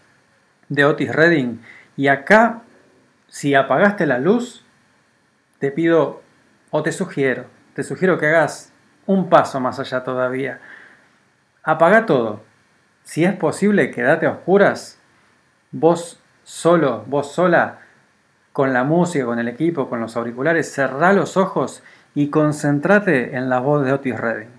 de 0.68 0.84
Otis 0.84 1.14
Redding. 1.14 1.62
Y 1.97 2.09
acá, 2.09 2.62
si 3.28 3.55
apagaste 3.55 4.06
la 4.06 4.18
luz, 4.18 4.64
te 5.59 5.70
pido 5.70 6.22
o 6.70 6.82
te 6.82 6.93
sugiero, 6.93 7.47
te 7.74 7.82
sugiero 7.82 8.18
que 8.18 8.26
hagas 8.26 8.72
un 9.06 9.28
paso 9.28 9.60
más 9.60 9.78
allá 9.78 10.05
todavía. 10.05 10.60
Apaga 11.62 12.06
todo. 12.06 12.43
Si 13.05 13.24
es 13.24 13.34
posible, 13.34 13.90
quédate 13.90 14.26
a 14.26 14.30
oscuras. 14.32 14.98
Vos 15.70 16.20
solo, 16.44 17.05
vos 17.06 17.32
sola, 17.32 17.78
con 18.52 18.72
la 18.72 18.84
música, 18.84 19.26
con 19.26 19.38
el 19.38 19.48
equipo, 19.48 19.88
con 19.88 20.01
los 20.01 20.16
auriculares, 20.16 20.72
cerrá 20.72 21.12
los 21.12 21.36
ojos 21.36 21.82
y 22.14 22.30
concentrate 22.30 23.36
en 23.36 23.51
la 23.51 23.60
voz 23.60 23.84
de 23.84 23.93
Otis 23.93 24.18
Redding. 24.18 24.51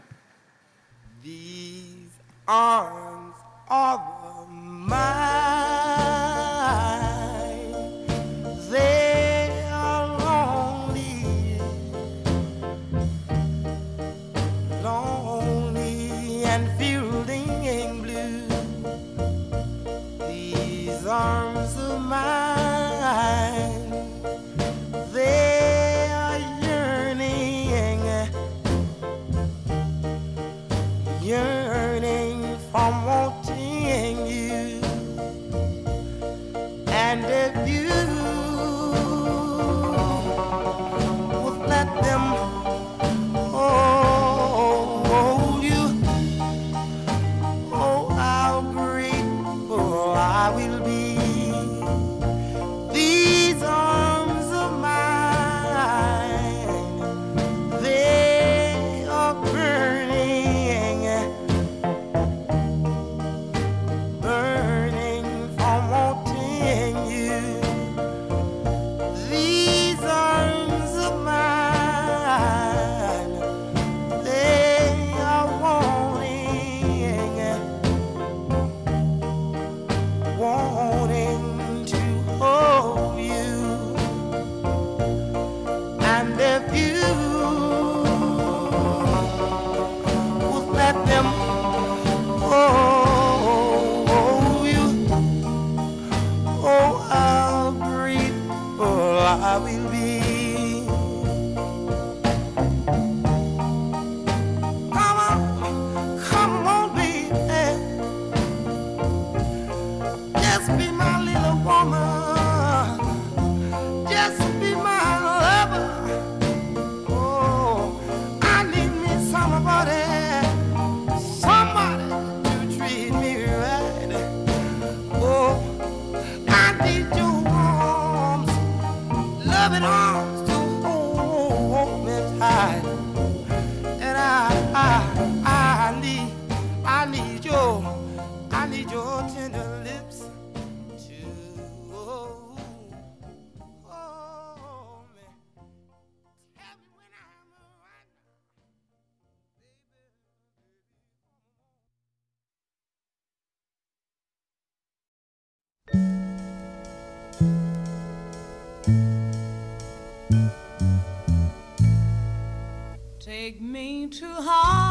Take 163.38 163.62
me 163.62 164.08
to 164.08 164.26
heart. 164.26 164.87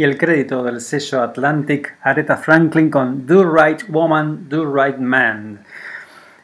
y 0.00 0.02
el 0.02 0.16
crédito 0.16 0.62
del 0.62 0.80
sello 0.80 1.22
Atlantic 1.22 1.94
Aretha 2.00 2.38
Franklin 2.38 2.88
con 2.88 3.26
Do 3.26 3.44
Right 3.54 3.82
Woman, 3.90 4.48
Do 4.48 4.74
Right 4.74 4.96
Man. 4.96 5.60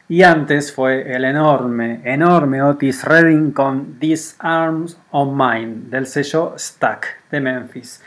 Y 0.07 0.21
antes 0.21 0.71
fue 0.71 1.11
el 1.11 1.25
enorme, 1.25 2.01
enorme 2.03 2.61
Otis 2.61 3.03
Redding 3.03 3.53
con 3.53 3.97
These 3.97 4.35
Arms 4.37 4.99
of 5.09 5.33
Mine 5.33 5.89
del 5.89 6.05
sello 6.05 6.53
Stack 6.55 7.23
de 7.31 7.41
Memphis. 7.41 8.03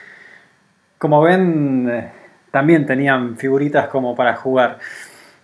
Como 0.96 1.20
ven, 1.20 2.12
también 2.52 2.86
tenían 2.86 3.36
figuritas 3.36 3.88
como 3.88 4.14
para 4.14 4.36
jugar. 4.36 4.78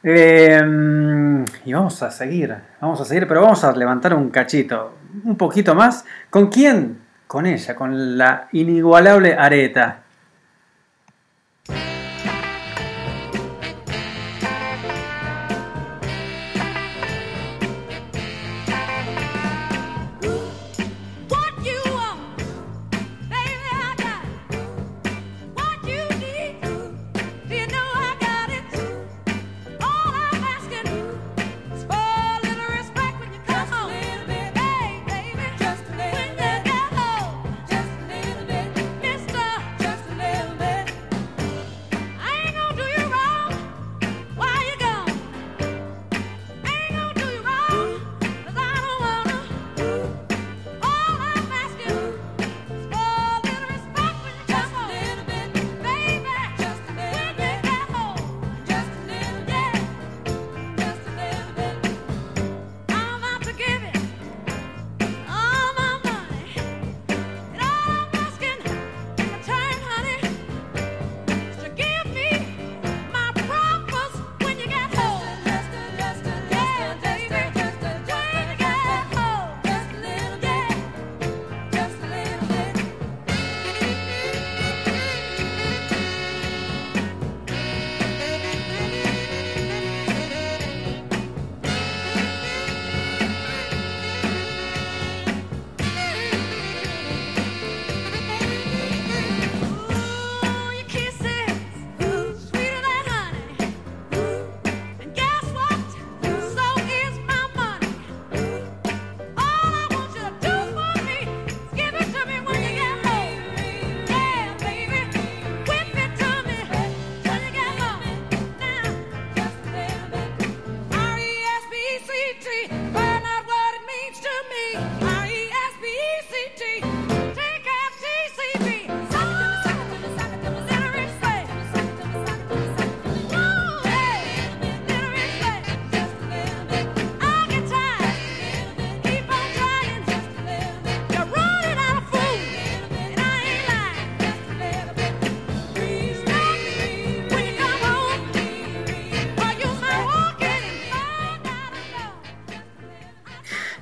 Eh, 0.04 1.44
y 1.64 1.72
vamos 1.72 2.00
a 2.04 2.12
seguir, 2.12 2.54
vamos 2.80 3.00
a 3.00 3.04
seguir, 3.04 3.26
pero 3.26 3.42
vamos 3.42 3.64
a 3.64 3.72
levantar 3.72 4.14
un 4.14 4.30
cachito, 4.30 4.98
un 5.24 5.36
poquito 5.36 5.74
más. 5.74 6.04
¿Con 6.30 6.46
quién? 6.46 7.05
con 7.36 7.44
ella, 7.44 7.74
con 7.74 8.16
la 8.16 8.48
inigualable 8.52 9.34
areta. 9.34 10.05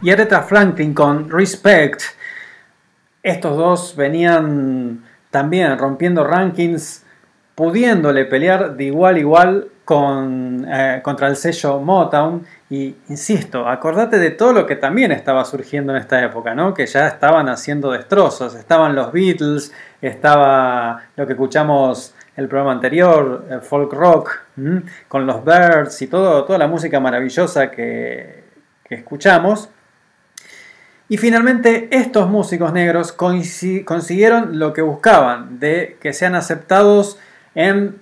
Y 0.05 0.10
Aretha 0.10 0.43
Franklin 0.43 0.93
con 0.93 1.31
Respect. 1.31 2.02
Estos 3.22 3.56
dos 3.56 3.97
venían 3.97 5.02
también 5.31 5.78
rompiendo 5.78 6.24
rankings, 6.24 7.06
pudiéndole 7.55 8.26
pelear 8.26 8.76
de 8.76 8.85
igual 8.85 9.14
a 9.14 9.18
igual 9.18 9.68
con, 9.86 10.66
eh, 10.68 11.01
contra 11.02 11.28
el 11.28 11.36
sello 11.36 11.81
Motown. 11.81 12.44
Y 12.68 12.94
insisto, 13.09 13.66
acordate 13.66 14.18
de 14.18 14.32
todo 14.32 14.52
lo 14.52 14.66
que 14.66 14.76
también 14.76 15.10
estaba 15.10 15.43
surgiendo 15.47 15.94
en 15.94 16.02
esta 16.02 16.22
época, 16.22 16.55
¿no? 16.55 16.74
Que 16.74 16.85
ya 16.85 17.09
estaban 17.09 17.48
haciendo 17.48 17.90
destrozos. 17.90 18.55
Estaban 18.56 18.94
los 18.94 19.10
Beatles, 19.10 19.72
estaba 20.02 21.01
lo 21.16 21.26
que 21.26 21.32
escuchamos 21.32 22.14
el 22.36 22.47
programa 22.48 22.72
anterior, 22.72 23.47
el 23.48 23.62
folk 23.62 23.90
rock, 23.94 24.39
con 25.09 25.26
los 25.26 25.43
Birds 25.43 26.02
y 26.02 26.09
todo, 26.09 26.44
toda 26.44 26.59
la 26.59 26.66
música 26.66 27.01
maravillosa 27.01 27.70
que 27.70 28.44
escuchamos. 28.90 29.70
Y 31.09 31.18
finalmente 31.18 31.89
estos 31.90 32.31
músicos 32.31 32.72
negros 32.72 33.12
consiguieron 33.12 34.59
lo 34.59 34.72
que 34.72 34.82
buscaban, 34.82 35.59
de 35.60 35.98
que 36.01 36.12
sean 36.12 36.35
aceptados 36.35 37.18
en 37.55 38.01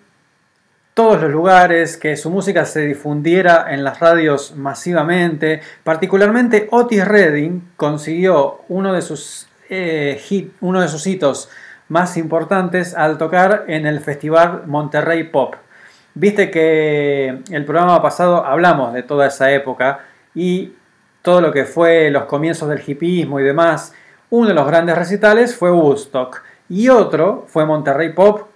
todos 0.94 1.20
los 1.20 1.30
lugares, 1.30 1.96
que 1.96 2.16
su 2.16 2.30
música 2.30 2.64
se 2.64 2.82
difundiera 2.86 3.66
en 3.74 3.82
las 3.82 3.98
radios 3.98 4.54
masivamente. 4.56 5.62
Particularmente 5.82 6.68
Otis 6.70 7.04
Redding 7.06 7.72
consiguió 7.76 8.60
uno 8.68 8.92
de 8.92 9.02
sus, 9.02 9.48
eh, 9.68 10.20
hit- 10.28 10.52
uno 10.60 10.80
de 10.80 10.88
sus 10.88 11.06
hitos 11.06 11.48
más 11.88 12.16
importantes 12.16 12.94
al 12.94 13.18
tocar 13.18 13.64
en 13.68 13.86
el 13.86 14.00
festival 14.00 14.62
Monterrey 14.66 15.24
Pop. 15.24 15.56
Viste 16.14 16.50
que 16.50 17.40
el 17.50 17.64
programa 17.64 18.00
pasado 18.02 18.44
hablamos 18.44 18.92
de 18.92 19.02
toda 19.02 19.26
esa 19.26 19.50
época 19.50 20.00
y 20.34 20.74
todo 21.22 21.40
lo 21.40 21.52
que 21.52 21.64
fue 21.64 22.10
los 22.10 22.24
comienzos 22.24 22.68
del 22.68 22.82
hipismo 22.86 23.40
y 23.40 23.44
demás. 23.44 23.94
Uno 24.30 24.48
de 24.48 24.54
los 24.54 24.66
grandes 24.66 24.98
recitales 24.98 25.56
fue 25.56 25.70
Woodstock 25.70 26.42
y 26.68 26.88
otro 26.88 27.44
fue 27.46 27.64
Monterrey 27.64 28.12
Pop 28.12 28.48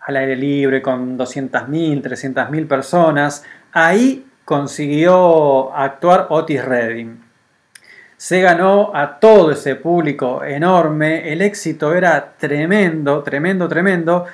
al 0.00 0.16
aire 0.16 0.36
libre 0.36 0.82
con 0.82 1.18
200.000, 1.18 2.02
300.000 2.02 2.68
personas. 2.68 3.44
Ahí 3.72 4.26
consiguió 4.44 5.74
actuar 5.74 6.26
Otis 6.30 6.64
Redding. 6.64 7.22
Se 8.16 8.40
ganó 8.40 8.94
a 8.94 9.18
todo 9.18 9.50
ese 9.50 9.74
público 9.74 10.44
enorme, 10.44 11.32
el 11.32 11.42
éxito 11.42 11.92
era 11.94 12.34
tremendo, 12.38 13.22
tremendo, 13.22 13.68
tremendo, 13.68 14.26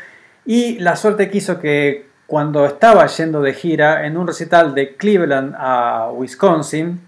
y 0.45 0.79
la 0.81 0.95
suerte 0.95 1.31
quiso 1.31 1.59
que 1.59 2.07
cuando 2.27 2.67
estaba 2.67 3.07
yendo 3.07 3.41
de 3.41 3.55
gira 3.55 4.07
en 4.07 4.19
un 4.19 4.27
recital 4.27 4.75
de 4.75 4.95
Cleveland 4.97 5.55
a 5.57 6.11
Wisconsin, 6.13 7.01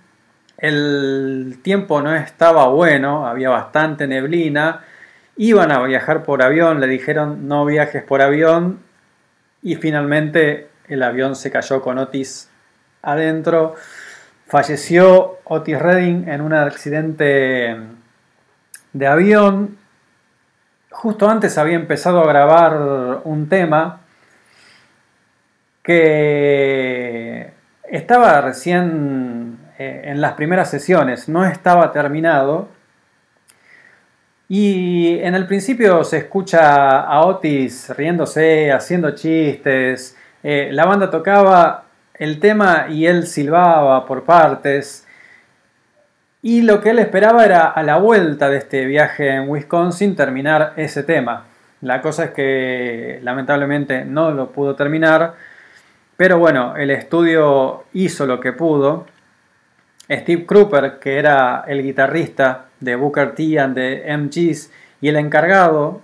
el 0.61 1.59
tiempo 1.63 2.03
no 2.03 2.15
estaba 2.15 2.69
bueno, 2.69 3.27
había 3.27 3.51
bastante 3.51 4.07
neblina, 4.07 4.85
iban 5.37 5.73
a 5.73 5.83
viajar 5.83 6.23
por 6.23 6.43
avión, 6.43 6.81
le 6.81 6.87
dijeron 6.87 7.49
no 7.49 7.65
viajes 7.65 8.03
por 8.03 8.21
avión 8.21 8.81
y 9.63 9.77
finalmente 9.77 10.69
el 10.89 11.03
avión 11.03 11.35
se 11.35 11.51
cayó 11.51 11.81
con 11.81 11.99
Otis 11.99 12.51
adentro. 13.03 13.75
Falleció 14.47 15.39
Otis 15.45 15.79
Redding 15.79 16.29
en 16.29 16.41
un 16.41 16.53
accidente 16.53 17.77
de 18.93 19.07
avión. 19.07 19.79
Justo 20.91 21.29
antes 21.29 21.57
había 21.57 21.77
empezado 21.77 22.21
a 22.21 22.27
grabar 22.27 23.23
un 23.25 23.49
tema 23.49 24.01
que 25.83 27.53
estaba 27.85 28.41
recién 28.41 29.50
eh, 29.83 30.03
en 30.11 30.21
las 30.21 30.35
primeras 30.35 30.71
sesiones, 30.71 31.27
no 31.27 31.43
estaba 31.47 31.91
terminado. 31.91 32.69
Y 34.47 35.19
en 35.21 35.35
el 35.35 35.47
principio 35.47 36.05
se 36.05 36.19
escucha 36.19 37.01
a 37.01 37.25
Otis 37.25 37.89
riéndose, 37.97 38.73
haciendo 38.73 39.13
chistes. 39.13 40.19
Eh, 40.43 40.69
la 40.71 40.85
banda 40.85 41.11
tocaba 41.11 41.85
el 42.13 42.39
tema 42.41 42.89
y 42.91 43.07
él 43.07 43.27
silbaba 43.27 44.05
por 44.05 44.25
partes. 44.25 45.07
Y 46.43 46.61
lo 46.61 46.83
que 46.83 46.91
él 46.91 46.99
esperaba 46.99 47.47
era 47.47 47.69
a 47.69 47.83
la 47.83 47.97
vuelta 47.97 48.51
de 48.51 48.59
este 48.59 48.85
viaje 48.85 49.31
en 49.31 49.49
Wisconsin 49.49 50.15
terminar 50.15 50.75
ese 50.77 51.05
tema. 51.05 51.47
La 51.81 52.03
cosa 52.03 52.25
es 52.25 52.31
que 52.33 53.19
lamentablemente 53.23 54.05
no 54.05 54.31
lo 54.31 54.53
pudo 54.53 54.77
terminar. 54.77 55.37
Pero 56.19 56.39
bueno, 56.39 56.77
el 56.77 56.91
estudio 56.91 57.85
hizo 57.95 58.27
lo 58.27 58.41
que 58.41 58.53
pudo. 58.53 59.07
Steve 60.11 60.45
Cropper, 60.45 60.99
que 60.99 61.19
era 61.19 61.65
el 61.69 61.83
guitarrista 61.83 62.67
de 62.81 62.97
Booker 62.97 63.35
T 63.35 63.59
and 63.61 63.77
de 63.77 64.17
MGs 64.17 64.71
y 65.01 65.09
el 65.09 65.17
encargado 65.17 66.01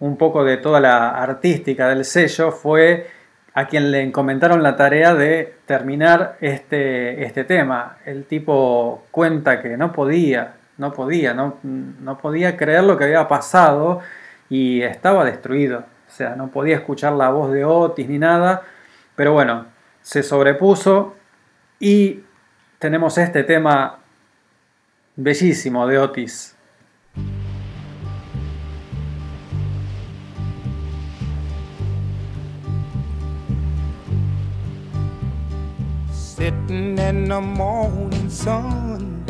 un 0.00 0.16
poco 0.16 0.44
de 0.44 0.58
toda 0.58 0.80
la 0.80 1.10
artística 1.10 1.88
del 1.88 2.04
sello, 2.04 2.52
fue 2.52 3.08
a 3.54 3.66
quien 3.66 3.90
le 3.90 4.02
encomendaron 4.02 4.62
la 4.62 4.76
tarea 4.76 5.14
de 5.14 5.54
terminar 5.66 6.36
este, 6.40 7.24
este 7.24 7.44
tema. 7.44 7.96
El 8.04 8.24
tipo 8.24 9.06
cuenta 9.10 9.60
que 9.60 9.76
no 9.76 9.92
podía, 9.92 10.54
no 10.76 10.92
podía, 10.92 11.34
no, 11.34 11.56
no 11.62 12.18
podía 12.18 12.56
creer 12.56 12.84
lo 12.84 12.96
que 12.96 13.04
había 13.04 13.26
pasado 13.26 14.00
y 14.48 14.82
estaba 14.82 15.24
destruido. 15.24 15.80
O 16.06 16.10
sea, 16.10 16.36
no 16.36 16.48
podía 16.48 16.76
escuchar 16.76 17.14
la 17.14 17.30
voz 17.30 17.50
de 17.52 17.64
Otis 17.64 18.08
ni 18.08 18.18
nada. 18.18 18.62
Pero 19.16 19.32
bueno, 19.32 19.66
se 20.02 20.22
sobrepuso 20.22 21.16
y 21.80 22.20
tenemos 22.78 23.18
este 23.18 23.42
tema 23.42 23.98
bellísimo 25.16 25.86
de 25.86 25.98
Otis. 25.98 26.54
Sitting 36.12 36.96
in 36.98 37.28
the 37.28 37.40
morning 37.40 38.30
sun, 38.30 39.24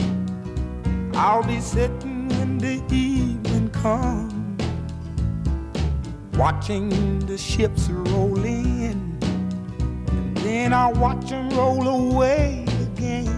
I'll 1.15 1.43
be 1.43 1.59
sitting 1.59 2.29
when 2.29 2.59
the 2.59 2.83
evening 2.95 3.71
comes, 3.71 4.63
watching 6.37 6.91
the 7.21 7.39
ships 7.39 7.89
roll 7.89 8.45
in, 8.45 9.19
and 9.23 10.37
then 10.37 10.75
I 10.75 10.93
watch 10.93 11.31
them 11.31 11.49
roll 11.51 11.89
away 11.89 12.67
again. 12.83 13.38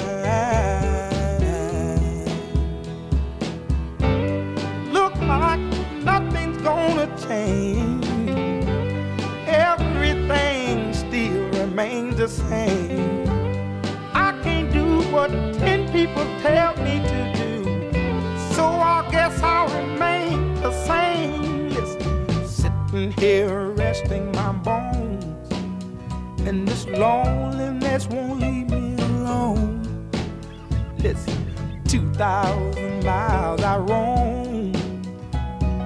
Gonna 6.63 7.07
change. 7.27 8.05
Everything 9.47 10.93
still 10.93 11.49
remains 11.59 12.17
the 12.17 12.27
same. 12.27 13.27
I 14.13 14.39
can't 14.43 14.71
do 14.71 15.01
what 15.11 15.29
ten 15.59 15.91
people 15.91 16.25
tell 16.41 16.75
me 16.77 16.99
to 16.99 17.33
do. 17.35 17.63
So 18.53 18.65
I 18.65 19.07
guess 19.11 19.41
I'll 19.41 19.69
remain 19.81 20.55
the 20.55 20.71
same. 20.85 21.69
Listen, 21.69 22.45
sitting 22.45 23.11
here 23.13 23.71
resting 23.71 24.31
my 24.31 24.51
bones. 24.53 25.51
And 26.47 26.67
this 26.67 26.85
loneliness 26.87 28.07
won't 28.07 28.39
leave 28.39 28.69
me 28.69 28.95
alone. 29.03 30.09
Listen, 30.97 31.37
2,000 31.87 33.03
miles 33.03 33.61
I 33.61 33.77
roam 33.77 34.40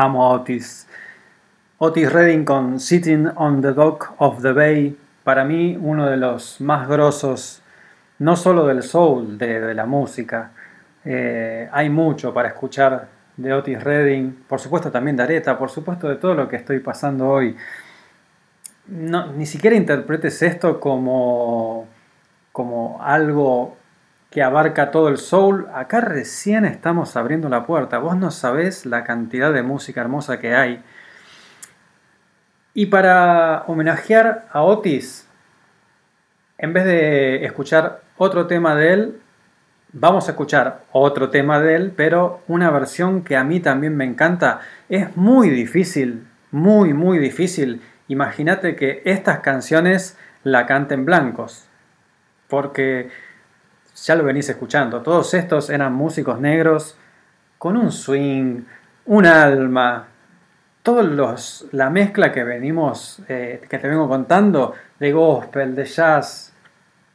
Amo 0.00 0.22
a 0.26 0.28
Otis. 0.28 0.86
Otis 1.78 2.12
Redding 2.12 2.44
con 2.44 2.78
Sitting 2.78 3.30
on 3.34 3.60
the 3.60 3.72
Dock 3.72 4.14
of 4.18 4.40
the 4.42 4.52
Bay, 4.52 4.96
para 5.24 5.44
mí 5.44 5.76
uno 5.76 6.06
de 6.08 6.16
los 6.16 6.60
más 6.60 6.86
grosos, 6.86 7.62
no 8.20 8.36
solo 8.36 8.64
del 8.64 8.84
soul, 8.84 9.36
de, 9.38 9.74
la 9.74 9.86
música. 9.86 10.52
Eh, 11.04 11.68
hay 11.72 11.90
mucho 11.90 12.32
para 12.32 12.46
escuchar 12.46 13.08
de 13.36 13.52
Otis 13.52 13.82
Redding, 13.82 14.44
por 14.46 14.60
supuesto 14.60 14.92
también 14.92 15.16
de 15.16 15.24
Aretha, 15.24 15.58
por 15.58 15.68
supuesto 15.68 16.08
de 16.08 16.14
todo 16.14 16.34
lo 16.34 16.48
que 16.48 16.54
estoy 16.54 16.78
pasando 16.78 17.28
hoy. 17.28 17.56
No, 18.86 19.32
ni 19.32 19.46
siquiera 19.46 19.74
interpretes 19.74 20.40
esto 20.42 20.78
como, 20.78 21.88
como 22.52 23.02
algo 23.02 23.77
abarca 24.40 24.90
todo 24.90 25.08
el 25.08 25.18
soul. 25.18 25.66
Acá 25.74 26.00
recién 26.00 26.64
estamos 26.64 27.16
abriendo 27.16 27.48
la 27.48 27.66
puerta. 27.66 27.98
Vos 27.98 28.16
no 28.16 28.30
sabés 28.30 28.86
la 28.86 29.04
cantidad 29.04 29.52
de 29.52 29.62
música 29.62 30.00
hermosa 30.00 30.38
que 30.38 30.54
hay. 30.54 30.82
Y 32.74 32.86
para 32.86 33.64
homenajear 33.66 34.46
a 34.52 34.62
Otis, 34.62 35.28
en 36.58 36.72
vez 36.72 36.84
de 36.84 37.44
escuchar 37.44 38.02
otro 38.16 38.46
tema 38.46 38.74
de 38.74 38.92
él, 38.92 39.20
vamos 39.92 40.28
a 40.28 40.32
escuchar 40.32 40.84
otro 40.92 41.30
tema 41.30 41.60
de 41.60 41.74
él, 41.74 41.92
pero 41.96 42.42
una 42.48 42.70
versión 42.70 43.22
que 43.22 43.36
a 43.36 43.44
mí 43.44 43.60
también 43.60 43.96
me 43.96 44.04
encanta. 44.04 44.60
Es 44.88 45.16
muy 45.16 45.50
difícil, 45.50 46.26
muy, 46.50 46.92
muy 46.94 47.18
difícil. 47.18 47.82
Imagínate 48.08 48.76
que 48.76 49.02
estas 49.04 49.40
canciones 49.40 50.16
la 50.44 50.66
canten 50.66 51.04
blancos, 51.04 51.68
porque 52.48 53.10
ya 54.04 54.14
lo 54.14 54.24
venís 54.24 54.48
escuchando, 54.48 55.02
todos 55.02 55.34
estos 55.34 55.70
eran 55.70 55.92
músicos 55.92 56.40
negros 56.40 56.96
con 57.58 57.76
un 57.76 57.90
swing, 57.92 58.62
un 59.06 59.26
alma, 59.26 60.08
todos 60.82 61.66
la 61.72 61.90
mezcla 61.90 62.32
que 62.32 62.44
venimos, 62.44 63.20
eh, 63.28 63.60
que 63.68 63.78
te 63.78 63.88
vengo 63.88 64.08
contando, 64.08 64.74
de 64.98 65.12
gospel, 65.12 65.74
de 65.74 65.84
jazz, 65.84 66.54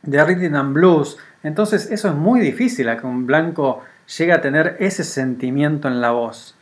de 0.03 0.23
rhythm 0.23 0.55
and 0.55 0.73
blues. 0.73 1.17
Entonces 1.41 1.89
eso 1.89 2.09
es 2.09 2.15
muy 2.15 2.39
difícil 2.39 2.87
a 2.89 2.97
que 2.97 3.07
un 3.07 3.25
blanco 3.25 3.81
llegue 4.17 4.33
a 4.33 4.41
tener 4.41 4.77
ese 4.79 5.03
sentimiento 5.03 5.87
en 5.87 6.01
la 6.01 6.11
voz. 6.11 6.55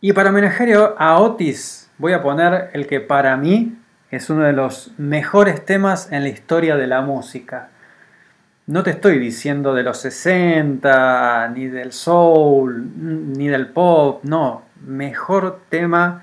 Y 0.00 0.12
para 0.12 0.30
homenajear 0.30 0.96
a 0.98 1.18
Otis 1.18 1.90
voy 1.96 2.12
a 2.12 2.22
poner 2.22 2.70
el 2.74 2.86
que 2.86 3.00
para 3.00 3.36
mí 3.36 3.78
es 4.10 4.28
uno 4.28 4.42
de 4.42 4.52
los 4.52 4.92
mejores 4.98 5.64
temas 5.64 6.12
en 6.12 6.24
la 6.24 6.28
historia 6.28 6.76
de 6.76 6.86
la 6.86 7.00
música. 7.00 7.70
No 8.66 8.82
te 8.82 8.92
estoy 8.92 9.18
diciendo 9.18 9.74
de 9.74 9.82
los 9.82 9.98
60, 9.98 11.48
ni 11.48 11.66
del 11.66 11.92
soul, 11.92 12.92
ni 13.36 13.48
del 13.48 13.66
pop, 13.68 14.24
no, 14.24 14.62
mejor 14.86 15.60
tema 15.68 16.22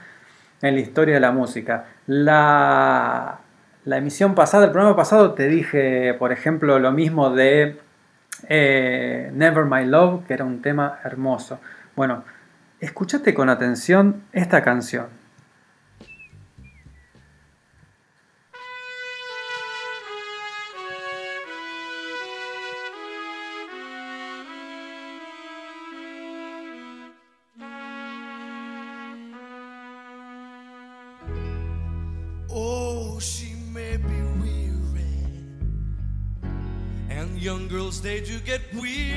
en 0.64 0.74
la 0.74 0.82
historia 0.82 1.14
de 1.14 1.20
la 1.20 1.32
música. 1.32 1.86
La, 2.08 3.42
emisión 3.86 4.34
pasada, 4.34 4.66
el 4.66 4.72
programa 4.72 4.96
pasado, 4.96 5.34
te 5.34 5.48
dije, 5.48 6.16
por 6.16 6.32
ejemplo, 6.32 6.80
lo 6.80 6.92
mismo 6.92 7.30
de 7.30 7.78
eh, 8.50 9.30
Never 9.36 9.66
My 9.66 9.86
Love, 9.86 10.26
que 10.26 10.34
era 10.34 10.44
un 10.44 10.64
tema 10.64 10.98
hermoso. 11.04 11.60
Bueno, 11.96 12.24
escúchate 12.80 13.36
con 13.36 13.50
atención 13.50 14.24
esta 14.34 14.64
canción. 14.64 15.20
stage 38.02 38.32
you 38.32 38.40
get 38.40 38.61
weird. 38.73 39.11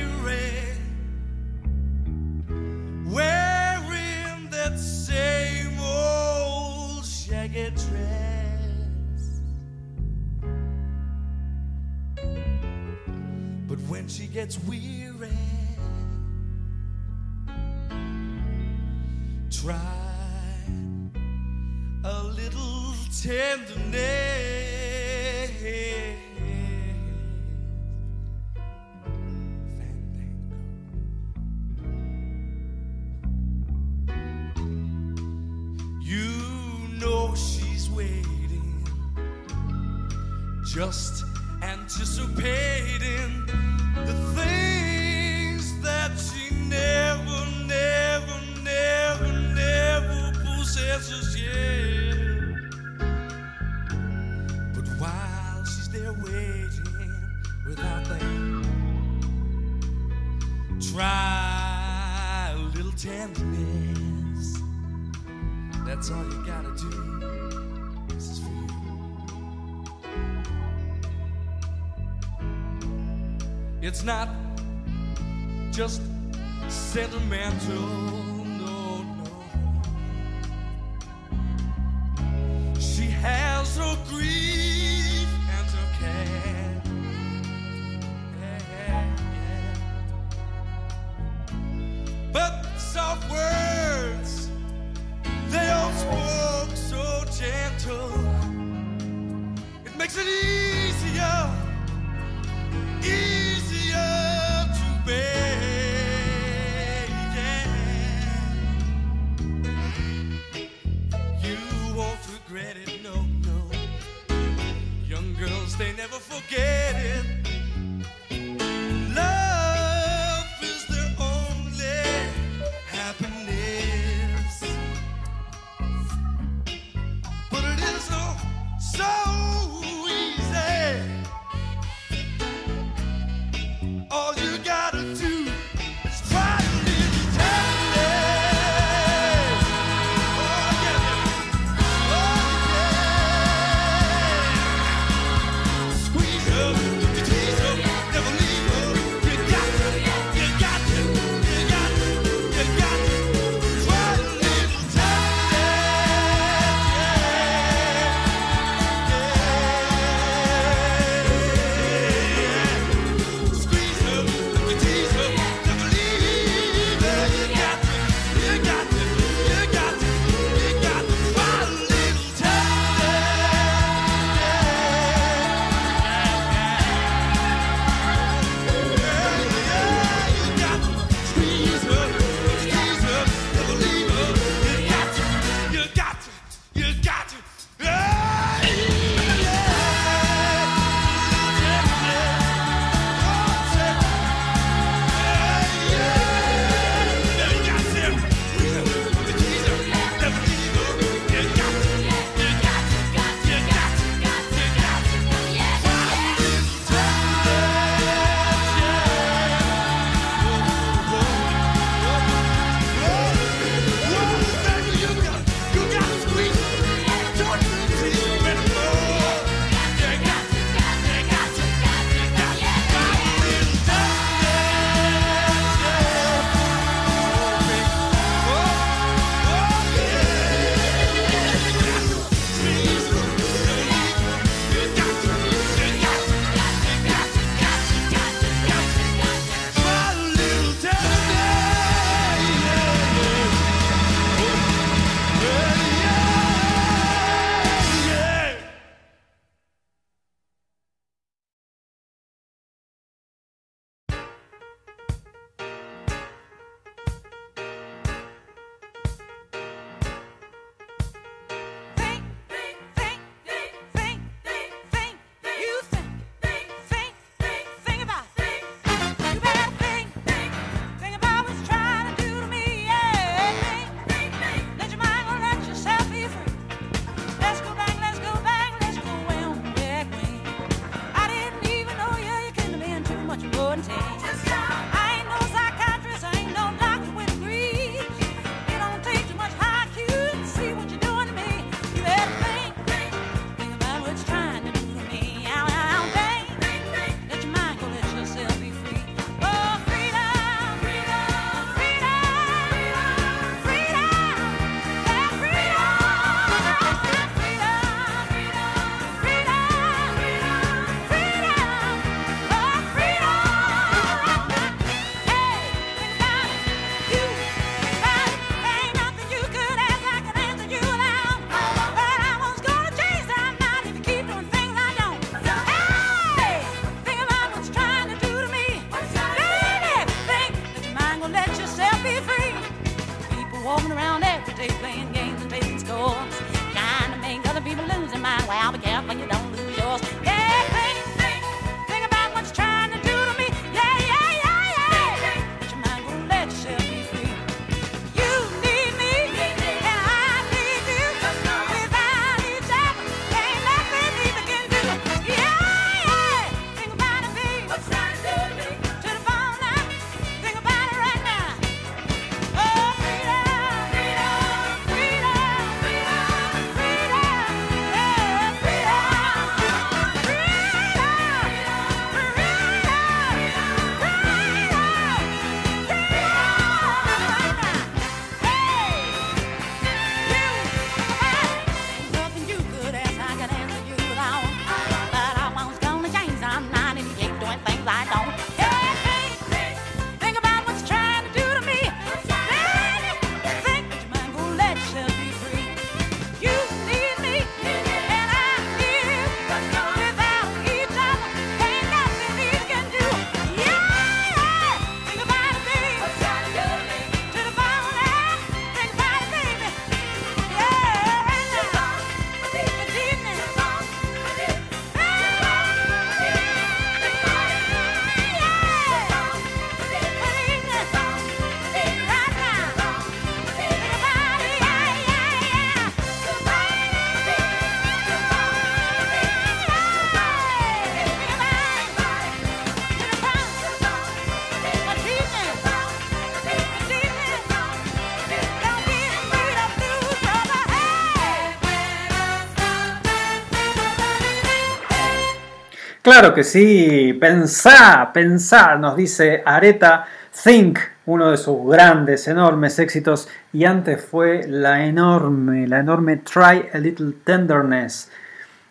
Claro 446.16 446.32
que 446.32 446.44
sí, 446.44 447.12
pensá, 447.20 448.12
pensá, 448.14 448.76
nos 448.76 448.94
dice 448.94 449.42
Areta 449.44 450.06
Think, 450.44 450.78
uno 451.06 451.32
de 451.32 451.36
sus 451.36 451.68
grandes, 451.68 452.28
enormes 452.28 452.78
éxitos, 452.78 453.28
y 453.52 453.64
antes 453.64 454.04
fue 454.04 454.46
la 454.46 454.86
enorme, 454.86 455.66
la 455.66 455.80
enorme 455.80 456.18
Try 456.18 456.68
a 456.72 456.78
Little 456.78 457.14
Tenderness. 457.24 458.12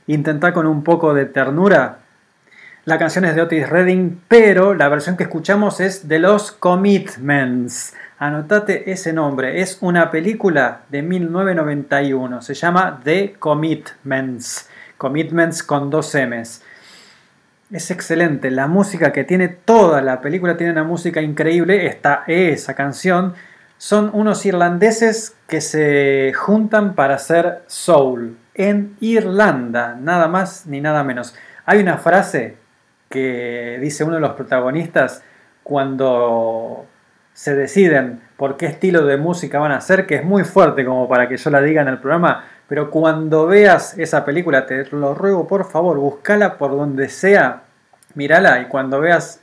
Intentá 0.08 0.54
con 0.54 0.66
un 0.66 0.86
poco 0.86 1.14
de 1.14 1.26
ternura. 1.26 1.98
La 2.86 2.98
canción 2.98 3.26
es 3.26 3.36
de 3.36 3.42
Otis 3.42 3.68
Redding, 3.68 4.22
pero 4.30 4.74
la 4.74 4.88
versión 4.88 5.18
que 5.18 5.24
escuchamos 5.24 5.82
es 5.82 6.08
de 6.08 6.20
los 6.20 6.54
Commitments. 6.54 7.94
Anotate 8.20 8.90
ese 8.90 9.12
nombre, 9.12 9.60
es 9.60 9.80
una 9.82 10.10
película 10.12 10.84
de 10.88 11.02
1991, 11.02 12.42
se 12.42 12.54
llama 12.54 13.02
The 13.04 13.36
Commitments. 13.38 14.70
Commitments 14.98 15.62
con 15.62 15.90
dos 15.90 16.16
M's. 16.16 16.62
Es 17.74 17.90
excelente, 17.90 18.52
la 18.52 18.68
música 18.68 19.12
que 19.12 19.24
tiene 19.24 19.48
toda 19.48 20.04
la 20.04 20.22
película 20.22 20.58
tiene 20.58 20.74
una 20.74 20.84
música 20.84 21.24
increíble, 21.24 21.88
está 21.88 22.24
esa 22.28 22.76
canción. 22.76 23.34
Son 23.80 24.12
unos 24.14 24.46
irlandeses 24.46 25.36
que 25.48 25.60
se 25.60 26.34
juntan 26.36 26.94
para 26.94 27.16
hacer 27.16 27.64
soul 27.66 28.38
en 28.54 28.96
Irlanda, 29.00 29.98
nada 30.00 30.28
más 30.28 30.68
ni 30.68 30.82
nada 30.82 31.04
menos. 31.04 31.36
Hay 31.66 31.80
una 31.80 31.98
frase 31.98 32.58
que 33.10 33.80
dice 33.82 34.04
uno 34.04 34.16
de 34.16 34.22
los 34.22 34.34
protagonistas 34.34 35.24
cuando 35.64 36.86
se 37.34 37.56
deciden 37.56 38.22
por 38.38 38.56
qué 38.56 38.68
estilo 38.68 39.04
de 39.04 39.18
música 39.18 39.58
van 39.58 39.72
a 39.72 39.78
hacer, 39.78 40.06
que 40.06 40.18
es 40.18 40.24
muy 40.24 40.44
fuerte 40.44 40.86
como 40.86 41.10
para 41.10 41.28
que 41.28 41.38
yo 41.38 41.50
la 41.50 41.60
diga 41.60 41.82
en 41.82 41.88
el 41.88 41.98
programa, 41.98 42.46
pero 42.74 42.90
cuando 42.90 43.46
veas 43.46 43.96
esa 44.00 44.26
película, 44.26 44.66
te 44.66 44.84
lo 44.90 45.14
ruego 45.14 45.46
por 45.46 45.70
favor, 45.70 46.00
búscala 46.00 46.58
por 46.58 46.72
donde 46.72 47.08
sea, 47.08 47.62
mírala 48.16 48.62
y 48.62 48.66
cuando 48.66 49.00
veas 49.00 49.42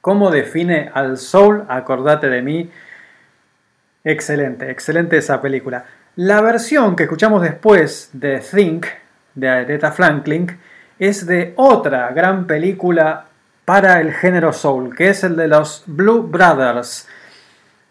cómo 0.00 0.32
define 0.32 0.90
al 0.92 1.16
soul, 1.16 1.64
acordate 1.68 2.28
de 2.28 2.42
mí. 2.42 2.68
Excelente, 4.02 4.68
excelente 4.68 5.16
esa 5.16 5.40
película. 5.40 5.84
La 6.16 6.40
versión 6.40 6.96
que 6.96 7.04
escuchamos 7.04 7.40
después 7.40 8.10
de 8.14 8.40
Think, 8.40 8.86
de 9.36 9.48
Aretha 9.48 9.92
Franklin, 9.92 10.58
es 10.98 11.26
de 11.26 11.52
otra 11.54 12.10
gran 12.10 12.48
película 12.48 13.26
para 13.64 14.00
el 14.00 14.12
género 14.12 14.52
soul, 14.52 14.96
que 14.96 15.10
es 15.10 15.22
el 15.22 15.36
de 15.36 15.46
los 15.46 15.84
Blue 15.86 16.22
Brothers. 16.22 17.06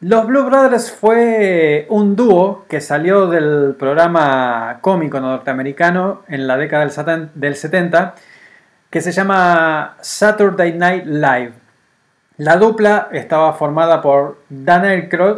Los 0.01 0.27
Blue 0.27 0.43
Brothers 0.43 0.91
fue 0.91 1.85
un 1.89 2.15
dúo 2.15 2.65
que 2.69 2.79
salió 2.79 3.27
del 3.27 3.75
programa 3.77 4.77
cómico 4.81 5.19
norteamericano 5.19 6.23
en 6.29 6.47
la 6.47 6.55
década 6.55 6.83
del 6.85 6.91
seten- 6.91 7.29
del 7.33 7.55
70 7.55 8.15
que 8.89 9.01
se 9.01 9.11
llama 9.11 9.97
Saturday 9.99 10.73
Night 10.73 11.05
Live. 11.05 11.51
La 12.37 12.55
dupla 12.55 13.09
estaba 13.11 13.51
formada 13.53 14.01
por 14.01 14.39
Dan 14.49 14.85
Aykroyd, 14.85 15.37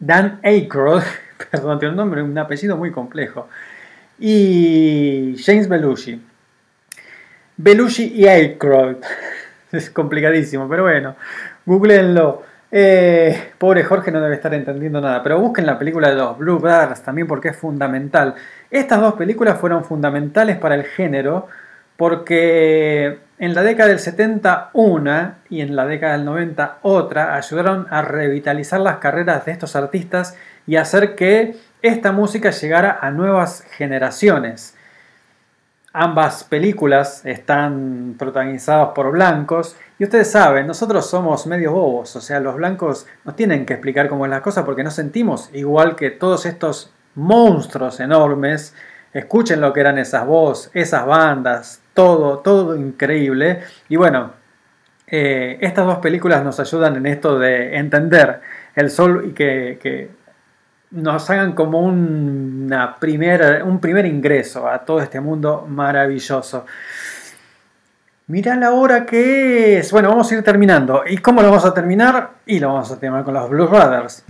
Dan 0.00 0.40
Aykroyd, 0.42 1.02
perdón, 1.50 1.78
tiene 1.78 1.92
un 1.92 1.96
nombre, 1.96 2.22
un 2.22 2.36
apellido 2.36 2.76
muy 2.76 2.90
complejo, 2.90 3.48
y 4.18 5.36
James 5.44 5.68
Belushi. 5.68 6.20
Belushi 7.56 8.12
y 8.14 8.26
Aykroyd. 8.26 8.96
Es 9.72 9.88
complicadísimo, 9.88 10.68
pero 10.68 10.82
bueno, 10.82 11.16
googleenlo. 11.64 12.42
Eh, 12.74 13.52
pobre 13.58 13.84
Jorge 13.84 14.10
no 14.10 14.22
debe 14.22 14.36
estar 14.36 14.54
entendiendo 14.54 14.98
nada, 14.98 15.22
pero 15.22 15.38
busquen 15.38 15.66
la 15.66 15.78
película 15.78 16.08
de 16.08 16.14
los 16.14 16.38
Blue 16.38 16.58
Brothers 16.58 17.02
también 17.02 17.26
porque 17.26 17.48
es 17.48 17.56
fundamental. 17.56 18.34
Estas 18.70 18.98
dos 18.98 19.12
películas 19.12 19.60
fueron 19.60 19.84
fundamentales 19.84 20.56
para 20.56 20.74
el 20.74 20.84
género 20.84 21.48
porque 21.98 23.18
en 23.38 23.54
la 23.54 23.62
década 23.62 23.90
del 23.90 23.98
70 23.98 24.70
una 24.72 25.40
y 25.50 25.60
en 25.60 25.76
la 25.76 25.84
década 25.84 26.14
del 26.14 26.24
90 26.24 26.78
otra 26.80 27.36
ayudaron 27.36 27.86
a 27.90 28.00
revitalizar 28.00 28.80
las 28.80 28.96
carreras 28.96 29.44
de 29.44 29.52
estos 29.52 29.76
artistas 29.76 30.34
y 30.66 30.76
hacer 30.76 31.14
que 31.14 31.56
esta 31.82 32.10
música 32.10 32.50
llegara 32.52 32.98
a 33.02 33.10
nuevas 33.10 33.66
generaciones. 33.76 34.74
Ambas 35.92 36.44
películas 36.44 37.26
están 37.26 38.14
protagonizadas 38.18 38.88
por 38.94 39.12
blancos 39.12 39.76
y 40.02 40.04
ustedes 40.04 40.32
saben, 40.32 40.66
nosotros 40.66 41.08
somos 41.08 41.46
medios 41.46 41.72
bobos, 41.72 42.16
o 42.16 42.20
sea, 42.20 42.40
los 42.40 42.56
blancos 42.56 43.06
nos 43.24 43.36
tienen 43.36 43.64
que 43.64 43.74
explicar 43.74 44.08
cómo 44.08 44.24
es 44.26 44.30
la 44.30 44.42
cosa 44.42 44.64
porque 44.64 44.82
nos 44.82 44.94
sentimos 44.94 45.48
igual 45.52 45.94
que 45.94 46.10
todos 46.10 46.44
estos 46.44 46.92
monstruos 47.14 48.00
enormes. 48.00 48.74
Escuchen 49.12 49.60
lo 49.60 49.72
que 49.72 49.78
eran 49.78 49.98
esas 49.98 50.26
voces, 50.26 50.72
esas 50.74 51.06
bandas, 51.06 51.82
todo, 51.94 52.40
todo 52.40 52.74
increíble. 52.74 53.60
Y 53.88 53.94
bueno, 53.94 54.32
eh, 55.06 55.58
estas 55.60 55.86
dos 55.86 55.98
películas 55.98 56.42
nos 56.42 56.58
ayudan 56.58 56.96
en 56.96 57.06
esto 57.06 57.38
de 57.38 57.76
entender 57.76 58.40
el 58.74 58.90
sol 58.90 59.26
y 59.28 59.34
que, 59.34 59.78
que 59.80 60.10
nos 60.90 61.30
hagan 61.30 61.52
como 61.52 61.78
un, 61.78 62.64
una 62.64 62.96
primer, 62.96 63.62
un 63.62 63.78
primer 63.80 64.06
ingreso 64.06 64.68
a 64.68 64.84
todo 64.84 65.00
este 65.00 65.20
mundo 65.20 65.64
maravilloso. 65.68 66.66
Mirá 68.32 68.56
la 68.56 68.72
hora 68.72 69.04
que 69.04 69.76
es. 69.76 69.92
Bueno, 69.92 70.08
vamos 70.08 70.32
a 70.32 70.36
ir 70.36 70.42
terminando. 70.42 71.02
¿Y 71.06 71.18
cómo 71.18 71.42
lo 71.42 71.48
vamos 71.48 71.66
a 71.66 71.74
terminar? 71.74 72.30
Y 72.46 72.60
lo 72.60 72.68
vamos 72.68 72.90
a 72.90 72.98
terminar 72.98 73.24
con 73.24 73.34
los 73.34 73.50
Blues 73.50 73.68
Brothers. 73.68 74.24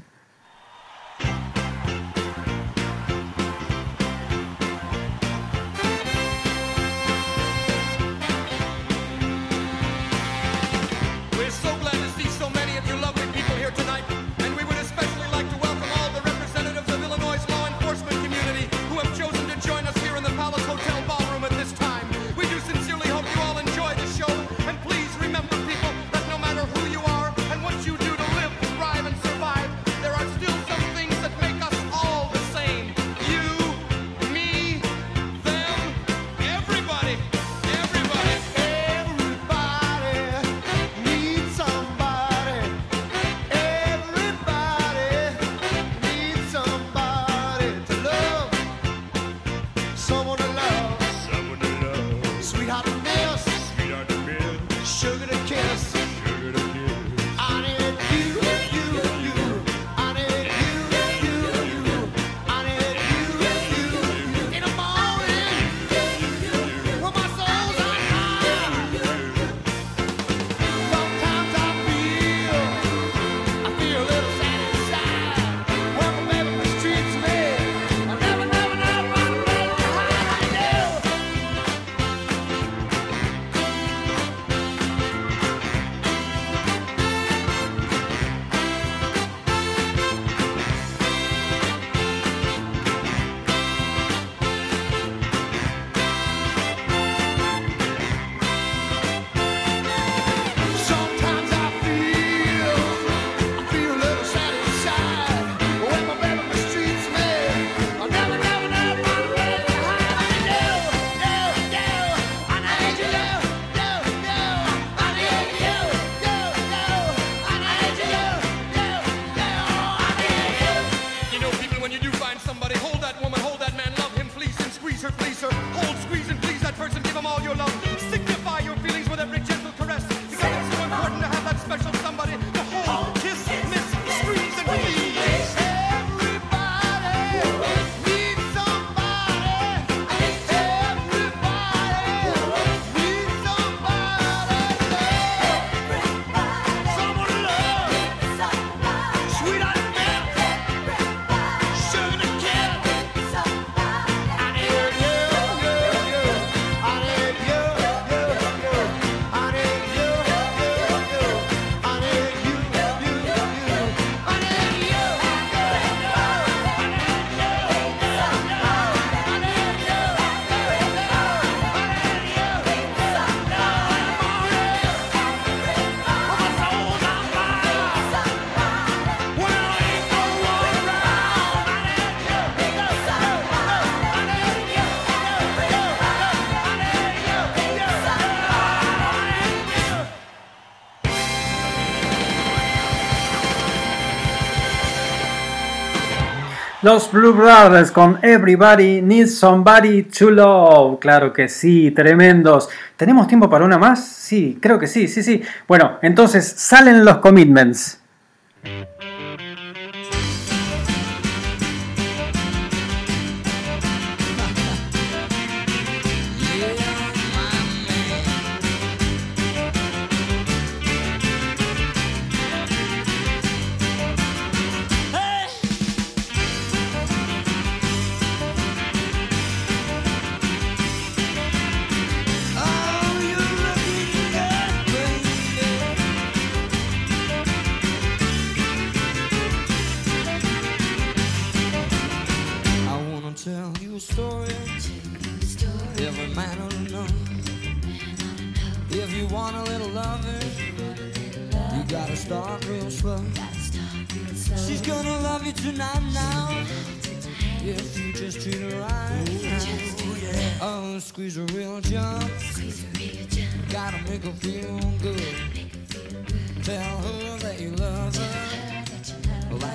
Los 196.83 197.13
Blue 197.13 197.33
Brothers 197.33 197.93
con 197.93 198.19
Everybody 198.23 199.03
Needs 199.03 199.39
Somebody 199.39 200.03
to 200.03 200.31
Love. 200.31 200.99
Claro 200.99 201.33
que 201.33 201.49
sí, 201.49 201.93
tremendos. 201.93 202.69
¿Tenemos 202.97 203.29
tiempo 203.29 203.49
para 203.49 203.65
una 203.65 203.79
más? 203.79 204.05
Sí, 204.05 204.59
creo 204.61 204.81
que 204.81 204.89
sí, 204.89 205.07
sí, 205.07 205.23
sí. 205.23 205.41
Bueno, 205.69 205.99
entonces 206.03 206.45
salen 206.45 207.05
los 207.05 207.19
commitments. 207.19 208.02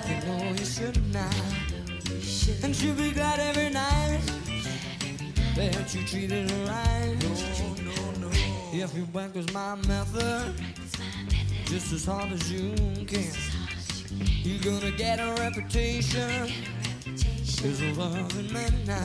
You 0.10 0.16
know 0.28 0.52
you 0.52 0.66
should 0.66 1.14
now. 1.14 1.30
And 2.64 2.76
she'll 2.76 2.96
be 2.96 3.12
glad 3.12 3.40
every 3.40 3.70
night 3.70 4.22
that 5.56 5.94
you 5.94 6.06
treated 6.06 6.50
her 6.50 6.66
right. 6.66 7.16
No, 7.22 7.32
no, 7.84 8.28
no. 8.28 8.30
If 8.72 8.96
your 8.96 9.06
bank 9.08 9.36
was 9.36 9.52
my 9.54 9.76
method, 9.88 10.54
just 11.66 11.92
as 11.92 12.06
hard 12.06 12.32
as 12.32 12.52
you 12.52 12.74
can, 13.06 13.32
you're 14.44 14.64
gonna 14.64 14.92
get 14.92 15.20
a 15.20 15.36
reputation 15.42 16.52
as 17.66 17.82
a 17.82 17.92
loving 17.94 18.54
man 18.54 18.74
now. 18.86 19.04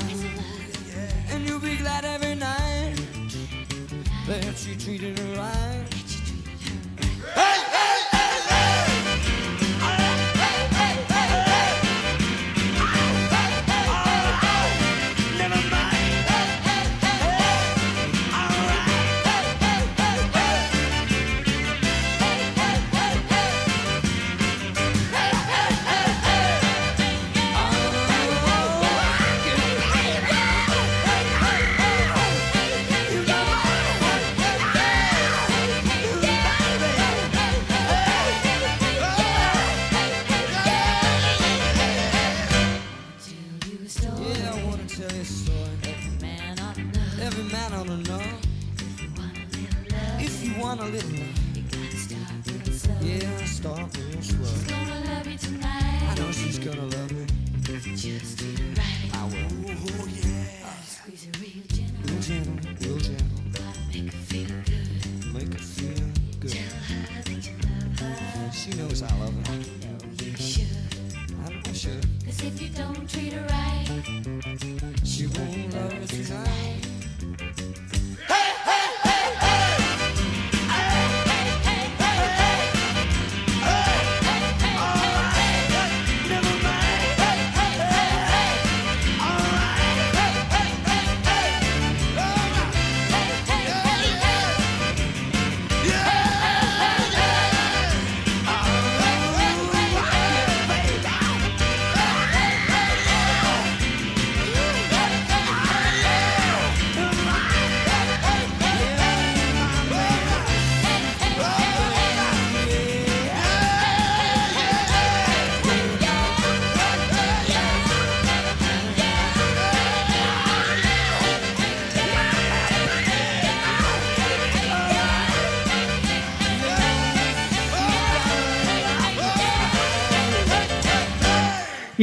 And 1.31 1.49
you'll 1.49 1.59
be 1.59 1.77
glad 1.77 2.05
every 2.05 2.35
night 2.35 2.97
that 4.27 4.67
you 4.67 4.77
treated 4.77 5.19
her 5.19 5.37
right. 5.37 6.02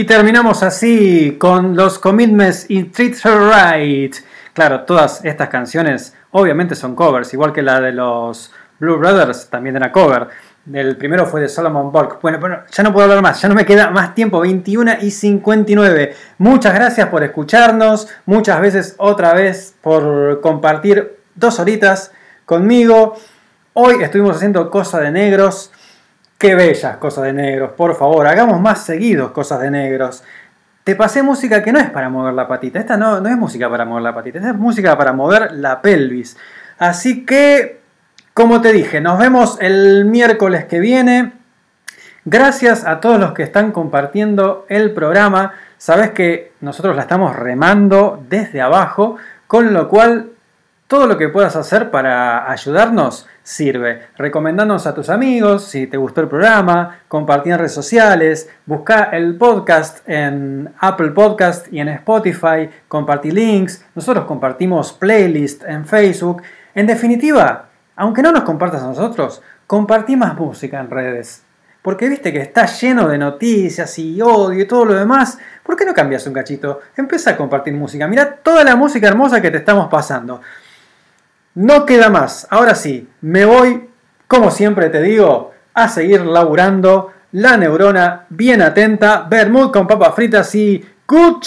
Terminamos 0.10 0.64
así 0.64 1.38
con 1.38 1.76
los 1.76 2.00
commitments 2.00 2.66
y 2.68 2.86
Treat 2.86 3.24
Her 3.24 3.42
Right. 3.52 4.16
Claro, 4.54 4.82
todas 4.82 5.24
estas 5.24 5.50
canciones 5.50 6.16
obviamente 6.32 6.74
son 6.74 6.96
covers, 6.96 7.32
igual 7.36 7.54
que 7.54 7.62
la 7.62 7.80
de 7.80 7.92
los 7.92 8.52
Blue 8.80 8.98
Brothers 8.98 9.52
también 9.52 9.76
era 9.76 9.92
cover. 9.92 10.28
El 10.74 10.98
primero 10.98 11.28
fue 11.28 11.42
de 11.42 11.48
Solomon 11.48 11.92
Burke. 11.92 12.18
Bueno, 12.24 12.40
bueno, 12.40 12.58
ya 12.72 12.82
no 12.82 12.92
puedo 12.92 13.04
hablar 13.04 13.22
más, 13.22 13.40
ya 13.40 13.50
no 13.50 13.54
me 13.54 13.68
queda 13.68 13.92
más 13.92 14.16
tiempo, 14.16 14.40
21 14.40 14.94
y 15.02 15.12
59. 15.12 16.16
Muchas 16.40 16.74
gracias 16.74 17.08
por 17.10 17.24
escucharnos, 17.24 18.08
muchas 18.26 18.60
veces 18.62 18.96
otra 18.98 19.36
vez 19.36 19.76
por 19.80 20.42
compartir 20.42 21.20
dos 21.36 21.60
horitas 21.60 22.12
conmigo. 22.48 23.16
Hoy 23.74 24.02
estuvimos 24.02 24.38
haciendo 24.38 24.72
Cosa 24.72 25.02
de 25.02 25.12
Negros. 25.12 25.72
Qué 26.40 26.56
bellas 26.56 26.96
cosas 26.98 27.26
de 27.26 27.34
negros, 27.34 27.74
por 27.74 27.98
favor, 27.98 28.26
hagamos 28.26 28.62
más 28.62 28.86
seguidos 28.86 29.32
cosas 29.32 29.60
de 29.60 29.70
negros. 29.70 30.24
Te 30.86 30.96
pasé 30.96 31.22
música 31.22 31.62
que 31.62 31.74
no 31.74 31.80
es 31.80 31.90
para 31.90 32.08
mover 32.08 32.34
la 32.34 32.48
patita. 32.48 32.80
Esta 32.80 32.96
no, 32.96 33.20
no 33.20 33.28
es 33.28 33.36
música 33.36 33.70
para 33.70 33.84
mover 33.84 34.04
la 34.04 34.16
patita, 34.16 34.38
esta 34.38 34.52
es 34.52 34.56
música 34.56 34.98
para 34.98 35.12
mover 35.12 35.52
la 35.52 35.82
pelvis. 35.82 36.38
Así 36.78 37.26
que, 37.26 37.82
como 38.34 38.62
te 38.62 38.72
dije, 38.72 39.02
nos 39.02 39.20
vemos 39.20 39.58
el 39.60 40.06
miércoles 40.06 40.64
que 40.64 40.80
viene. 40.80 41.34
Gracias 42.24 42.86
a 42.86 43.02
todos 43.02 43.20
los 43.20 43.34
que 43.34 43.44
están 43.44 43.74
compartiendo 43.74 44.66
el 44.70 44.92
programa. 44.94 45.52
Sabes 45.78 46.12
que 46.12 46.54
nosotros 46.62 46.96
la 46.96 47.02
estamos 47.02 47.36
remando 47.36 48.24
desde 48.30 48.62
abajo, 48.62 49.18
con 49.46 49.74
lo 49.74 49.90
cual 49.90 50.30
todo 50.90 51.06
lo 51.06 51.20
que 51.20 51.30
puedas 51.30 51.56
hacer 51.56 51.92
para 51.92 52.50
ayudarnos 52.50 53.28
sirve. 53.44 54.08
Recomendanos 54.18 54.88
a 54.88 54.96
tus 54.96 55.12
amigos 55.12 55.66
si 55.66 55.86
te 55.86 55.98
gustó 55.98 56.22
el 56.22 56.28
programa, 56.28 57.02
compartí 57.08 57.52
en 57.52 57.60
redes 57.60 57.76
sociales, 57.76 58.50
busca 58.66 59.04
el 59.12 59.38
podcast 59.38 60.00
en 60.10 60.74
Apple 60.80 61.12
Podcast 61.12 61.72
y 61.72 61.80
en 61.80 61.90
Spotify, 61.90 62.68
compartí 62.88 63.30
links, 63.30 63.86
nosotros 63.94 64.26
compartimos 64.26 64.92
playlist 64.92 65.64
en 65.66 65.86
Facebook. 65.86 66.42
En 66.74 66.88
definitiva, 66.88 67.70
aunque 67.96 68.24
no 68.24 68.32
nos 68.32 68.42
compartas 68.42 68.82
a 68.82 68.88
nosotros, 68.88 69.44
compartí 69.68 70.16
más 70.16 70.36
música 70.36 70.80
en 70.80 70.90
redes. 70.90 71.44
Porque 71.84 72.10
viste 72.10 72.34
que 72.34 72.42
está 72.42 72.66
lleno 72.66 73.08
de 73.08 73.18
noticias 73.18 73.98
y 74.00 74.22
odio 74.22 74.62
y 74.62 74.68
todo 74.68 74.86
lo 74.86 74.96
demás. 74.96 75.38
¿Por 75.64 75.78
qué 75.78 75.86
no 75.86 75.94
cambias 75.94 76.28
un 76.28 76.34
cachito? 76.34 76.82
Empieza 76.98 77.32
a 77.32 77.38
compartir 77.38 77.74
música. 77.74 78.06
Mira 78.06 78.36
toda 78.36 78.66
la 78.66 78.76
música 78.76 79.08
hermosa 79.08 79.42
que 79.42 79.50
te 79.50 79.58
estamos 79.60 79.88
pasando. 79.88 80.42
No 81.56 81.86
queda 81.86 82.10
más. 82.10 82.48
Ahora 82.50 82.76
sí, 82.76 83.10
me 83.22 83.46
voy, 83.46 83.90
como 84.28 84.52
siempre 84.52 84.90
te 84.90 85.02
digo, 85.02 85.52
a 85.74 85.90
seguir 85.90 86.22
laburando. 86.22 87.12
La 87.32 87.58
neurona 87.58 88.26
bien 88.30 88.62
atenta, 88.62 89.28
Bermud 89.30 89.72
con 89.72 89.88
papas 89.88 90.16
fritas 90.16 90.54
y 90.56 90.84
¡Good! 91.08 91.44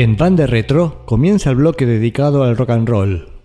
En 0.00 0.16
Banda 0.16 0.46
Retro 0.46 1.02
comienza 1.06 1.50
el 1.50 1.56
bloque 1.56 1.84
dedicado 1.84 2.44
al 2.44 2.56
rock 2.56 2.70
and 2.70 2.88
roll. 2.88 3.37